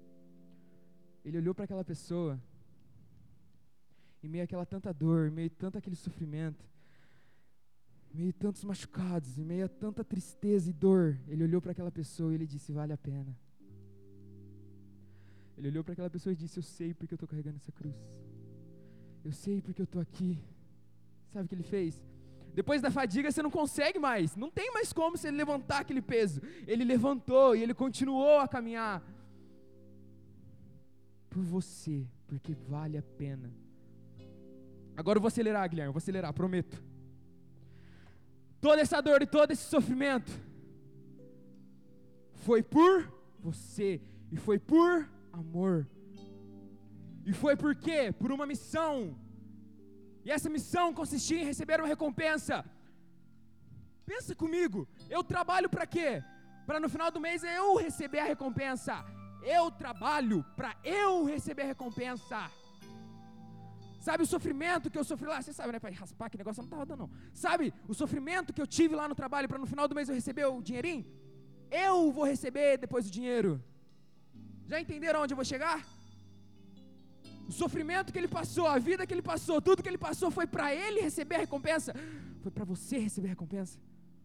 Ele 1.25 1.39
olhou 1.39 1.55
para 1.55 1.65
aquela 1.65 1.85
pessoa, 1.85 2.41
e 4.23 4.29
meio 4.29 4.45
aquela 4.45 4.65
tanta 4.65 4.93
dor, 4.93 5.31
meio 5.31 5.51
tanto 5.51 5.79
aquele 5.79 5.97
sofrimento, 5.97 6.65
meio 8.15 8.33
tantos 8.33 8.63
machucados, 8.65 9.39
em 9.39 9.45
meio 9.45 9.65
a 9.65 9.69
tanta 9.69 10.05
tristeza 10.05 10.69
e 10.69 10.73
dor, 10.73 11.19
ele 11.29 11.45
olhou 11.45 11.61
para 11.61 11.73
aquela 11.73 11.91
pessoa 11.91 12.33
e 12.33 12.35
ele 12.35 12.47
disse: 12.47 12.73
Vale 12.73 12.93
a 12.93 12.99
pena. 12.99 13.37
Ele 15.57 15.69
olhou 15.69 15.85
para 15.85 15.93
aquela 15.93 16.11
pessoa 16.11 16.33
e 16.33 16.37
disse: 16.37 16.59
Eu 16.59 16.63
sei 16.63 16.93
porque 16.93 17.15
eu 17.15 17.17
estou 17.17 17.29
carregando 17.29 17.57
essa 17.57 17.73
cruz. 17.73 17.97
Eu 19.25 19.33
sei 19.33 19.61
porque 19.63 19.81
eu 19.81 19.85
estou 19.85 20.01
aqui. 20.01 20.39
Sabe 21.33 21.47
o 21.47 21.49
que 21.49 21.55
ele 21.55 21.63
fez? 21.63 22.03
Depois 22.55 22.83
da 22.83 22.91
fadiga 22.91 23.31
você 23.31 23.43
não 23.43 23.51
consegue 23.51 23.99
mais, 23.99 24.37
não 24.37 24.51
tem 24.51 24.71
mais 24.73 24.93
como 24.93 25.17
você 25.17 25.31
levantar 25.31 25.79
aquele 25.81 26.03
peso. 26.03 26.43
Ele 26.67 26.85
levantou 26.85 27.57
e 27.57 27.63
ele 27.63 27.73
continuou 27.73 28.41
a 28.41 28.49
caminhar 28.49 29.03
por 31.31 31.43
você, 31.43 32.07
porque 32.27 32.53
vale 32.53 32.99
a 32.99 33.03
pena. 33.03 33.51
Agora 34.95 35.17
eu 35.17 35.21
vou 35.23 35.29
acelerar, 35.29 35.67
Guilherme, 35.67 35.89
eu 35.89 35.93
vou 35.95 35.99
acelerar, 35.99 36.31
prometo 36.35 36.92
toda 38.63 38.81
essa 38.81 39.01
dor 39.03 39.21
e 39.21 39.27
todo 39.27 39.51
esse 39.51 39.65
sofrimento 39.65 40.33
foi 42.47 42.63
por 42.63 43.13
você 43.41 44.01
e 44.31 44.37
foi 44.37 44.59
por 44.59 45.09
amor. 45.33 45.87
E 47.27 47.33
foi 47.33 47.55
por 47.57 47.75
quê? 47.75 48.01
Por 48.21 48.31
uma 48.31 48.47
missão. 48.47 49.17
E 50.25 50.31
essa 50.31 50.49
missão 50.49 50.95
consistia 50.95 51.41
em 51.43 51.45
receber 51.45 51.81
uma 51.81 51.89
recompensa. 51.89 52.65
Pensa 54.07 54.35
comigo, 54.35 54.89
eu 55.11 55.23
trabalho 55.25 55.69
para 55.69 55.87
quê? 55.87 56.23
Para 56.67 56.79
no 56.79 56.89
final 56.89 57.11
do 57.11 57.21
mês 57.21 57.43
eu 57.43 57.77
receber 57.77 58.21
a 58.21 58.25
recompensa. 58.25 59.05
Eu 59.43 59.71
trabalho 59.73 60.45
para 60.57 60.77
eu 60.85 61.25
receber 61.25 61.63
a 61.63 61.73
recompensa. 61.75 62.49
Sabe 64.07 64.21
o 64.25 64.27
sofrimento 64.35 64.91
que 64.93 64.99
eu 65.01 65.05
sofri 65.11 65.29
lá? 65.33 65.41
Você 65.41 65.53
sabe, 65.59 65.71
né? 65.75 65.79
Para 65.79 65.95
raspar, 66.03 66.29
que 66.29 66.37
negócio 66.43 66.61
não 66.61 66.69
estava 66.69 66.85
dando, 66.85 67.03
não. 67.05 67.11
Sabe 67.33 67.73
o 67.93 67.95
sofrimento 67.95 68.53
que 68.55 68.61
eu 68.65 68.67
tive 68.67 68.95
lá 69.01 69.07
no 69.11 69.17
trabalho 69.21 69.49
para 69.51 69.59
no 69.65 69.69
final 69.73 69.87
do 69.87 69.95
mês 69.95 70.09
eu 70.09 70.15
receber 70.21 70.45
o 70.45 70.61
dinheirinho? 70.61 71.05
Eu 71.71 72.11
vou 72.17 72.25
receber 72.25 72.79
depois 72.85 73.07
o 73.07 73.13
dinheiro. 73.19 73.63
Já 74.67 74.81
entenderam 74.85 75.23
onde 75.23 75.33
eu 75.35 75.41
vou 75.43 75.45
chegar? 75.45 75.79
O 77.51 77.53
sofrimento 77.53 78.13
que 78.13 78.19
ele 78.19 78.33
passou, 78.39 78.67
a 78.67 78.77
vida 78.89 79.07
que 79.07 79.15
ele 79.15 79.23
passou, 79.23 79.63
tudo 79.69 79.85
que 79.85 79.89
ele 79.93 80.03
passou 80.09 80.33
foi 80.33 80.49
para 80.49 80.75
ele 80.75 81.01
receber 81.01 81.37
a 81.37 81.45
recompensa. 81.47 81.95
Foi 82.43 82.51
para 82.51 82.65
você 82.65 82.99
receber 82.99 83.29
a 83.29 83.35
recompensa. 83.37 83.79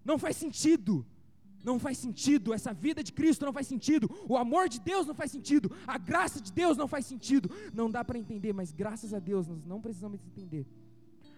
Não 0.03 0.17
faz 0.17 0.37
sentido 0.37 1.05
não 1.63 1.79
faz 1.79 1.97
sentido, 1.97 2.53
essa 2.53 2.73
vida 2.73 3.03
de 3.03 3.11
Cristo 3.11 3.45
não 3.45 3.53
faz 3.53 3.67
sentido, 3.67 4.09
o 4.27 4.37
amor 4.37 4.69
de 4.69 4.79
Deus 4.79 5.05
não 5.05 5.15
faz 5.15 5.31
sentido, 5.31 5.71
a 5.85 5.97
graça 5.97 6.39
de 6.41 6.51
Deus 6.51 6.77
não 6.77 6.87
faz 6.87 7.05
sentido, 7.05 7.49
não 7.73 7.89
dá 7.89 8.03
para 8.05 8.17
entender, 8.17 8.53
mas 8.53 8.71
graças 8.71 9.13
a 9.13 9.19
Deus 9.19 9.47
nós 9.47 9.65
não 9.65 9.81
precisamos 9.81 10.19
entender. 10.25 10.65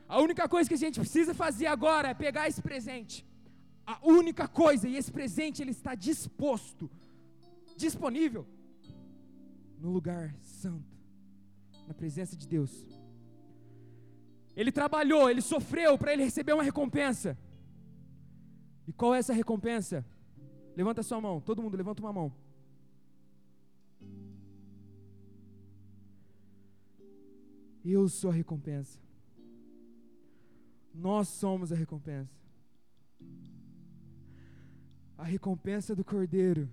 A 0.08 0.20
única 0.20 0.48
coisa 0.48 0.68
que 0.68 0.76
a 0.76 0.78
gente 0.78 1.00
precisa 1.00 1.34
fazer 1.34 1.68
agora 1.68 2.10
é 2.10 2.14
pegar 2.14 2.48
esse 2.48 2.62
presente, 2.62 3.26
a 3.86 4.00
única 4.04 4.48
coisa, 4.48 4.88
e 4.88 4.96
esse 4.96 5.12
presente 5.12 5.62
ele 5.62 5.72
está 5.72 5.96
disposto, 5.96 6.90
disponível, 7.76 8.46
no 9.80 9.90
lugar 9.92 10.36
santo, 10.42 10.98
na 11.88 11.94
presença 11.94 12.36
de 12.36 12.48
Deus. 12.48 12.86
Ele 14.56 14.72
trabalhou, 14.72 15.30
ele 15.30 15.42
sofreu 15.42 15.98
para 15.98 16.12
ele 16.14 16.24
receber 16.24 16.54
uma 16.54 16.64
recompensa. 16.64 17.38
E 18.90 18.92
qual 18.92 19.14
é 19.14 19.20
essa 19.20 19.34
recompensa? 19.34 20.04
Levanta 20.76 21.04
sua 21.04 21.22
mão, 21.22 21.40
todo 21.40 21.62
mundo 21.62 21.78
levanta 21.78 22.02
uma 22.02 22.12
mão. 22.12 22.34
Eu 27.86 28.10
sou 28.10 28.32
a 28.32 28.34
recompensa. 28.34 29.00
Nós 30.92 31.28
somos 31.28 31.72
a 31.72 31.76
recompensa. 31.76 32.36
A 35.16 35.24
recompensa 35.24 35.96
do 35.96 36.04
Cordeiro 36.04 36.68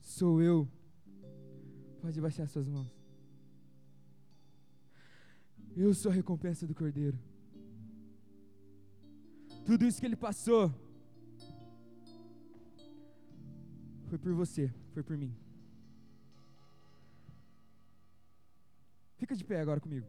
sou 0.00 0.42
eu. 0.42 0.68
Pode 2.00 2.20
baixar 2.20 2.48
suas 2.48 2.66
mãos. 2.66 2.92
Eu 5.76 5.94
sou 5.94 6.10
a 6.10 6.14
recompensa 6.14 6.66
do 6.66 6.74
Cordeiro. 6.74 7.16
tudo 9.64 9.86
isso 9.86 10.00
que 10.00 10.06
ele 10.06 10.16
passou, 10.16 10.74
foi 14.12 14.18
por 14.18 14.34
você, 14.34 14.70
foi 14.92 15.02
por 15.02 15.16
mim. 15.16 15.34
Fica 19.16 19.34
de 19.34 19.42
pé 19.42 19.58
agora 19.58 19.80
comigo. 19.80 20.06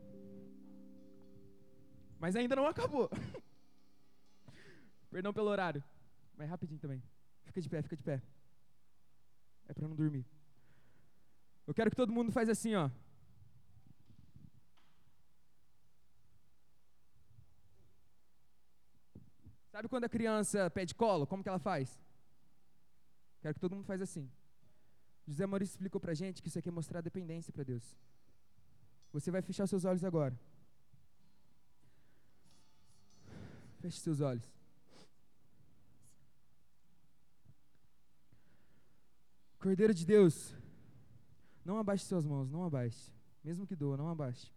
Mas 2.19 2.35
ainda 2.35 2.53
não 2.53 2.67
acabou. 2.67 3.09
Perdão 5.09 5.31
pelo 5.31 5.47
horário, 5.47 5.81
mas 6.35 6.49
rapidinho 6.49 6.81
também. 6.81 7.01
Fica 7.45 7.61
de 7.61 7.69
pé, 7.69 7.81
fica 7.81 7.95
de 7.95 8.03
pé. 8.03 8.21
É 9.69 9.73
para 9.73 9.87
não 9.87 9.95
dormir. 9.95 10.25
Eu 11.65 11.73
quero 11.73 11.89
que 11.89 11.95
todo 11.95 12.11
mundo 12.11 12.29
faz 12.29 12.49
assim, 12.49 12.75
ó. 12.75 12.89
Sabe 19.71 19.87
quando 19.87 20.03
a 20.03 20.09
criança 20.09 20.69
pede 20.69 20.93
colo? 20.93 21.25
Como 21.25 21.41
que 21.41 21.47
ela 21.47 21.57
faz? 21.57 22.02
Quero 23.43 23.55
que 23.55 23.59
todo 23.59 23.75
mundo 23.75 23.85
faz 23.85 24.01
assim. 24.01 24.31
José 25.27 25.45
Maurício 25.45 25.73
explicou 25.73 25.99
pra 25.99 26.13
gente 26.13 26.41
que 26.41 26.47
isso 26.47 26.57
aqui 26.57 26.69
é 26.69 26.71
mostrar 26.71 27.01
dependência 27.01 27.51
para 27.51 27.65
Deus. 27.65 27.83
Você 29.11 29.29
vai 29.29 29.41
fechar 29.41 29.67
seus 29.67 29.83
olhos 29.83 30.03
agora. 30.05 30.39
Feche 33.81 33.99
seus 33.99 34.21
olhos. 34.21 34.49
Cordeiro 39.59 39.93
de 39.93 40.05
Deus, 40.05 40.55
não 41.65 41.77
abaixe 41.77 42.05
suas 42.05 42.25
mãos, 42.25 42.49
não 42.49 42.63
abaixe. 42.63 43.11
Mesmo 43.43 43.67
que 43.67 43.75
doa, 43.75 43.97
não 43.97 44.07
abaixe. 44.07 44.49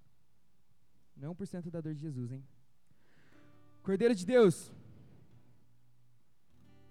Não 1.16 1.32
é 1.32 1.34
1% 1.34 1.70
da 1.70 1.80
dor 1.80 1.92
de 1.92 2.00
Jesus, 2.00 2.30
hein? 2.30 2.46
Cordeiro 3.82 4.14
de 4.14 4.24
Deus, 4.24 4.72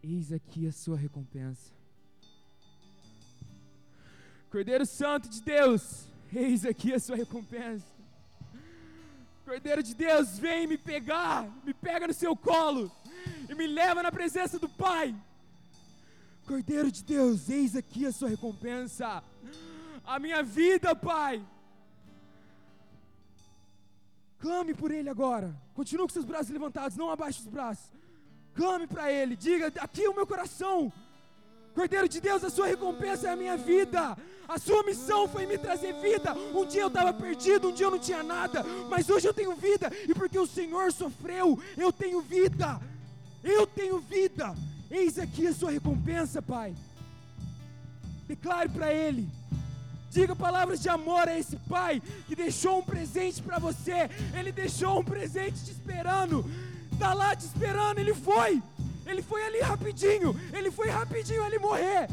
eis 0.04 0.34
aqui 0.34 0.68
a 0.68 0.74
sua 0.74 0.98
recompensa. 0.98 1.74
Cordeiro 4.56 4.86
Santo 4.86 5.28
de 5.28 5.41
Deus, 5.41 6.08
eis 6.34 6.66
aqui 6.66 6.93
a 6.93 6.99
sua 7.06 7.18
recompensa. 7.18 7.91
Cordeiro 9.43 9.84
de 9.84 9.93
Deus, 9.93 10.39
vem 10.39 10.66
me 10.66 10.78
pegar, 10.78 11.45
me 11.66 11.74
pega 11.74 12.08
no 12.08 12.14
seu 12.14 12.38
colo 12.38 12.89
e 13.49 13.53
me 13.53 13.68
leva 13.68 14.01
na 14.01 14.14
presença 14.14 14.58
do 14.58 14.70
Pai. 14.70 15.14
Cordeiro 16.47 16.89
de 16.89 17.03
Deus, 17.03 17.49
eis 17.49 17.76
aqui 17.76 18.06
a 18.06 18.14
sua 18.14 18.30
recompensa. 18.30 19.22
A 20.06 20.20
minha 20.20 20.41
vida, 20.41 20.95
Pai. 20.95 21.45
Clame 24.39 24.74
por 24.74 24.89
Ele 24.89 25.10
agora. 25.10 25.53
Continue 25.74 26.08
com 26.08 26.14
seus 26.14 26.24
braços 26.24 26.49
levantados, 26.49 26.95
não 26.95 27.10
abaixe 27.10 27.41
os 27.41 27.47
braços. 27.47 27.91
Clame 28.53 28.88
para 28.88 29.12
Ele, 29.12 29.36
diga: 29.36 29.68
aqui 29.82 30.06
é 30.06 30.10
o 30.10 30.16
meu 30.16 30.26
coração. 30.26 30.93
Cordeiro 31.76 32.07
de 32.07 32.21
Deus, 32.21 32.41
a 32.41 32.49
sua 32.49 32.67
recompensa 32.67 33.28
é 33.28 33.34
a 33.34 33.36
minha 33.36 33.57
vida. 33.57 34.17
A 34.47 34.57
sua 34.57 34.82
missão 34.84 35.28
foi 35.28 35.45
me 35.45 35.57
trazer 35.57 35.93
vida. 35.95 36.34
Um 36.34 36.65
dia 36.65 36.84
eu 36.84 36.88
estava 36.88 37.11
perdido, 37.13 37.67
um 37.67 37.73
dia 37.73 37.88
eu 37.88 37.91
não 37.91 37.99
tinha 37.99 38.23
nada, 38.23 38.63
mas 38.89 39.09
hoje 39.09 39.28
eu 39.28 39.34
tenho 39.34 39.53
vida. 39.55 39.91
E 40.07 40.13
porque 40.13 40.39
o 40.39 40.47
Senhor 40.47 40.93
sofreu, 40.93 41.59
eu 41.76 41.91
tenho 41.91 42.21
vida. 42.21 42.80
Eu 43.43 43.67
tenho 43.67 43.99
vida. 43.99 44.55
Eis 44.89 45.19
aqui 45.19 45.47
a 45.47 45.53
sua 45.53 45.71
recompensa, 45.71 46.41
Pai. 46.41 46.73
Declare 48.26 48.69
para 48.69 48.93
Ele. 48.93 49.28
Diga 50.09 50.34
palavras 50.34 50.82
de 50.82 50.88
amor 50.88 51.28
a 51.28 51.38
esse 51.38 51.57
pai 51.57 52.01
que 52.26 52.38
deixou 52.38 52.80
um 52.80 52.82
presente 52.82 53.41
para 53.41 53.59
você. 53.59 54.09
Ele 54.34 54.49
deixou 54.49 55.01
um 55.01 55.03
presente 55.03 55.61
te 55.65 55.71
esperando. 55.71 56.49
Está 56.93 57.13
lá 57.13 57.36
te 57.36 57.45
esperando. 57.45 57.99
Ele 57.99 58.13
foi. 58.13 58.63
Ele 59.06 59.22
foi 59.22 59.45
ali 59.45 59.60
rapidinho. 59.60 60.36
Ele 60.51 60.72
foi 60.72 60.89
rapidinho 60.89 61.43
ali 61.43 61.60
morrer. 61.60 62.10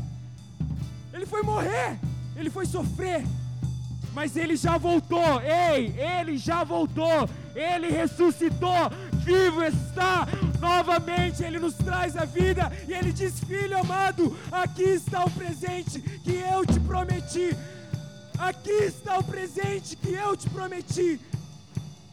Ele 1.13 1.27
foi 1.27 1.43
morrer. 1.43 1.99
Ele 2.37 2.51
foi 2.51 2.67
sofrer. 2.67 3.25
Mas 4.13 4.37
ele 4.37 4.57
já 4.57 4.77
voltou. 4.77 5.41
Ei, 5.41 5.95
ele 5.99 6.37
já 6.37 6.65
voltou. 6.65 7.29
Ele 7.55 7.89
ressuscitou. 7.89 8.91
Vivo 9.25 9.65
está. 9.65 10.27
Novamente 10.61 11.43
ele 11.43 11.59
nos 11.59 11.75
traz 11.75 12.17
a 12.17 12.25
vida. 12.25 12.71
E 12.87 12.93
ele 12.93 13.13
diz: 13.13 13.41
Filho 13.41 13.79
amado, 13.79 14.37
aqui 14.51 14.83
está 14.83 15.25
o 15.25 15.31
presente 15.31 16.01
que 16.01 16.33
eu 16.33 16.65
te 16.67 16.79
prometi. 16.81 17.57
Aqui 18.39 18.71
está 18.71 19.19
o 19.19 19.25
presente 19.25 19.97
que 19.97 20.13
eu 20.13 20.37
te 20.37 20.49
prometi. 20.51 21.21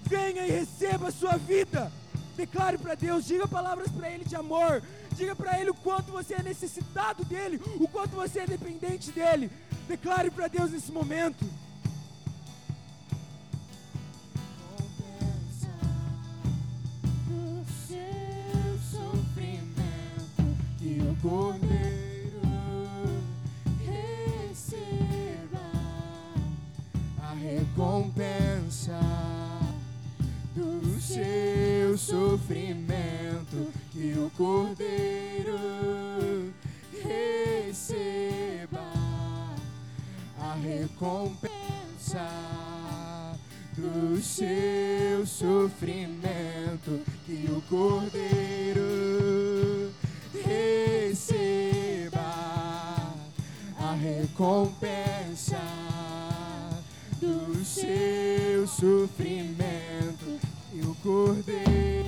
Venha 0.03 0.45
e 0.45 0.51
receba 0.51 1.09
a 1.09 1.11
sua 1.11 1.37
vida. 1.37 1.91
Declare 2.39 2.77
para 2.77 2.95
Deus, 2.95 3.25
diga 3.25 3.45
palavras 3.49 3.91
para 3.91 4.09
Ele 4.09 4.23
de 4.23 4.33
amor. 4.33 4.81
Diga 5.11 5.35
para 5.35 5.59
Ele 5.59 5.71
o 5.71 5.73
quanto 5.73 6.09
você 6.09 6.35
é 6.35 6.41
necessitado 6.41 7.25
dEle, 7.25 7.61
o 7.77 7.85
quanto 7.85 8.11
você 8.11 8.39
é 8.39 8.47
dependente 8.47 9.11
dEle. 9.11 9.51
Declare 9.89 10.31
para 10.31 10.47
Deus 10.47 10.71
nesse 10.71 10.89
momento. 10.89 11.45
Cordeiro 21.21 22.39
receba 23.85 25.59
a 27.21 27.33
recompensa 27.33 28.97
do 30.55 30.99
seu 30.99 31.97
sofrimento 31.97 33.71
que 33.91 34.13
o 34.17 34.29
Cordeiro 34.35 35.59
receba. 37.03 38.79
A 40.39 40.53
recompensa 40.55 42.27
do 43.77 44.21
seu 44.21 45.25
sofrimento 45.25 47.01
que 47.25 47.47
o 47.51 47.61
Cordeiro 47.69 48.81
receba. 50.43 52.19
A 53.79 53.93
recompensa 53.93 55.59
do 57.21 57.63
seu 57.63 58.67
sofrimento 58.67 59.88
Cordeiro 61.01 61.98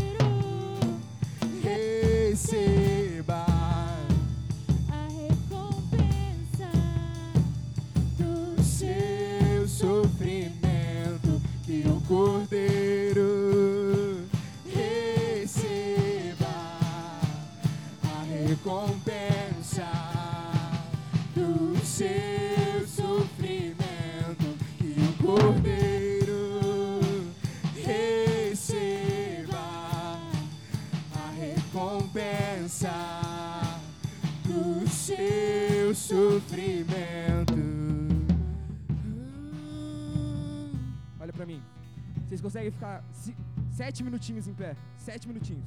Vocês 42.41 42.53
conseguem 42.53 42.71
ficar 42.71 43.03
se- 43.13 43.35
sete 43.79 44.03
minutinhos 44.03 44.47
em 44.47 44.53
pé? 44.61 44.75
Sete 44.97 45.27
minutinhos. 45.27 45.63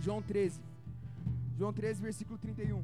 João 0.00 0.20
13. 0.20 0.60
João 1.56 1.72
13, 1.72 2.02
versículo 2.02 2.36
31. 2.36 2.82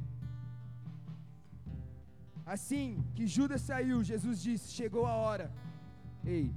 Assim 2.47 3.03
que 3.17 3.27
Judas 3.27 3.63
saiu, 3.63 4.05
Jesus 4.05 4.41
disse: 4.41 4.71
Chegou 4.73 5.07
a 5.07 5.15
hora. 5.15 5.51
Ei. 6.25 6.53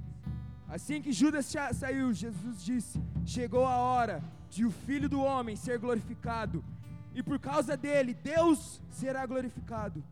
Assim 0.68 1.00
que 1.02 1.12
Judas 1.12 1.46
saiu, 1.82 2.12
Jesus 2.12 2.62
disse: 2.62 3.02
Chegou 3.24 3.66
a 3.66 3.76
hora 3.76 4.22
de 4.50 4.64
o 4.64 4.70
filho 4.70 5.08
do 5.08 5.20
homem 5.20 5.56
ser 5.56 5.78
glorificado. 5.78 6.64
E 7.14 7.22
por 7.22 7.38
causa 7.40 7.76
dele, 7.76 8.14
Deus 8.14 8.80
será 8.90 9.26
glorificado. 9.26 10.04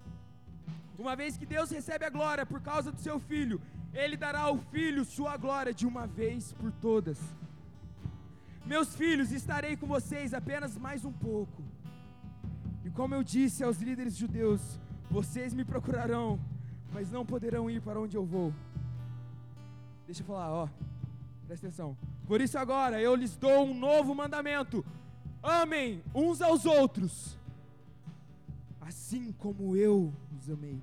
Uma 0.98 1.14
vez 1.14 1.36
que 1.36 1.46
Deus 1.46 1.70
recebe 1.70 2.04
a 2.04 2.10
glória 2.10 2.44
por 2.46 2.60
causa 2.60 2.90
do 2.90 2.98
seu 3.00 3.20
filho, 3.20 3.60
ele 3.96 4.16
dará 4.16 4.40
ao 4.40 4.58
filho 4.58 5.04
sua 5.04 5.36
glória 5.38 5.72
de 5.72 5.86
uma 5.86 6.06
vez 6.06 6.52
por 6.52 6.70
todas. 6.70 7.18
Meus 8.66 8.94
filhos, 8.94 9.32
estarei 9.32 9.74
com 9.76 9.86
vocês 9.86 10.34
apenas 10.34 10.76
mais 10.76 11.04
um 11.04 11.12
pouco. 11.12 11.62
E 12.84 12.90
como 12.90 13.14
eu 13.14 13.22
disse 13.22 13.64
aos 13.64 13.78
líderes 13.78 14.14
judeus, 14.14 14.60
vocês 15.10 15.54
me 15.54 15.64
procurarão, 15.64 16.38
mas 16.92 17.10
não 17.10 17.24
poderão 17.24 17.70
ir 17.70 17.80
para 17.80 17.98
onde 17.98 18.16
eu 18.16 18.24
vou. 18.24 18.52
Deixa 20.04 20.22
eu 20.22 20.26
falar, 20.26 20.50
ó. 20.52 20.68
Presta 21.46 21.66
atenção. 21.66 21.96
Por 22.26 22.40
isso 22.40 22.58
agora 22.58 23.00
eu 23.00 23.14
lhes 23.14 23.36
dou 23.36 23.64
um 23.64 23.74
novo 23.74 24.14
mandamento: 24.14 24.84
amem 25.42 26.02
uns 26.14 26.42
aos 26.42 26.66
outros, 26.66 27.38
assim 28.80 29.32
como 29.32 29.74
eu 29.76 30.12
os 30.36 30.50
amei. 30.50 30.82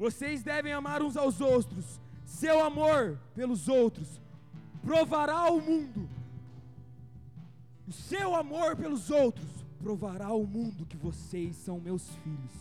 Vocês 0.00 0.42
devem 0.42 0.72
amar 0.72 1.02
uns 1.02 1.14
aos 1.14 1.42
outros. 1.42 2.00
Seu 2.24 2.64
amor 2.64 3.18
pelos 3.34 3.68
outros 3.68 4.08
provará 4.82 5.34
ao 5.34 5.60
mundo. 5.60 6.08
O 7.86 7.92
seu 7.92 8.34
amor 8.34 8.74
pelos 8.76 9.10
outros 9.10 9.50
provará 9.78 10.28
ao 10.28 10.42
mundo 10.46 10.86
que 10.86 10.96
vocês 10.96 11.54
são 11.54 11.78
meus 11.78 12.08
filhos. 12.22 12.54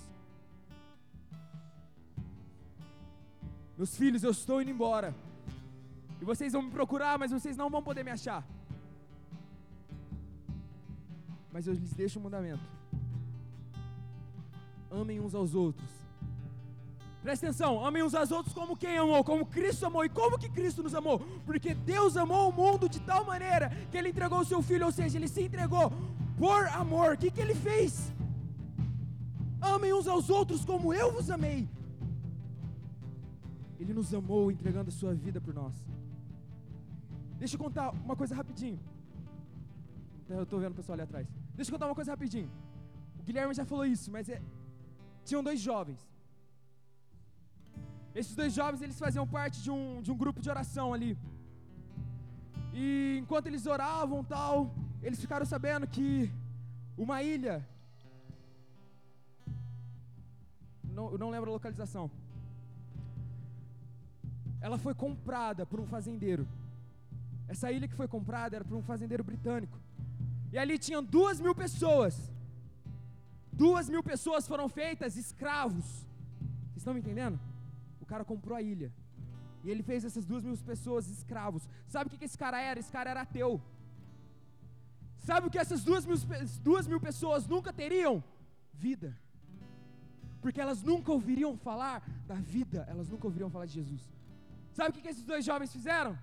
Meus 3.78 3.96
filhos, 3.96 4.22
eu 4.22 4.32
estou 4.32 4.62
indo 4.62 4.72
embora. 4.72 5.16
E 6.20 6.26
vocês 6.26 6.52
vão 6.52 6.64
me 6.64 6.72
procurar, 6.72 7.18
mas 7.18 7.32
vocês 7.32 7.56
não 7.56 7.70
vão 7.70 7.82
poder 7.82 8.04
me 8.04 8.12
achar. 8.12 8.46
Mas 11.54 11.68
eu 11.68 11.74
lhes 11.74 11.94
deixo 11.94 12.20
um 12.20 12.24
mandamento: 12.24 12.70
amem 14.92 15.22
uns 15.22 15.34
aos 15.34 15.56
outros. 15.56 16.09
Presta 17.22 17.48
atenção, 17.48 17.86
amem 17.86 18.02
uns 18.02 18.16
aos 18.16 18.32
outros 18.32 18.54
como 18.54 18.78
quem 18.78 18.98
amou, 18.98 19.24
como 19.24 19.46
Cristo 19.46 19.86
amou. 19.86 20.06
E 20.06 20.10
como 20.10 20.40
que 20.40 20.50
Cristo 20.50 20.82
nos 20.82 20.96
amou? 20.96 21.20
Porque 21.46 21.74
Deus 21.74 22.16
amou 22.16 22.50
o 22.50 22.54
mundo 22.54 22.88
de 22.88 23.00
tal 23.02 23.26
maneira 23.26 23.70
que 23.92 23.98
Ele 23.98 24.10
entregou 24.10 24.40
o 24.40 24.46
seu 24.46 24.62
Filho, 24.62 24.86
ou 24.86 24.92
seja, 24.92 25.18
Ele 25.18 25.28
se 25.28 25.42
entregou 25.44 25.92
por 26.38 26.68
amor. 26.68 27.14
O 27.14 27.18
que, 27.18 27.30
que 27.30 27.42
Ele 27.42 27.54
fez? 27.54 28.14
Amem 29.62 29.94
uns 29.94 30.08
aos 30.08 30.30
outros 30.30 30.64
como 30.64 30.94
eu 30.94 31.12
vos 31.12 31.30
amei. 31.30 31.68
Ele 33.78 33.94
nos 33.94 34.14
amou 34.14 34.50
entregando 34.50 34.90
a 34.90 34.92
sua 34.92 35.14
vida 35.14 35.42
por 35.42 35.54
nós. 35.54 35.76
Deixa 37.38 37.56
eu 37.56 37.60
contar 37.60 37.92
uma 37.92 38.16
coisa 38.16 38.34
rapidinho. 38.34 38.80
Eu 40.30 40.44
estou 40.44 40.60
vendo 40.60 40.72
o 40.72 40.76
pessoal 40.76 40.94
ali 40.94 41.02
atrás. 41.02 41.28
Deixa 41.54 41.70
eu 41.70 41.74
contar 41.74 41.88
uma 41.88 41.96
coisa 41.96 42.12
rapidinho. 42.12 42.50
O 43.20 43.24
Guilherme 43.24 43.54
já 43.54 43.66
falou 43.66 43.86
isso, 43.86 44.10
mas 44.12 44.30
é... 44.30 44.42
tinham 45.26 45.44
dois 45.44 45.60
jovens. 45.60 46.00
Esses 48.16 48.36
dois 48.36 48.54
jovens, 48.54 48.82
eles 48.82 49.00
faziam 49.00 49.28
parte 49.28 49.62
de 49.62 49.72
um, 49.72 50.02
de 50.02 50.12
um 50.12 50.18
grupo 50.18 50.42
de 50.42 50.50
oração 50.50 50.94
ali. 50.94 51.18
E 52.74 53.18
enquanto 53.22 53.48
eles 53.48 53.66
oravam 53.66 54.24
tal, 54.24 54.74
eles 55.02 55.20
ficaram 55.20 55.46
sabendo 55.46 55.88
que 55.88 56.32
uma 56.98 57.22
ilha, 57.24 57.68
não, 60.84 61.12
eu 61.12 61.18
não 61.18 61.30
lembro 61.30 61.50
a 61.50 61.54
localização, 61.54 62.10
ela 64.62 64.78
foi 64.78 64.94
comprada 64.94 65.66
por 65.66 65.80
um 65.80 65.88
fazendeiro. 65.88 66.48
Essa 67.48 67.72
ilha 67.72 67.88
que 67.88 67.96
foi 67.96 68.08
comprada 68.08 68.58
era 68.58 68.66
por 68.66 68.78
um 68.78 68.84
fazendeiro 68.84 69.24
britânico. 69.24 69.78
E 70.52 70.58
ali 70.58 70.78
tinham 70.78 71.04
duas 71.04 71.40
mil 71.40 71.56
pessoas. 71.56 72.32
Duas 73.52 73.90
mil 73.90 74.04
pessoas 74.04 74.48
foram 74.48 74.68
feitas 74.68 75.16
escravos. 75.16 75.86
Vocês 75.86 76.78
estão 76.78 76.94
me 76.94 77.00
entendendo? 77.00 77.40
Cara 78.12 78.24
comprou 78.32 78.56
a 78.58 78.62
ilha. 78.74 78.90
E 79.64 79.70
ele 79.72 79.84
fez 79.90 80.04
essas 80.10 80.26
duas 80.26 80.44
mil 80.44 80.58
pessoas 80.72 81.08
escravos. 81.18 81.64
Sabe 81.94 82.06
o 82.08 82.12
que, 82.12 82.26
esse 82.30 82.38
cara 82.44 82.60
era? 82.70 82.80
Esse 82.80 82.92
cara 82.98 83.10
era 83.14 83.22
ateu. 83.22 83.54
Sabe 85.30 85.48
o 85.48 85.52
que 85.54 85.60
essas 85.64 85.84
duas 85.90 86.06
mil, 86.10 86.18
duas 86.70 86.86
mil 86.92 87.02
pessoas 87.08 87.48
nunca 87.54 87.72
teriam? 87.82 88.16
Vida. 88.74 89.10
Porque 90.42 90.62
elas 90.66 90.82
nunca 90.82 91.12
ouviriam 91.12 91.54
falar 91.68 91.98
da 92.26 92.36
vida, 92.36 92.86
elas 92.92 93.10
nunca 93.10 93.28
ouviriam 93.28 93.50
falar 93.56 93.66
de 93.66 93.74
Jesus. 93.80 94.04
Sabe 94.78 94.90
o 94.90 94.94
que 94.94 95.14
esses 95.14 95.26
dois 95.32 95.44
jovens 95.50 95.72
fizeram? 95.78 96.18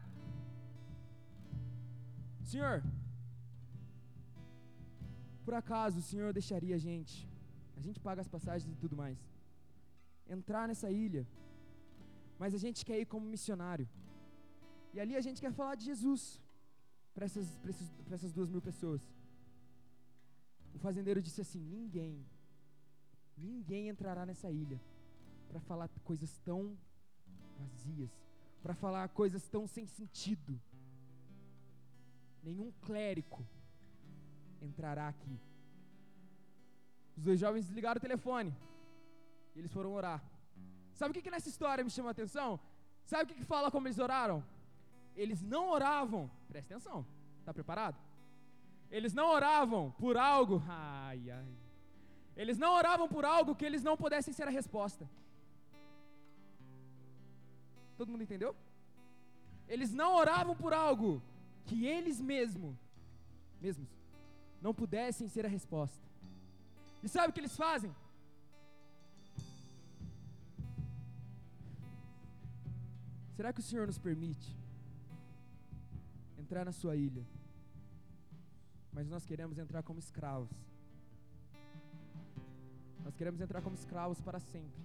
Senhor, 2.52 2.76
por 5.44 5.54
acaso 5.62 5.98
o 5.98 6.06
Senhor 6.10 6.32
deixaria 6.32 6.76
a 6.76 6.82
gente, 6.88 7.28
a 7.76 7.80
gente 7.80 7.98
paga 8.06 8.20
as 8.24 8.28
passagens 8.36 8.70
e 8.72 8.80
tudo 8.82 8.96
mais, 8.96 9.18
entrar 10.36 10.66
nessa 10.70 10.90
ilha, 10.90 11.26
mas 12.38 12.54
a 12.54 12.58
gente 12.58 12.84
quer 12.84 12.98
ir 13.00 13.06
como 13.06 13.26
missionário, 13.26 13.88
e 14.94 15.00
ali 15.00 15.14
a 15.16 15.20
gente 15.20 15.40
quer 15.40 15.52
falar 15.52 15.74
de 15.74 15.84
Jesus 15.84 16.40
para 17.14 17.24
essas, 17.26 17.48
essas 18.10 18.32
duas 18.32 18.50
mil 18.50 18.62
pessoas. 18.62 19.02
O 20.74 20.78
fazendeiro 20.78 21.20
disse 21.20 21.40
assim: 21.40 21.60
ninguém, 21.60 22.24
ninguém 23.36 23.88
entrará 23.88 24.24
nessa 24.24 24.50
ilha 24.50 24.80
para 25.48 25.60
falar 25.60 25.88
coisas 26.04 26.38
tão 26.38 26.76
vazias, 27.58 28.10
para 28.62 28.74
falar 28.74 29.08
coisas 29.08 29.48
tão 29.48 29.66
sem 29.66 29.86
sentido 29.86 30.60
nenhum 32.46 32.70
clérigo 32.86 33.44
entrará 34.62 35.08
aqui. 35.08 35.36
Os 37.16 37.22
dois 37.24 37.40
jovens 37.40 37.66
desligaram 37.66 37.98
o 37.98 38.00
telefone. 38.00 38.54
E 39.54 39.58
eles 39.58 39.72
foram 39.72 39.92
orar. 39.92 40.22
Sabe 40.98 41.10
o 41.10 41.14
que, 41.14 41.24
que 41.26 41.30
nessa 41.34 41.50
história 41.54 41.84
me 41.84 41.90
chama 41.96 42.10
a 42.10 42.16
atenção? 42.16 42.50
Sabe 43.04 43.24
o 43.24 43.26
que, 43.28 43.40
que 43.40 43.44
fala 43.54 43.70
como 43.70 43.86
eles 43.86 43.98
oraram? 44.06 44.38
Eles 45.22 45.40
não 45.42 45.64
oravam, 45.76 46.30
presta 46.48 46.74
atenção, 46.74 47.06
está 47.40 47.52
preparado? 47.58 47.98
Eles 48.90 49.12
não 49.18 49.28
oravam 49.38 49.82
por 50.02 50.16
algo, 50.16 50.62
ai, 50.68 51.30
ai. 51.30 51.52
Eles 52.36 52.58
não 52.58 52.72
oravam 52.80 53.08
por 53.08 53.24
algo 53.24 53.54
que 53.54 53.66
eles 53.68 53.82
não 53.82 53.96
pudessem 53.96 54.32
ser 54.38 54.46
a 54.48 54.56
resposta. 54.60 55.08
Todo 57.96 58.10
mundo 58.10 58.24
entendeu? 58.26 58.54
Eles 59.68 59.92
não 60.00 60.10
oravam 60.22 60.54
por 60.54 60.72
algo 60.72 61.22
que 61.66 61.86
eles 61.86 62.20
mesmos, 62.20 62.76
mesmos, 63.60 63.88
não 64.60 64.72
pudessem 64.74 65.28
ser 65.28 65.44
a 65.46 65.48
resposta. 65.48 66.04
E 67.02 67.08
sabe 67.08 67.30
o 67.30 67.32
que 67.32 67.40
eles 67.40 67.56
fazem? 67.56 67.94
Será 73.36 73.52
que 73.52 73.60
o 73.60 73.62
Senhor 73.62 73.86
nos 73.86 73.98
permite 73.98 74.56
entrar 76.38 76.64
na 76.64 76.72
sua 76.72 76.96
ilha? 76.96 77.24
Mas 78.92 79.08
nós 79.08 79.26
queremos 79.26 79.58
entrar 79.58 79.82
como 79.82 79.98
escravos. 79.98 80.50
Nós 83.04 83.14
queremos 83.14 83.40
entrar 83.40 83.60
como 83.60 83.76
escravos 83.76 84.20
para 84.20 84.40
sempre. 84.40 84.82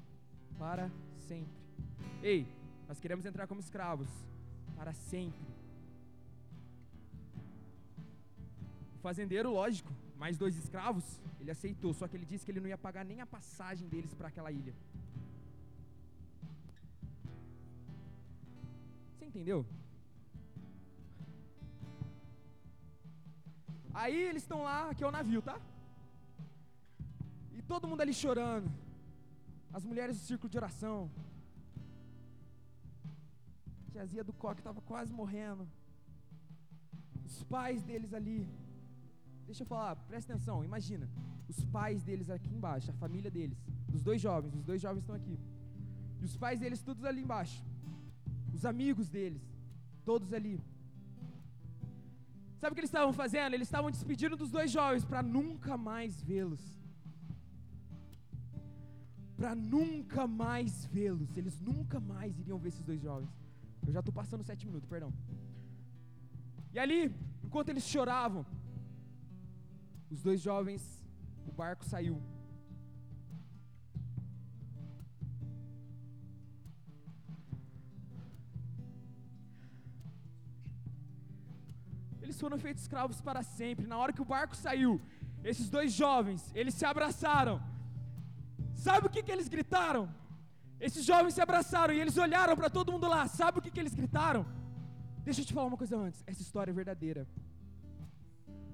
Para 0.59 0.91
sempre. 1.27 1.61
Ei, 2.21 2.45
nós 2.87 2.99
queremos 2.99 3.25
entrar 3.25 3.47
como 3.47 3.61
escravos 3.61 4.09
para 4.75 4.93
sempre. 4.93 5.51
fazendeiro, 9.01 9.51
lógico, 9.51 9.91
mais 10.17 10.37
dois 10.37 10.55
escravos, 10.55 11.19
ele 11.39 11.51
aceitou, 11.51 11.93
só 11.93 12.07
que 12.07 12.15
ele 12.15 12.25
disse 12.25 12.45
que 12.45 12.51
ele 12.51 12.59
não 12.59 12.67
ia 12.67 12.77
pagar 12.77 13.03
nem 13.03 13.19
a 13.19 13.25
passagem 13.25 13.87
deles 13.89 14.13
para 14.13 14.27
aquela 14.27 14.51
ilha. 14.51 14.73
Entendeu? 19.31 19.65
Aí 23.93 24.17
eles 24.29 24.43
estão 24.43 24.61
lá, 24.63 24.89
aqui 24.89 25.03
é 25.03 25.07
o 25.07 25.17
navio, 25.17 25.41
tá? 25.41 25.57
E 27.57 27.61
todo 27.61 27.87
mundo 27.87 28.01
ali 28.01 28.13
chorando. 28.13 28.69
As 29.73 29.85
mulheres 29.85 30.17
do 30.17 30.23
círculo 30.23 30.49
de 30.49 30.57
oração. 30.57 31.09
A 33.87 33.91
tiazia 33.91 34.23
do 34.23 34.33
coque 34.33 34.59
estava 34.59 34.81
quase 34.81 35.13
morrendo. 35.13 35.65
Os 37.25 37.43
pais 37.43 37.81
deles 37.83 38.13
ali. 38.13 38.39
Deixa 39.45 39.63
eu 39.63 39.67
falar, 39.67 39.95
presta 40.09 40.33
atenção, 40.33 40.63
imagina. 40.63 41.09
Os 41.47 41.63
pais 41.65 42.03
deles 42.03 42.29
aqui 42.29 42.53
embaixo, 42.53 42.91
a 42.91 42.93
família 42.93 43.31
deles, 43.31 43.59
dos 43.87 44.01
dois 44.01 44.21
jovens, 44.21 44.53
os 44.55 44.63
dois 44.63 44.81
jovens 44.81 45.01
estão 45.01 45.15
aqui. 45.15 45.37
E 46.21 46.25
os 46.25 46.35
pais 46.37 46.59
deles 46.59 46.81
todos 46.81 47.03
ali 47.03 47.21
embaixo. 47.21 47.63
Os 48.61 48.65
amigos 48.73 49.09
deles, 49.09 49.41
todos 50.05 50.31
ali. 50.37 50.55
Sabe 52.59 52.71
o 52.71 52.75
que 52.75 52.81
eles 52.81 52.91
estavam 52.91 53.11
fazendo? 53.11 53.55
Eles 53.55 53.67
estavam 53.67 53.89
despedindo 53.89 54.35
dos 54.41 54.51
dois 54.51 54.69
jovens 54.69 55.03
para 55.03 55.23
nunca 55.23 55.75
mais 55.75 56.21
vê-los. 56.21 56.63
Para 59.35 59.55
nunca 59.55 60.27
mais 60.27 60.85
vê-los. 60.85 61.35
Eles 61.35 61.59
nunca 61.59 61.99
mais 61.99 62.37
iriam 62.37 62.59
ver 62.59 62.69
esses 62.73 62.85
dois 62.89 63.01
jovens. 63.01 63.31
Eu 63.87 63.93
já 63.95 64.01
estou 64.01 64.13
passando 64.13 64.43
sete 64.43 64.67
minutos, 64.67 64.87
perdão. 64.87 65.11
E 66.71 66.77
ali, 66.77 67.01
enquanto 67.43 67.69
eles 67.69 67.87
choravam, 67.93 68.45
os 70.11 70.21
dois 70.21 70.39
jovens, 70.39 70.83
o 71.47 71.51
barco 71.51 71.83
saiu. 71.83 72.21
Foram 82.43 82.57
feitos 82.65 82.83
escravos 82.83 83.19
para 83.27 83.41
sempre. 83.57 83.85
Na 83.91 83.97
hora 84.01 84.13
que 84.15 84.23
o 84.25 84.29
barco 84.33 84.55
saiu, 84.65 84.93
esses 85.51 85.69
dois 85.75 85.91
jovens, 86.03 86.41
eles 86.59 86.73
se 86.79 86.85
abraçaram. 86.93 87.55
Sabe 88.87 89.07
o 89.07 89.09
que, 89.13 89.23
que 89.25 89.33
eles 89.35 89.47
gritaram? 89.55 90.03
Esses 90.87 91.03
jovens 91.11 91.33
se 91.35 91.41
abraçaram 91.47 91.93
e 91.93 91.99
eles 92.03 92.17
olharam 92.17 92.55
para 92.59 92.69
todo 92.77 92.91
mundo 92.91 93.07
lá. 93.07 93.21
Sabe 93.27 93.59
o 93.59 93.61
que, 93.61 93.71
que 93.73 93.79
eles 93.83 93.95
gritaram? 94.01 94.43
Deixa 95.27 95.41
eu 95.41 95.45
te 95.45 95.53
falar 95.53 95.67
uma 95.71 95.81
coisa 95.83 95.95
antes. 96.05 96.23
Essa 96.31 96.41
história 96.41 96.71
é 96.71 96.73
verdadeira. 96.81 97.27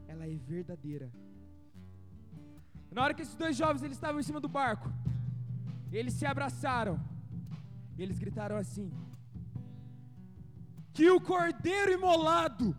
Ela 0.07 0.25
é 0.25 0.35
verdadeira. 0.53 1.09
Na 2.95 3.03
hora 3.03 3.13
que 3.13 3.23
esses 3.25 3.35
dois 3.35 3.55
jovens 3.61 3.83
eles 3.83 3.97
estavam 3.97 4.19
em 4.21 4.27
cima 4.29 4.39
do 4.39 4.47
barco, 4.47 4.89
eles 5.91 6.13
se 6.13 6.25
abraçaram. 6.25 6.95
E 7.97 8.01
eles 8.03 8.17
gritaram 8.23 8.55
assim: 8.55 8.89
Que 10.93 11.09
o 11.09 11.19
cordeiro 11.19 11.91
imolado 11.91 12.75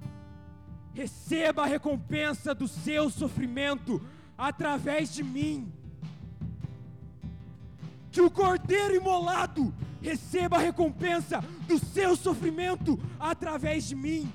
receba 0.99 1.63
a 1.63 1.67
recompensa 1.67 2.53
do 2.53 2.67
seu 2.67 3.09
sofrimento 3.09 4.05
através 4.37 5.15
de 5.15 5.23
mim. 5.23 5.73
Que 8.11 8.21
o 8.21 8.29
cordeiro 8.29 8.97
imolado 8.97 9.73
receba 10.03 10.57
a 10.57 10.61
recompensa 10.61 11.41
do 11.69 11.79
seu 11.79 12.17
sofrimento 12.17 12.99
através 13.17 13.85
de 13.85 13.95
mim. 13.95 14.29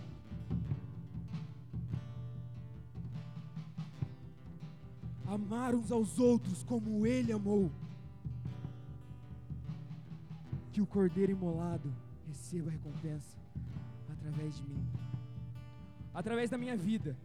Amar 5.28 5.76
uns 5.76 5.92
aos 5.92 6.18
outros 6.18 6.64
como 6.64 7.06
ele 7.06 7.34
amou. 7.34 7.70
Que 10.72 10.80
o 10.80 10.86
cordeiro 10.86 11.34
imolado 11.34 11.94
receba 12.26 12.70
a 12.70 12.72
recompensa 12.72 13.36
através 14.14 14.56
de 14.56 14.64
mim, 14.64 14.88
através 16.14 16.50
da 16.50 16.58
minha 16.58 16.78
vida. 16.78 17.16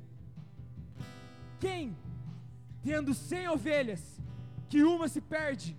Quem, 1.60 1.96
tendo 2.82 3.12
cem 3.14 3.48
ovelhas, 3.48 4.20
que 4.68 4.82
uma 4.82 5.08
se 5.08 5.20
perde, 5.20 5.76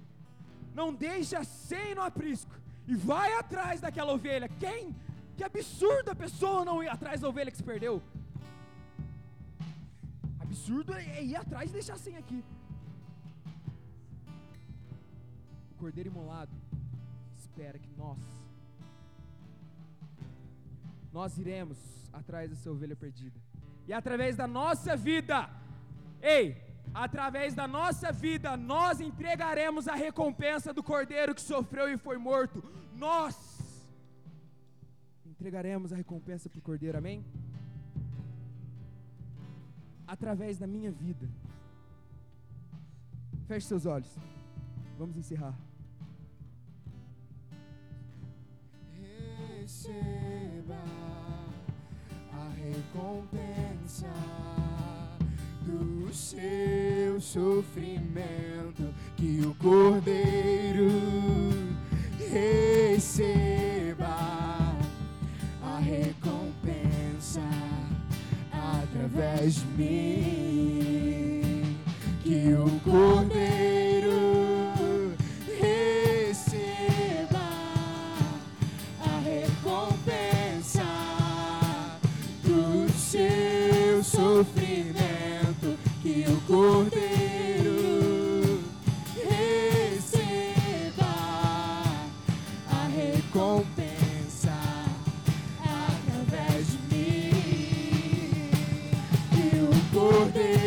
não 0.73 0.93
deixa 0.93 1.43
cem 1.43 1.95
no 1.95 2.01
aprisco 2.01 2.53
e 2.87 2.95
vai 2.95 3.33
atrás 3.33 3.81
daquela 3.81 4.13
ovelha. 4.13 4.49
Quem? 4.59 4.95
Que 5.37 5.43
absurdo 5.43 6.11
a 6.11 6.15
pessoa 6.15 6.65
não 6.65 6.83
ir 6.83 6.89
atrás 6.89 7.21
da 7.21 7.29
ovelha 7.29 7.51
que 7.51 7.57
se 7.57 7.63
perdeu. 7.63 8.01
Absurdo 10.39 10.93
é 10.93 11.23
ir 11.23 11.35
atrás 11.35 11.69
e 11.69 11.73
deixar 11.73 11.97
cem 11.97 12.17
aqui. 12.17 12.43
O 15.71 15.75
cordeiro 15.79 16.09
imolado 16.09 16.51
espera 17.37 17.79
que 17.79 17.89
nós, 17.97 18.17
nós 21.11 21.37
iremos 21.37 21.77
atrás 22.13 22.49
dessa 22.49 22.69
ovelha 22.71 22.95
perdida. 22.95 23.39
E 23.87 23.93
através 23.93 24.35
da 24.35 24.47
nossa 24.47 24.95
vida, 24.95 25.49
ei, 26.21 26.61
através 26.93 27.53
da 27.53 27.67
nossa 27.67 28.11
vida, 28.11 28.55
nós 28.55 28.99
entregaremos 28.99 29.87
a 29.87 29.95
recompensa 29.95 30.73
do 30.73 30.83
cordeiro 30.83 31.33
que 31.33 31.41
sofreu 31.41 31.89
e 31.89 31.97
foi 31.97 32.17
morto. 32.17 32.63
Nós 32.95 33.35
entregaremos 35.25 35.93
a 35.93 35.95
recompensa 35.95 36.49
para 36.49 36.59
o 36.59 36.61
cordeiro, 36.61 36.97
amém? 36.97 37.25
Através 40.05 40.57
da 40.57 40.67
minha 40.67 40.91
vida. 40.91 41.29
Feche 43.47 43.67
seus 43.67 43.85
olhos. 43.85 44.15
Vamos 44.97 45.17
encerrar. 45.17 45.68
Receba 49.69 50.81
a 52.33 52.49
recompensa 52.57 54.09
do 55.61 56.11
seu 56.11 57.21
sofrimento, 57.21 58.91
que 59.15 59.41
o 59.45 59.53
Cordeiro 59.55 60.89
receba 62.31 64.07
a 65.61 65.79
recompensa 65.79 67.41
através 68.51 69.57
de 69.57 69.65
mim, 69.77 71.51
que 72.23 72.55
o 72.55 72.79
Cordeiro 72.79 74.48
sofrimento 84.39 85.77
que 86.01 86.25
o 86.29 86.39
Cordeiro 86.47 87.73
receba. 89.15 90.23
A 92.71 92.87
recompensa 92.95 94.57
através 95.61 96.67
de 96.67 96.77
mim. 96.95 97.31
Que 99.31 99.47
o 99.61 99.99
Cordeiro 99.99 100.58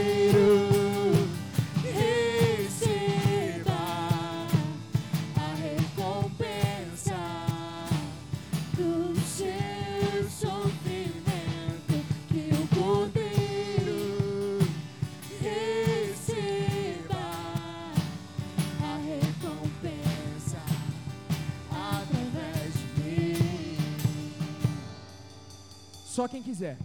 quiser. 26.53 26.77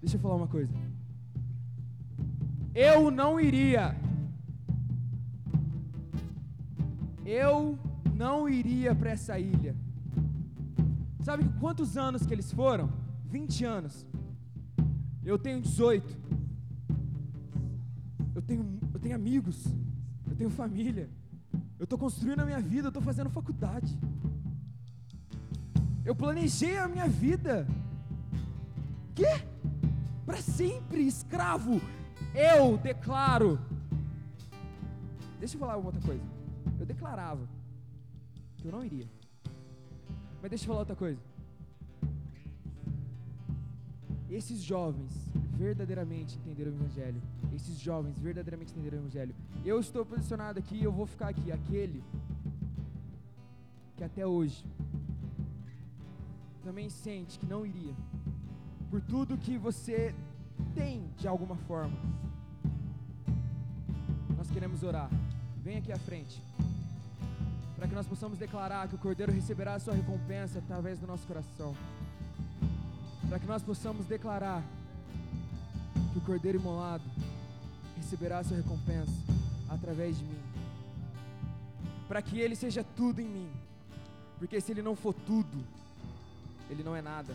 Deixa 0.00 0.16
eu 0.16 0.20
falar 0.20 0.36
uma 0.36 0.46
coisa. 0.46 0.72
Eu 2.72 3.10
não 3.10 3.40
iria. 3.40 3.96
Eu 7.26 7.76
não 8.14 8.48
iria 8.48 8.94
para 8.94 9.10
essa 9.10 9.36
ilha. 9.40 9.74
Sabe 11.20 11.42
quantos 11.58 11.96
anos 11.96 12.24
que 12.24 12.32
eles 12.32 12.52
foram? 12.52 12.92
20 13.24 13.64
anos. 13.64 14.06
Eu 15.24 15.36
tenho 15.36 15.60
18. 15.60 16.16
Eu 18.36 18.42
tenho, 18.42 18.78
eu 18.92 19.00
tenho 19.00 19.16
amigos. 19.16 19.64
Eu 20.28 20.36
tenho 20.36 20.50
família. 20.50 21.08
Eu 21.76 21.84
estou 21.84 21.98
construindo 21.98 22.38
a 22.38 22.44
minha 22.44 22.60
vida. 22.60 22.86
Eu 22.86 22.90
estou 22.90 23.02
fazendo 23.02 23.30
faculdade. 23.30 23.98
Eu 26.04 26.14
planejei 26.14 26.78
a 26.78 26.86
minha 26.86 27.08
vida. 27.08 27.66
Quê? 29.14 29.46
Para 30.26 30.38
sempre 30.38 31.06
escravo. 31.06 31.80
Eu 32.34 32.76
declaro. 32.78 33.60
Deixa 35.38 35.54
eu 35.54 35.60
falar 35.60 35.76
outra 35.76 36.00
coisa. 36.00 36.24
Eu 36.78 36.86
declarava 36.86 37.46
que 38.56 38.66
eu 38.66 38.72
não 38.72 38.84
iria. 38.84 39.06
Mas 40.40 40.50
deixa 40.50 40.64
eu 40.64 40.68
falar 40.68 40.80
outra 40.80 40.96
coisa. 40.96 41.20
Esses 44.28 44.62
jovens 44.62 45.12
verdadeiramente 45.52 46.36
entenderam 46.38 46.72
o 46.72 46.74
Evangelho. 46.74 47.22
Esses 47.54 47.78
jovens 47.78 48.18
verdadeiramente 48.18 48.72
entenderam 48.72 48.98
o 48.98 49.00
Evangelho. 49.02 49.34
Eu 49.64 49.78
estou 49.78 50.04
posicionado 50.04 50.58
aqui, 50.58 50.82
eu 50.82 50.90
vou 50.90 51.06
ficar 51.06 51.28
aqui. 51.28 51.52
Aquele 51.52 52.02
que 53.96 54.02
até 54.02 54.26
hoje 54.26 54.64
também 56.64 56.88
sente 56.88 57.38
que 57.38 57.46
não 57.46 57.64
iria. 57.64 57.94
Por 58.94 59.00
tudo 59.00 59.36
que 59.36 59.58
você 59.58 60.14
tem 60.72 61.10
de 61.18 61.26
alguma 61.26 61.56
forma. 61.56 61.98
Nós 64.36 64.48
queremos 64.52 64.84
orar. 64.84 65.10
Vem 65.64 65.78
aqui 65.78 65.90
à 65.90 65.98
frente. 65.98 66.40
Para 67.74 67.88
que 67.88 67.94
nós 67.96 68.06
possamos 68.06 68.38
declarar 68.38 68.86
que 68.86 68.94
o 68.94 68.98
Cordeiro 68.98 69.32
receberá 69.32 69.74
a 69.74 69.80
sua 69.80 69.94
recompensa 69.94 70.60
através 70.60 71.00
do 71.00 71.08
nosso 71.08 71.26
coração. 71.26 71.74
Para 73.28 73.40
que 73.40 73.46
nós 73.46 73.64
possamos 73.64 74.06
declarar 74.06 74.62
que 76.12 76.18
o 76.18 76.22
Cordeiro 76.22 76.58
imolado 76.58 77.02
receberá 77.96 78.38
a 78.38 78.44
sua 78.44 78.58
recompensa 78.58 79.10
através 79.68 80.16
de 80.16 80.24
mim. 80.24 80.42
Para 82.06 82.22
que 82.22 82.38
ele 82.38 82.54
seja 82.54 82.84
tudo 82.84 83.20
em 83.20 83.26
mim. 83.26 83.50
Porque 84.38 84.60
se 84.60 84.70
ele 84.70 84.82
não 84.82 84.94
for 84.94 85.12
tudo, 85.12 85.64
ele 86.70 86.84
não 86.84 86.94
é 86.94 87.02
nada. 87.02 87.34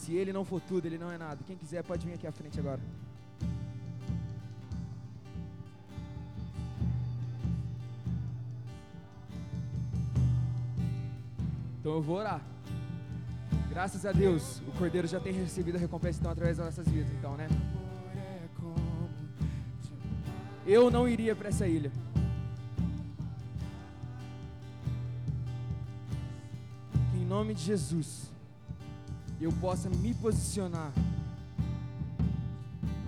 Se 0.00 0.14
ele 0.14 0.32
não 0.32 0.44
for 0.44 0.60
tudo, 0.60 0.86
ele 0.86 0.98
não 0.98 1.10
é 1.10 1.18
nada. 1.18 1.38
Quem 1.46 1.56
quiser 1.56 1.82
pode 1.82 2.06
vir 2.06 2.14
aqui 2.14 2.26
à 2.26 2.32
frente 2.32 2.60
agora. 2.60 2.80
Então 11.80 11.92
eu 11.94 12.02
vou 12.02 12.16
orar. 12.18 12.40
Graças 13.70 14.04
a 14.04 14.12
Deus, 14.12 14.60
o 14.68 14.72
Cordeiro 14.78 15.08
já 15.08 15.18
tem 15.18 15.32
recebido 15.32 15.76
a 15.76 15.78
recompensa 15.78 16.20
então 16.20 16.30
através 16.30 16.58
das 16.58 16.66
nossas 16.66 16.86
vidas, 16.86 17.12
então, 17.18 17.36
né? 17.36 17.48
Eu 20.66 20.90
não 20.90 21.08
iria 21.08 21.34
para 21.34 21.48
essa 21.48 21.66
ilha. 21.66 21.90
nome 27.36 27.54
de 27.54 27.62
Jesus, 27.62 28.30
eu 29.44 29.52
possa 29.52 29.88
me 29.88 30.14
posicionar 30.14 30.92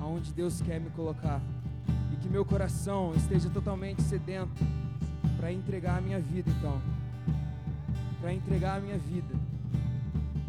aonde 0.01 0.33
Deus 0.33 0.61
quer 0.61 0.81
me 0.81 0.91
colocar 0.91 1.41
e 2.13 2.17
que 2.17 2.29
meu 2.29 2.45
coração 2.45 3.15
esteja 3.15 3.49
totalmente 3.51 4.03
sedento 4.03 4.65
para 5.37 5.53
entregar 5.53 5.99
a 5.99 6.01
minha 6.01 6.19
vida, 6.19 6.51
então, 6.51 6.81
para 8.21 8.33
entregar 8.33 8.79
a 8.79 8.81
minha 8.81 8.99
vida 8.99 9.35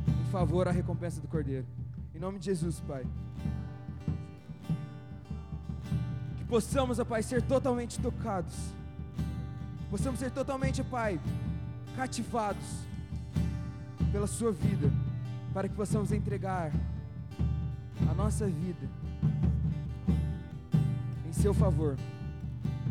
em 0.07 0.31
favor 0.31 0.67
à 0.67 0.71
recompensa 0.71 1.21
do 1.21 1.27
Cordeiro. 1.27 1.65
Em 2.13 2.19
nome 2.19 2.39
de 2.39 2.45
Jesus, 2.45 2.79
Pai. 2.81 3.05
Que 6.37 6.43
possamos, 6.45 6.99
ó 6.99 7.05
Pai, 7.05 7.21
ser 7.23 7.41
totalmente 7.41 7.99
tocados. 7.99 8.55
Possamos 9.89 10.19
ser 10.19 10.31
totalmente, 10.31 10.81
ó 10.81 10.83
Pai, 10.83 11.19
cativados 11.95 12.65
pela 14.11 14.27
Sua 14.27 14.51
vida, 14.51 14.91
para 15.53 15.67
que 15.67 15.75
possamos 15.75 16.11
entregar 16.11 16.71
a 18.09 18.13
nossa 18.13 18.45
vida 18.47 18.87
em 21.27 21.33
Seu 21.33 21.53
favor. 21.53 21.97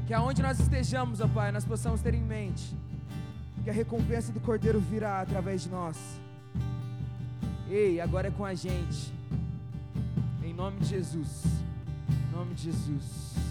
Que 0.06 0.14
aonde 0.14 0.42
nós 0.42 0.58
estejamos, 0.58 1.20
ó 1.20 1.28
Pai, 1.28 1.52
nós 1.52 1.64
possamos 1.64 2.00
ter 2.00 2.14
em 2.14 2.22
mente 2.22 2.74
que 3.62 3.70
a 3.70 3.72
recompensa 3.72 4.32
do 4.32 4.40
Cordeiro 4.40 4.80
virá 4.80 5.20
através 5.20 5.62
de 5.62 5.68
nós. 5.68 5.96
Ei, 7.68 8.00
agora 8.00 8.28
é 8.28 8.30
com 8.30 8.44
a 8.44 8.54
gente. 8.54 9.12
Em 10.42 10.54
nome 10.54 10.80
de 10.80 10.86
Jesus. 10.86 11.44
Em 12.08 12.36
nome 12.36 12.54
de 12.54 12.62
Jesus. 12.62 13.47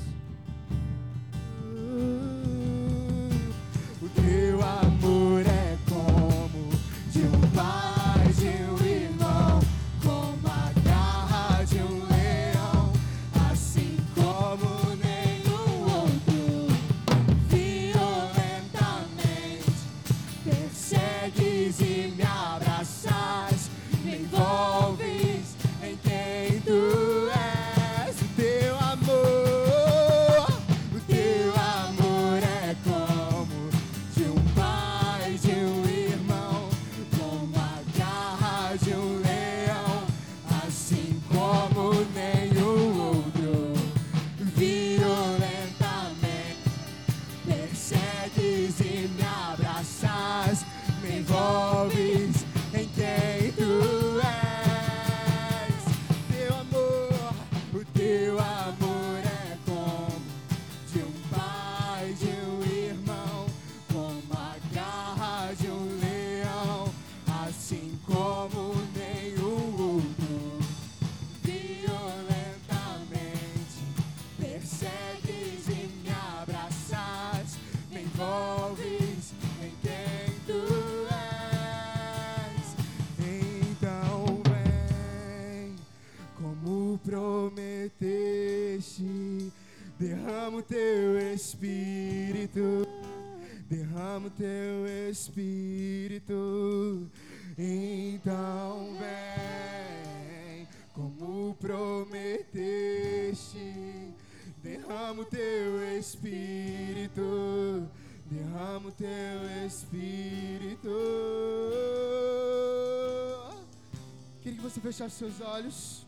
Fechasse 115.08 115.16
seus 115.16 115.42
olhos. 115.42 116.06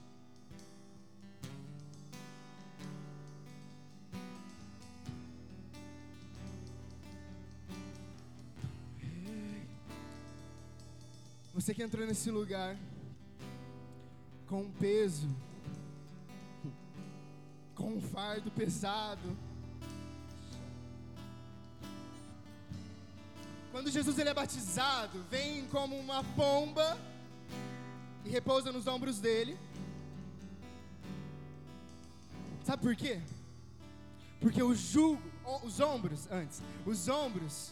Você 11.54 11.74
que 11.74 11.84
entrou 11.84 12.06
nesse 12.06 12.30
lugar 12.30 12.78
com 14.48 14.64
um 14.64 14.72
peso, 14.72 15.28
com 17.76 17.94
um 17.94 18.02
fardo 18.02 18.52
pesado. 18.52 19.38
Quando 23.72 23.92
Jesus 23.92 24.18
ele 24.18 24.30
é 24.30 24.34
batizado, 24.34 25.24
vem 25.30 25.68
como 25.68 25.98
uma 25.98 26.24
pomba 26.36 26.98
e 28.30 28.32
repousa 28.32 28.72
nos 28.72 28.86
ombros 28.86 29.20
dele. 29.20 29.58
Sabe 32.64 32.84
por 32.84 32.96
quê? 32.96 33.20
Porque 34.40 34.62
o 34.62 34.76
jugo, 34.76 35.20
os 35.64 35.80
ombros 35.80 36.28
antes, 36.32 36.62
os 36.86 37.08
ombros 37.08 37.72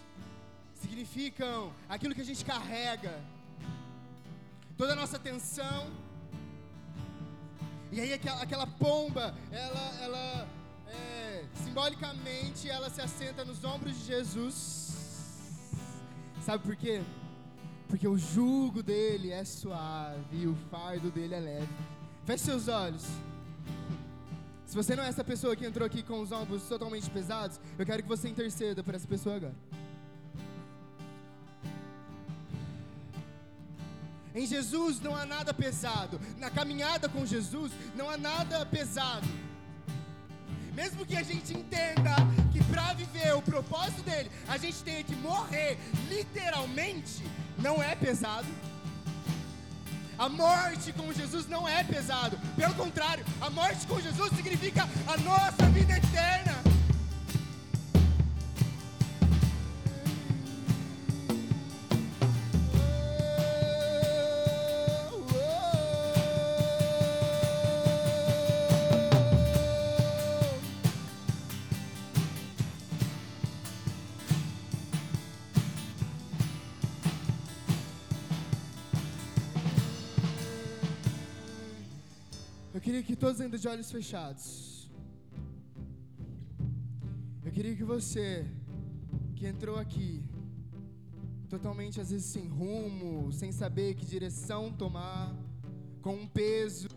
significam 0.74 1.72
aquilo 1.88 2.16
que 2.16 2.22
a 2.22 2.26
gente 2.26 2.44
carrega, 2.44 3.22
toda 4.76 4.94
a 4.94 4.96
nossa 4.96 5.20
tensão. 5.20 5.92
E 7.92 8.02
aí 8.02 8.12
aquela, 8.12 8.42
aquela 8.42 8.66
pomba, 8.66 9.36
ela, 9.52 9.86
ela 10.02 10.48
é, 10.88 11.46
simbolicamente, 11.64 12.68
ela 12.68 12.90
se 12.90 13.00
assenta 13.00 13.46
nos 13.46 13.64
ombros 13.64 13.96
de 13.96 14.06
Jesus. 14.06 15.38
Sabe 16.44 16.64
por 16.64 16.76
quê? 16.76 17.04
Porque 17.88 18.08
o 18.08 18.18
jugo 18.18 18.84
dele 18.84 19.32
é 19.32 19.44
suave 19.46 20.38
e 20.42 20.48
o 20.48 20.56
fardo 20.70 21.10
dele 21.10 21.36
é 21.36 21.40
leve. 21.40 21.70
Feche 22.26 22.44
seus 22.44 22.68
olhos. 22.68 23.06
Se 24.66 24.76
você 24.76 24.96
não 24.96 25.04
é 25.04 25.08
essa 25.08 25.24
pessoa 25.24 25.56
que 25.56 25.66
entrou 25.66 25.86
aqui 25.86 26.04
com 26.04 26.20
os 26.20 26.32
ombros 26.32 26.64
totalmente 26.64 27.10
pesados, 27.10 27.60
eu 27.80 27.86
quero 27.86 28.04
que 28.04 28.10
você 28.10 28.28
interceda 28.28 28.84
por 28.84 28.94
essa 28.94 29.08
pessoa 29.08 29.38
agora. 29.38 29.56
Em 34.36 34.46
Jesus 34.46 35.00
não 35.00 35.16
há 35.16 35.26
nada 35.26 35.54
pesado. 35.54 36.20
Na 36.38 36.52
caminhada 36.52 37.10
com 37.10 37.26
Jesus 37.26 37.72
não 37.96 38.10
há 38.10 38.18
nada 38.18 38.66
pesado. 38.66 39.28
Mesmo 40.76 41.08
que 41.08 41.18
a 41.18 41.24
gente 41.24 41.58
entenda 41.58 42.14
que 42.54 42.64
para 42.66 42.94
viver 42.94 43.34
o 43.34 43.42
propósito 43.42 44.04
dele, 44.04 44.30
a 44.48 44.58
gente 44.58 44.84
tenha 44.84 45.04
que 45.04 45.16
morrer 45.16 45.76
literalmente, 46.08 47.24
não 47.60 47.82
é 47.82 47.96
pesado. 47.96 48.48
A 50.18 50.28
morte 50.28 50.92
com 50.94 51.14
Jesus 51.14 51.48
não 51.48 51.68
é 51.68 51.84
pesado. 51.84 52.40
Pelo 52.56 52.74
contrário, 52.74 53.24
a 53.40 53.50
morte 53.50 53.86
com 53.86 54.00
Jesus 54.00 54.36
significa 54.36 54.88
a 55.08 55.18
nossa 55.18 55.66
vida 55.72 55.94
eterna. 55.96 56.47
Queria 82.98 83.04
que 83.04 83.16
todos 83.16 83.40
ainda 83.42 83.58
de 83.60 83.68
olhos 83.68 83.92
fechados. 83.92 84.90
Eu 87.46 87.52
queria 87.52 87.76
que 87.76 87.84
você 87.84 88.46
que 89.36 89.46
entrou 89.46 89.78
aqui 89.78 90.24
totalmente 91.48 92.02
às 92.02 92.10
vezes 92.10 92.26
sem 92.26 92.48
rumo, 92.48 93.32
sem 93.32 93.52
saber 93.52 93.94
que 93.94 94.06
direção 94.06 94.72
tomar, 94.72 95.36
com 96.02 96.16
um 96.16 96.28
peso, 96.28 96.88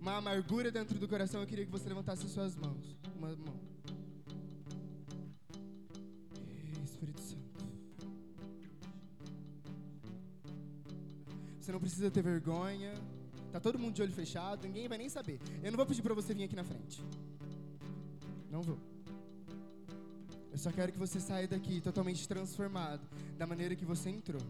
uma 0.00 0.16
amargura 0.16 0.70
dentro 0.70 0.98
do 0.98 1.06
coração, 1.06 1.40
eu 1.40 1.46
queria 1.46 1.64
que 1.64 1.70
você 1.70 1.88
levantasse 1.88 2.26
as 2.26 2.32
suas 2.32 2.56
mãos. 2.56 2.98
Uma 3.16 3.28
mão. 3.36 3.60
Espírito 6.84 7.20
Santo. 7.20 7.64
Você 11.60 11.70
não 11.70 11.78
precisa 11.78 12.10
ter 12.10 12.22
vergonha. 12.22 12.94
Tá 13.52 13.58
todo 13.58 13.78
mundo 13.78 13.94
de 13.94 14.02
olho 14.02 14.12
fechado, 14.12 14.66
ninguém 14.66 14.88
vai 14.88 14.98
nem 14.98 15.08
saber. 15.08 15.40
Eu 15.62 15.72
não 15.72 15.76
vou 15.76 15.86
pedir 15.86 16.02
para 16.02 16.14
você 16.14 16.32
vir 16.32 16.44
aqui 16.44 16.54
na 16.54 16.64
frente. 16.64 17.02
Não 18.50 18.62
vou. 18.62 18.78
Eu 20.52 20.58
só 20.58 20.70
quero 20.70 20.92
que 20.92 20.98
você 20.98 21.20
saia 21.20 21.48
daqui 21.48 21.80
totalmente 21.80 22.26
transformado, 22.28 23.02
da 23.36 23.46
maneira 23.46 23.74
que 23.74 23.84
você 23.84 24.10
entrou. 24.10 24.42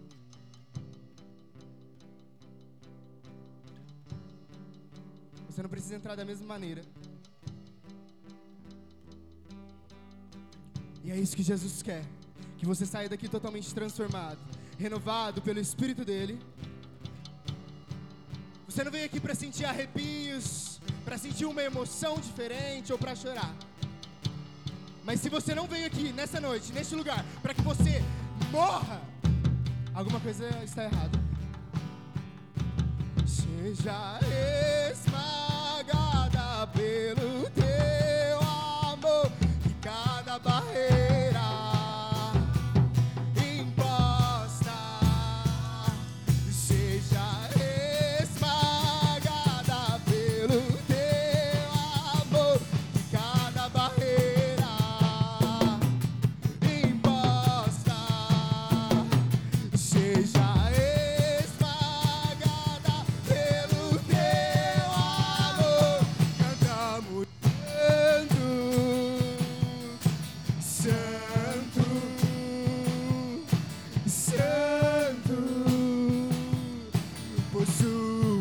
Você 5.49 5.63
não 5.63 5.69
precisa 5.69 5.97
entrar 5.97 6.15
da 6.15 6.25
mesma 6.25 6.47
maneira. 6.47 6.83
E 11.05 11.11
é 11.11 11.19
isso 11.19 11.37
que 11.37 11.43
Jesus 11.43 11.83
quer. 11.83 12.05
Que 12.59 12.67
você 12.67 12.87
saia 12.87 13.09
daqui 13.09 13.29
totalmente 13.29 13.75
transformado, 13.75 14.39
renovado 14.79 15.43
pelo 15.43 15.59
Espírito 15.59 16.05
dele. 16.05 16.39
Você 18.81 18.85
não 18.85 18.93
veio 18.93 19.05
aqui 19.05 19.21
para 19.21 19.35
sentir 19.35 19.67
arrepios, 19.67 20.81
para 21.05 21.19
sentir 21.19 21.45
uma 21.45 21.63
emoção 21.63 22.15
diferente 22.19 22.91
ou 22.91 22.99
para 22.99 23.15
chorar. 23.15 23.55
Mas 25.05 25.21
se 25.21 25.29
você 25.29 25.55
não 25.55 25.67
veio 25.67 25.87
aqui 25.87 26.15
nessa 26.15 26.41
noite, 26.41 26.73
neste 26.73 26.95
lugar, 26.95 27.23
para 27.43 27.53
que 27.53 27.61
você 27.61 28.03
morra, 28.51 29.03
alguma 29.93 30.19
coisa 30.19 30.49
está 30.65 30.85
errada. 30.85 31.21
Seja 33.27 34.19
esmagada 34.91 36.67
pelo 36.69 37.51
teu 37.51 37.70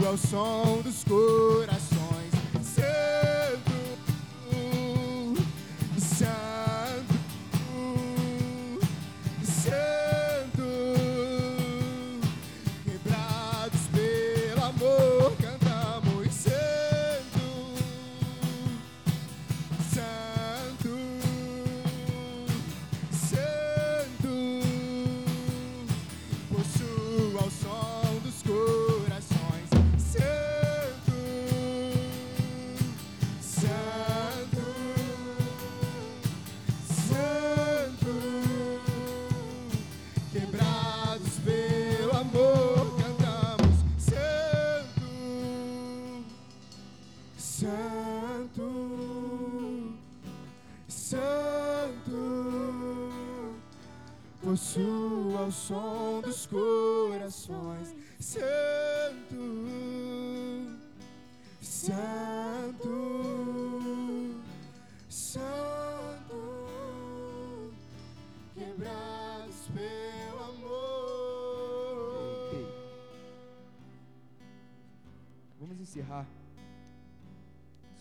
possua 0.10 0.14
o 0.14 0.18
som 0.18 0.82
dos 0.82 1.04
corações. 1.04 1.89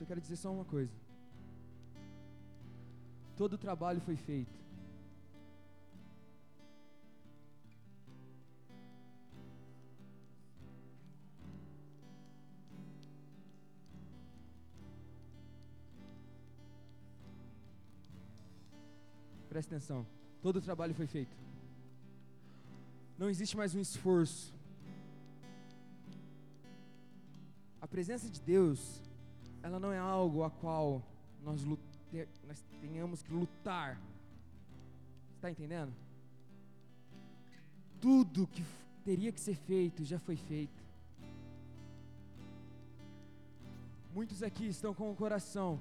Quero 0.09 0.23
dizer 0.23 0.37
só 0.37 0.51
uma 0.51 0.65
coisa. 0.65 0.91
Todo 3.37 3.53
o 3.53 3.59
trabalho 3.59 4.01
foi 4.01 4.17
feito. 4.17 4.59
Presta 19.51 19.75
atenção. 19.75 20.07
Todo 20.41 20.57
o 20.57 20.63
trabalho 20.63 20.95
foi 20.95 21.07
feito. 21.07 21.37
Não 23.19 23.29
existe 23.29 23.59
mais 23.59 23.75
um 23.75 23.81
esforço. 23.81 24.55
A 27.79 27.87
presença 27.87 28.31
de 28.31 28.41
Deus, 28.41 29.03
ela 29.69 29.79
não 29.79 29.93
é 29.93 29.99
algo 29.99 30.43
a 30.45 30.51
qual 30.51 31.03
nós, 31.45 31.63
lute- 31.63 31.83
nós 32.47 32.65
tenhamos 32.81 33.23
que 33.23 33.31
lutar. 33.31 34.01
Está 35.37 35.51
entendendo? 35.51 35.93
Tudo 38.01 38.47
que 38.47 38.65
teria 39.05 39.31
que 39.31 39.39
ser 39.41 39.55
feito 39.55 40.05
já 40.05 40.19
foi 40.19 40.37
feito. 40.37 40.83
Muitos 44.15 44.43
aqui 44.43 44.67
estão 44.69 44.95
com 44.95 45.13
o 45.13 45.15
coração 45.15 45.79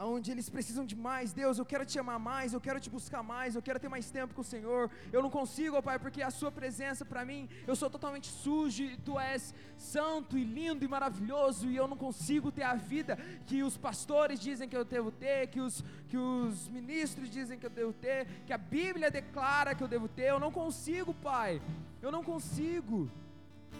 onde 0.00 0.30
eles 0.30 0.48
precisam 0.48 0.84
de 0.84 0.96
mais. 0.96 1.32
Deus, 1.32 1.58
eu 1.58 1.64
quero 1.64 1.84
te 1.84 1.98
amar 1.98 2.18
mais, 2.18 2.52
eu 2.52 2.60
quero 2.60 2.80
te 2.80 2.88
buscar 2.88 3.22
mais, 3.22 3.54
eu 3.54 3.62
quero 3.62 3.78
ter 3.78 3.88
mais 3.88 4.10
tempo 4.10 4.34
com 4.34 4.40
o 4.40 4.44
Senhor. 4.44 4.90
Eu 5.12 5.22
não 5.22 5.30
consigo, 5.30 5.76
ó 5.76 5.82
Pai, 5.82 5.98
porque 5.98 6.22
a 6.22 6.30
Sua 6.30 6.50
presença 6.50 7.04
para 7.04 7.24
mim, 7.24 7.48
eu 7.66 7.76
sou 7.76 7.90
totalmente 7.90 8.28
sujo 8.28 8.82
e 8.82 8.96
Tu 8.96 9.18
és 9.18 9.54
santo 9.76 10.38
e 10.38 10.44
lindo 10.44 10.84
e 10.84 10.88
maravilhoso 10.88 11.68
e 11.70 11.76
eu 11.76 11.86
não 11.86 11.96
consigo 11.96 12.50
ter 12.50 12.62
a 12.62 12.74
vida 12.74 13.18
que 13.46 13.62
os 13.62 13.76
pastores 13.76 14.40
dizem 14.40 14.68
que 14.68 14.76
eu 14.76 14.84
devo 14.84 15.10
ter, 15.10 15.48
que 15.48 15.60
os, 15.60 15.84
que 16.08 16.16
os 16.16 16.68
ministros 16.68 17.28
dizem 17.30 17.58
que 17.58 17.66
eu 17.66 17.70
devo 17.70 17.92
ter, 17.92 18.26
que 18.46 18.52
a 18.52 18.58
Bíblia 18.58 19.10
declara 19.10 19.74
que 19.74 19.82
eu 19.82 19.88
devo 19.88 20.08
ter. 20.08 20.30
Eu 20.30 20.40
não 20.40 20.50
consigo, 20.50 21.12
Pai, 21.14 21.60
eu 22.00 22.10
não 22.10 22.24
consigo. 22.24 23.10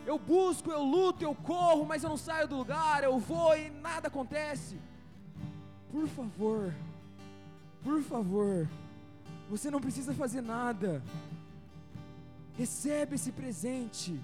Eu 0.07 0.19
busco, 0.19 0.71
eu 0.71 0.83
luto, 0.83 1.23
eu 1.23 1.35
corro, 1.35 1.85
mas 1.85 2.03
eu 2.03 2.09
não 2.09 2.17
saio 2.17 2.49
do 2.49 2.57
lugar, 2.57 3.05
eu 3.05 3.19
vou 3.19 3.55
e 3.57 3.71
nada 3.71 4.09
acontece. 4.09 4.79
Por 5.93 6.07
favor, 6.09 6.73
por 7.83 8.03
favor, 8.03 8.69
você 9.49 9.71
não 9.71 9.81
precisa 9.81 10.15
fazer 10.15 10.41
nada. 10.41 11.03
Recebe 12.57 13.17
esse 13.17 13.33
presente. 13.33 14.21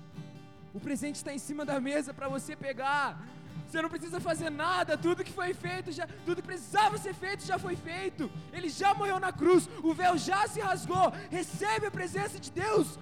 O 0.72 0.78
presente 0.78 1.16
está 1.16 1.32
em 1.32 1.38
cima 1.38 1.64
da 1.64 1.80
mesa 1.80 2.14
para 2.14 2.28
você 2.28 2.54
pegar. 2.54 3.20
Você 3.66 3.82
não 3.82 3.88
precisa 3.88 4.20
fazer 4.20 4.50
nada, 4.50 4.96
tudo 4.96 5.24
que 5.24 5.32
foi 5.32 5.52
feito, 5.52 5.90
já, 5.90 6.06
tudo 6.24 6.40
que 6.40 6.46
precisava 6.46 6.98
ser 6.98 7.14
feito 7.14 7.44
já 7.44 7.58
foi 7.58 7.74
feito. 7.74 8.30
Ele 8.52 8.68
já 8.68 8.94
morreu 8.94 9.18
na 9.18 9.32
cruz, 9.32 9.68
o 9.82 9.92
véu 9.92 10.16
já 10.16 10.46
se 10.46 10.60
rasgou. 10.60 11.12
Recebe 11.30 11.86
a 11.86 11.90
presença 11.90 12.38
de 12.38 12.50
Deus. 12.50 12.98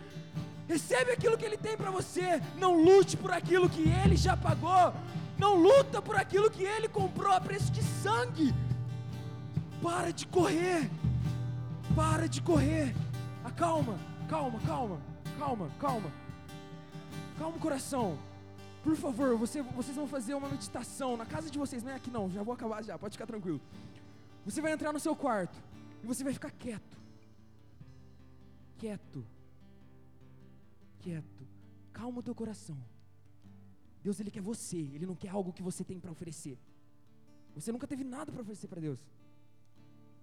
Recebe 0.67 1.11
aquilo 1.13 1.37
que 1.37 1.45
ele 1.45 1.59
tem 1.59 1.77
para 1.77 1.91
você. 1.91 2.41
Não 2.57 2.83
lute 2.83 3.17
por 3.17 3.31
aquilo 3.31 3.69
que 3.69 3.83
ele 3.83 4.17
já 4.17 4.37
pagou. 4.37 4.95
Não 5.39 5.57
luta 5.57 6.01
por 6.01 6.17
aquilo 6.17 6.51
que 6.51 6.63
ele 6.63 6.89
comprou 6.89 7.33
a 7.33 7.41
preço 7.41 7.71
de 7.73 7.83
sangue. 7.83 8.55
Para 9.83 10.13
de 10.13 10.27
correr. 10.27 10.91
Para 11.95 12.29
de 12.29 12.41
correr. 12.41 12.95
calma, 13.57 13.99
calma, 14.29 14.59
calma, 14.61 15.01
calma, 15.39 15.71
calma. 15.79 16.13
Calma 17.39 17.57
o 17.57 17.61
coração. 17.61 18.19
Por 18.83 18.97
favor, 18.97 19.37
você, 19.37 19.63
vocês 19.63 19.97
vão 19.97 20.07
fazer 20.07 20.35
uma 20.35 20.49
meditação 20.49 21.17
na 21.17 21.25
casa 21.25 21.51
de 21.51 21.59
vocês, 21.59 21.83
não 21.83 21.91
é 21.91 21.95
aqui 21.95 22.11
não, 22.11 22.31
já 22.31 22.43
vou 22.43 22.53
acabar 22.53 22.85
já, 22.85 22.99
pode 22.99 23.13
ficar 23.13 23.27
tranquilo. 23.27 23.61
Você 24.45 24.61
vai 24.61 24.73
entrar 24.73 24.93
no 24.93 25.01
seu 25.01 25.17
quarto 25.17 25.59
e 26.03 26.07
você 26.07 26.23
vai 26.23 26.35
ficar 26.35 26.51
quieto. 26.51 26.99
Quieto. 28.77 29.27
Quieto. 31.01 31.49
Calma 31.93 32.19
o 32.19 32.23
teu 32.23 32.35
coração. 32.35 32.77
Deus 34.05 34.21
ele 34.21 34.31
quer 34.31 34.43
você, 34.53 34.81
ele 34.97 35.07
não 35.11 35.17
quer 35.23 35.31
algo 35.39 35.51
que 35.57 35.63
você 35.69 35.83
tem 35.91 35.99
para 35.99 36.13
oferecer. 36.17 36.57
Você 37.55 37.73
nunca 37.73 37.87
teve 37.93 38.05
nada 38.05 38.31
para 38.31 38.43
oferecer 38.43 38.69
para 38.69 38.81
Deus. 38.87 39.01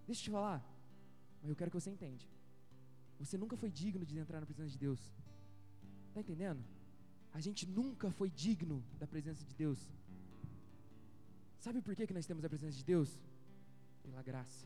Deixa 0.05 0.21
eu 0.21 0.25
te 0.25 0.31
falar, 0.37 0.59
mas 1.41 1.49
eu 1.49 1.55
quero 1.55 1.71
que 1.71 1.79
você 1.79 1.89
entenda. 1.89 2.23
Você 3.19 3.37
nunca 3.37 3.57
foi 3.57 3.71
digno 3.71 4.05
de 4.05 4.19
entrar 4.19 4.39
na 4.39 4.45
presença 4.45 4.69
de 4.69 4.77
Deus. 4.77 5.01
Tá 6.13 6.19
entendendo? 6.19 6.63
A 7.33 7.39
gente 7.39 7.65
nunca 7.65 8.11
foi 8.11 8.29
digno 8.29 8.83
da 8.99 9.07
presença 9.07 9.43
de 9.49 9.55
Deus. 9.55 9.79
Sabe 11.59 11.81
por 11.81 11.95
que, 11.95 12.05
que 12.05 12.13
nós 12.13 12.25
temos 12.25 12.43
a 12.45 12.49
presença 12.49 12.77
de 12.77 12.83
Deus? 12.83 13.09
Pela 14.03 14.21
graça. 14.21 14.65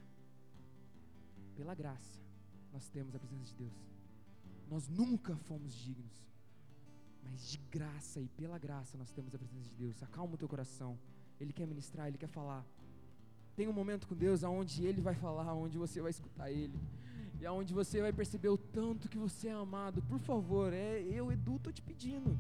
Pela 1.56 1.74
graça, 1.74 2.20
nós 2.74 2.90
temos 2.90 3.16
a 3.16 3.20
presença 3.20 3.46
de 3.46 3.56
Deus. 3.64 3.78
Nós 4.68 4.90
nunca 4.90 5.38
fomos 5.38 5.74
dignos. 5.74 6.35
Mas 7.26 7.50
de 7.50 7.58
graça 7.72 8.20
e 8.20 8.28
pela 8.30 8.58
graça 8.58 8.98
nós 8.98 9.12
temos 9.12 9.34
a 9.36 9.38
presença 9.38 9.70
de 9.70 9.76
Deus. 9.76 10.02
Acalma 10.02 10.36
o 10.36 10.38
teu 10.38 10.48
coração. 10.48 10.98
Ele 11.40 11.52
quer 11.52 11.68
ministrar, 11.68 12.08
ele 12.08 12.18
quer 12.18 12.28
falar. 12.28 12.66
Tem 13.56 13.68
um 13.68 13.74
momento 13.74 14.08
com 14.08 14.16
Deus 14.16 14.44
aonde 14.44 14.86
ele 14.86 15.02
vai 15.02 15.16
falar, 15.16 15.54
onde 15.54 15.78
você 15.78 16.02
vai 16.02 16.12
escutar 16.12 16.52
ele. 16.52 16.80
E 17.40 17.46
aonde 17.46 17.74
você 17.74 18.02
vai 18.02 18.14
perceber 18.14 18.50
o 18.50 18.58
tanto 18.58 19.10
que 19.10 19.18
você 19.18 19.48
é 19.48 19.54
amado. 19.54 20.02
Por 20.04 20.20
favor, 20.20 20.72
é 20.74 21.02
eu, 21.02 21.32
Edu, 21.32 21.60
tô 21.60 21.72
te 21.72 21.82
pedindo. 21.82 22.38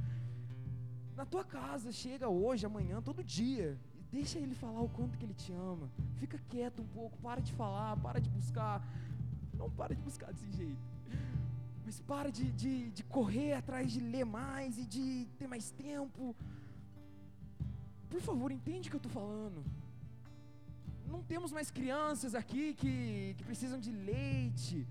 Na 1.16 1.26
tua 1.26 1.44
casa, 1.44 1.92
chega 1.92 2.28
hoje, 2.28 2.66
amanhã, 2.66 3.02
todo 3.02 3.24
dia. 3.24 3.78
Deixa 4.12 4.40
ele 4.40 4.56
falar 4.56 4.82
o 4.82 4.90
quanto 4.90 5.18
que 5.18 5.26
ele 5.26 5.34
te 5.34 5.52
ama. 5.52 5.90
Fica 6.18 6.38
quieto 6.50 6.82
um 6.82 6.88
pouco, 6.88 7.18
para 7.20 7.42
de 7.42 7.54
falar, 7.54 7.98
para 7.98 8.20
de 8.20 8.30
buscar. 8.30 8.86
Não 9.54 9.70
para 9.70 9.96
de 9.96 10.02
buscar 10.02 10.32
desse 10.32 10.52
jeito. 10.52 10.82
Mas 11.86 12.00
para 12.00 12.32
de, 12.32 12.52
de, 12.52 12.90
de 12.90 13.04
correr 13.04 13.54
atrás 13.54 13.92
de 13.92 14.00
ler 14.00 14.26
mais 14.26 14.78
e 14.80 14.86
de 14.86 15.28
ter 15.38 15.48
mais 15.48 15.70
tempo. 15.70 16.36
Por 18.10 18.22
favor, 18.22 18.52
entende 18.52 18.88
o 18.88 18.92
que 18.92 18.96
eu 18.96 19.06
estou 19.06 19.12
falando. 19.12 19.64
Não 21.08 21.22
temos 21.22 21.52
mais 21.52 21.70
crianças 21.70 22.34
aqui 22.34 22.74
que, 22.74 23.36
que 23.38 23.44
precisam 23.44 23.80
de 23.80 23.92
leite. 23.92 24.88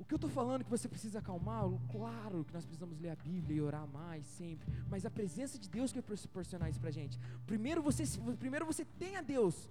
O 0.00 0.04
que 0.04 0.12
eu 0.12 0.16
estou 0.16 0.28
falando 0.28 0.64
que 0.64 0.70
você 0.70 0.88
precisa 0.88 1.20
acalmar, 1.20 1.62
claro 1.92 2.44
que 2.44 2.52
nós 2.52 2.64
precisamos 2.64 2.98
ler 2.98 3.10
a 3.10 3.14
Bíblia 3.14 3.56
e 3.58 3.60
orar 3.60 3.86
mais 3.86 4.26
sempre, 4.26 4.66
mas 4.90 5.06
a 5.06 5.10
presença 5.10 5.56
de 5.56 5.68
Deus 5.70 5.92
que 5.92 6.00
vai 6.00 6.16
proporcionar 6.18 6.68
isso 6.68 6.80
para 6.80 6.90
gente. 6.90 7.16
Primeiro 7.46 7.80
você, 7.80 8.02
primeiro 8.36 8.66
você 8.66 8.84
tem 8.98 9.14
a 9.16 9.22
Deus, 9.22 9.68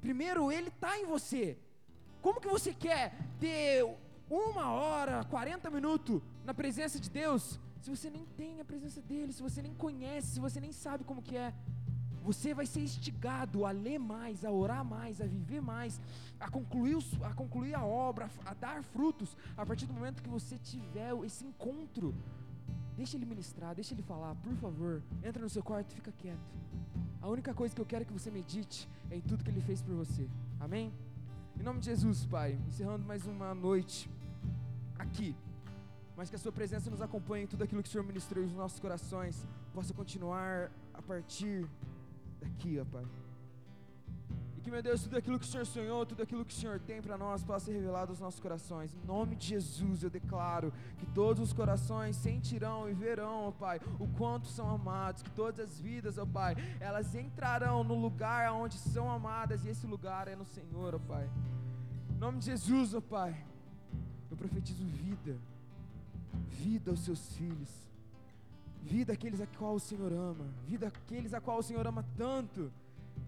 primeiro 0.00 0.50
Ele 0.50 0.68
está 0.68 0.98
em 0.98 1.06
você. 1.06 1.56
Como 2.20 2.40
que 2.40 2.48
você 2.48 2.74
quer 2.74 3.14
ter 3.38 3.86
uma 4.30 4.70
hora, 4.70 5.24
40 5.24 5.68
minutos 5.70 6.22
na 6.44 6.54
presença 6.54 7.00
de 7.00 7.10
Deus, 7.10 7.58
se 7.80 7.90
você 7.90 8.08
nem 8.08 8.24
tem 8.36 8.60
a 8.60 8.64
presença 8.64 9.02
dEle, 9.02 9.32
se 9.32 9.42
você 9.42 9.60
nem 9.60 9.74
conhece, 9.74 10.28
se 10.28 10.40
você 10.40 10.60
nem 10.60 10.70
sabe 10.70 11.02
como 11.02 11.20
que 11.20 11.36
é? 11.36 11.52
Você 12.22 12.52
vai 12.52 12.66
ser 12.66 12.80
instigado 12.80 13.66
a 13.66 13.70
ler 13.70 13.98
mais, 13.98 14.44
a 14.44 14.50
orar 14.50 14.84
mais, 14.84 15.20
a 15.20 15.26
viver 15.26 15.60
mais, 15.60 16.00
a 16.38 16.48
concluir, 16.48 16.96
a, 17.22 17.32
concluir 17.34 17.74
a 17.74 17.84
obra, 17.84 18.30
a 18.44 18.54
dar 18.54 18.82
frutos, 18.84 19.36
a 19.56 19.64
partir 19.64 19.86
do 19.86 19.94
momento 19.94 20.22
que 20.22 20.28
você 20.28 20.58
tiver 20.58 21.12
esse 21.24 21.44
encontro. 21.44 22.14
Deixa 22.96 23.16
ele 23.16 23.24
ministrar, 23.24 23.74
deixa 23.74 23.94
ele 23.94 24.02
falar, 24.02 24.34
por 24.36 24.54
favor. 24.56 25.02
Entra 25.24 25.42
no 25.42 25.48
seu 25.48 25.62
quarto 25.62 25.90
e 25.92 25.94
fica 25.94 26.12
quieto. 26.12 26.54
A 27.22 27.28
única 27.28 27.54
coisa 27.54 27.74
que 27.74 27.80
eu 27.80 27.86
quero 27.86 28.04
que 28.04 28.12
você 28.12 28.30
medite 28.30 28.86
é 29.10 29.16
em 29.16 29.22
tudo 29.22 29.42
que 29.42 29.50
ele 29.50 29.62
fez 29.62 29.80
por 29.80 29.94
você. 29.94 30.28
Amém? 30.60 30.92
Em 31.58 31.62
nome 31.62 31.80
de 31.80 31.86
Jesus, 31.86 32.26
Pai, 32.26 32.58
encerrando 32.68 33.06
mais 33.06 33.26
uma 33.26 33.54
noite 33.54 34.10
aqui, 35.00 35.34
mas 36.16 36.28
que 36.28 36.36
a 36.36 36.38
Sua 36.38 36.52
presença 36.52 36.90
nos 36.90 37.02
acompanhe 37.02 37.44
em 37.44 37.46
tudo 37.46 37.64
aquilo 37.64 37.82
que 37.82 37.88
o 37.88 37.92
Senhor 37.92 38.04
ministrou 38.04 38.44
nos 38.44 38.54
nossos 38.54 38.78
corações, 38.78 39.46
possa 39.72 39.94
continuar 39.94 40.70
a 40.92 41.02
partir 41.02 41.66
daqui, 42.40 42.78
ó 42.78 42.84
Pai. 42.84 43.06
E 44.60 44.62
que, 44.62 44.70
meu 44.70 44.82
Deus, 44.82 45.02
tudo 45.02 45.16
aquilo 45.16 45.38
que 45.38 45.46
o 45.46 45.48
Senhor 45.48 45.64
sonhou, 45.64 46.04
tudo 46.04 46.22
aquilo 46.22 46.44
que 46.44 46.52
o 46.52 46.56
Senhor 46.56 46.78
tem 46.78 47.00
para 47.00 47.16
nós, 47.16 47.42
possa 47.42 47.64
ser 47.66 47.72
revelado 47.72 48.12
aos 48.12 48.20
nossos 48.20 48.38
corações. 48.38 48.94
Em 48.94 49.06
nome 49.06 49.34
de 49.34 49.46
Jesus, 49.46 50.02
eu 50.02 50.10
declaro 50.10 50.70
que 50.98 51.06
todos 51.06 51.42
os 51.42 51.54
corações 51.54 52.16
sentirão 52.16 52.86
e 52.86 52.92
verão, 52.92 53.46
ó 53.48 53.50
Pai, 53.52 53.80
o 53.98 54.06
quanto 54.06 54.48
são 54.48 54.68
amados, 54.68 55.22
que 55.22 55.30
todas 55.30 55.58
as 55.60 55.80
vidas, 55.80 56.18
ó 56.18 56.26
Pai, 56.26 56.54
elas 56.78 57.14
entrarão 57.14 57.82
no 57.82 57.94
lugar 57.94 58.52
onde 58.52 58.76
são 58.76 59.10
amadas, 59.10 59.64
e 59.64 59.70
esse 59.70 59.86
lugar 59.86 60.28
é 60.28 60.36
no 60.36 60.44
Senhor, 60.44 60.94
ó 60.94 60.98
Pai. 60.98 61.26
Em 62.10 62.18
nome 62.18 62.40
de 62.40 62.44
Jesus, 62.44 62.92
ó 62.92 63.00
Pai, 63.00 63.42
eu 64.30 64.36
profetizo 64.36 64.84
vida, 64.84 65.36
vida 66.48 66.90
aos 66.90 67.00
seus 67.00 67.32
filhos. 67.34 67.68
Vida 68.82 69.12
aqueles 69.12 69.40
a 69.40 69.46
qual 69.46 69.74
o 69.74 69.80
Senhor 69.80 70.12
ama, 70.12 70.46
vida 70.66 70.88
aqueles 70.88 71.34
a 71.34 71.40
qual 71.40 71.58
o 71.58 71.62
Senhor 71.62 71.86
ama 71.86 72.04
tanto, 72.16 72.72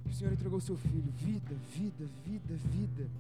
o 0.06 0.12
Senhor 0.12 0.32
entregou 0.32 0.58
o 0.58 0.62
seu 0.62 0.76
filho, 0.76 1.12
vida, 1.12 1.54
vida, 1.74 2.08
vida, 2.24 2.54
vida. 2.54 3.10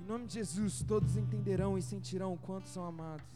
Em 0.00 0.06
nome 0.06 0.26
de 0.26 0.34
Jesus, 0.34 0.82
todos 0.82 1.16
entenderão 1.16 1.76
e 1.76 1.82
sentirão 1.82 2.32
o 2.32 2.38
quanto 2.38 2.68
são 2.68 2.84
amados. 2.86 3.26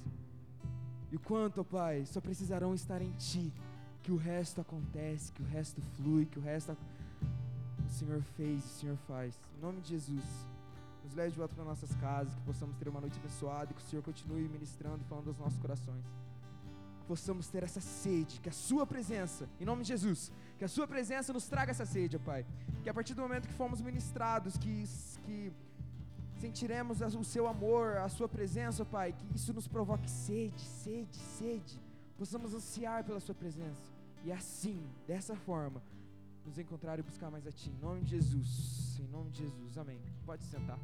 E 1.12 1.16
o 1.16 1.20
quanto, 1.20 1.60
ó 1.60 1.64
Pai, 1.64 2.04
só 2.06 2.20
precisarão 2.20 2.74
estar 2.74 3.02
em 3.02 3.10
Ti, 3.12 3.52
que 4.02 4.12
o 4.12 4.16
resto 4.16 4.60
acontece, 4.60 5.32
que 5.32 5.42
o 5.42 5.46
resto 5.46 5.80
flui, 5.96 6.26
que 6.26 6.38
o 6.38 6.42
resto 6.42 6.76
o 7.86 7.90
Senhor 7.90 8.22
fez, 8.36 8.64
o 8.64 8.68
Senhor 8.68 8.96
faz. 9.06 9.38
Em 9.56 9.62
nome 9.62 9.80
de 9.80 9.90
Jesus, 9.90 10.24
nos 11.08 11.16
leve 11.16 11.30
de 11.32 11.38
volta 11.38 11.54
para 11.54 11.64
nossas 11.64 11.94
casas, 11.96 12.34
que 12.34 12.42
possamos 12.42 12.76
ter 12.76 12.88
uma 12.88 13.00
noite 13.00 13.18
abençoada 13.18 13.72
e 13.72 13.74
que 13.74 13.80
o 13.80 13.84
Senhor 13.84 14.02
continue 14.02 14.46
ministrando 14.48 15.00
e 15.02 15.08
falando 15.08 15.28
aos 15.28 15.38
nossos 15.38 15.58
corações 15.58 16.04
possamos 17.08 17.48
ter 17.48 17.62
essa 17.62 17.80
sede, 17.80 18.38
que 18.42 18.50
a 18.50 18.52
Sua 18.52 18.86
presença, 18.86 19.48
em 19.58 19.64
nome 19.64 19.82
de 19.82 19.88
Jesus, 19.88 20.30
que 20.58 20.64
a 20.64 20.68
Sua 20.68 20.86
presença 20.86 21.32
nos 21.32 21.48
traga 21.48 21.70
essa 21.70 21.86
sede, 21.86 22.16
ó 22.16 22.20
Pai. 22.20 22.44
Que 22.82 22.90
a 22.90 22.94
partir 22.94 23.14
do 23.14 23.22
momento 23.22 23.48
que 23.48 23.54
fomos 23.54 23.80
ministrados, 23.80 24.58
que, 24.58 24.84
que 25.24 25.50
sentiremos 26.38 27.00
o 27.00 27.24
Seu 27.24 27.48
amor, 27.48 27.96
a 27.96 28.08
Sua 28.10 28.28
presença, 28.28 28.82
ó 28.82 28.86
Pai, 28.86 29.12
que 29.12 29.26
isso 29.34 29.54
nos 29.54 29.66
provoque 29.66 30.08
sede, 30.10 30.60
sede, 30.60 31.16
sede. 31.16 31.80
Possamos 32.18 32.52
ansiar 32.52 33.02
pela 33.04 33.20
Sua 33.20 33.34
presença. 33.34 33.90
E 34.22 34.30
assim, 34.30 34.78
dessa 35.06 35.34
forma, 35.34 35.82
nos 36.44 36.58
encontrar 36.58 36.98
e 36.98 37.02
buscar 37.02 37.30
mais 37.30 37.46
a 37.46 37.52
Ti. 37.52 37.70
Em 37.70 37.80
nome 37.80 38.02
de 38.02 38.10
Jesus. 38.10 39.00
Em 39.00 39.08
nome 39.08 39.30
de 39.30 39.38
Jesus. 39.44 39.78
Amém. 39.78 40.00
Pode 40.26 40.44
sentar. 40.44 40.78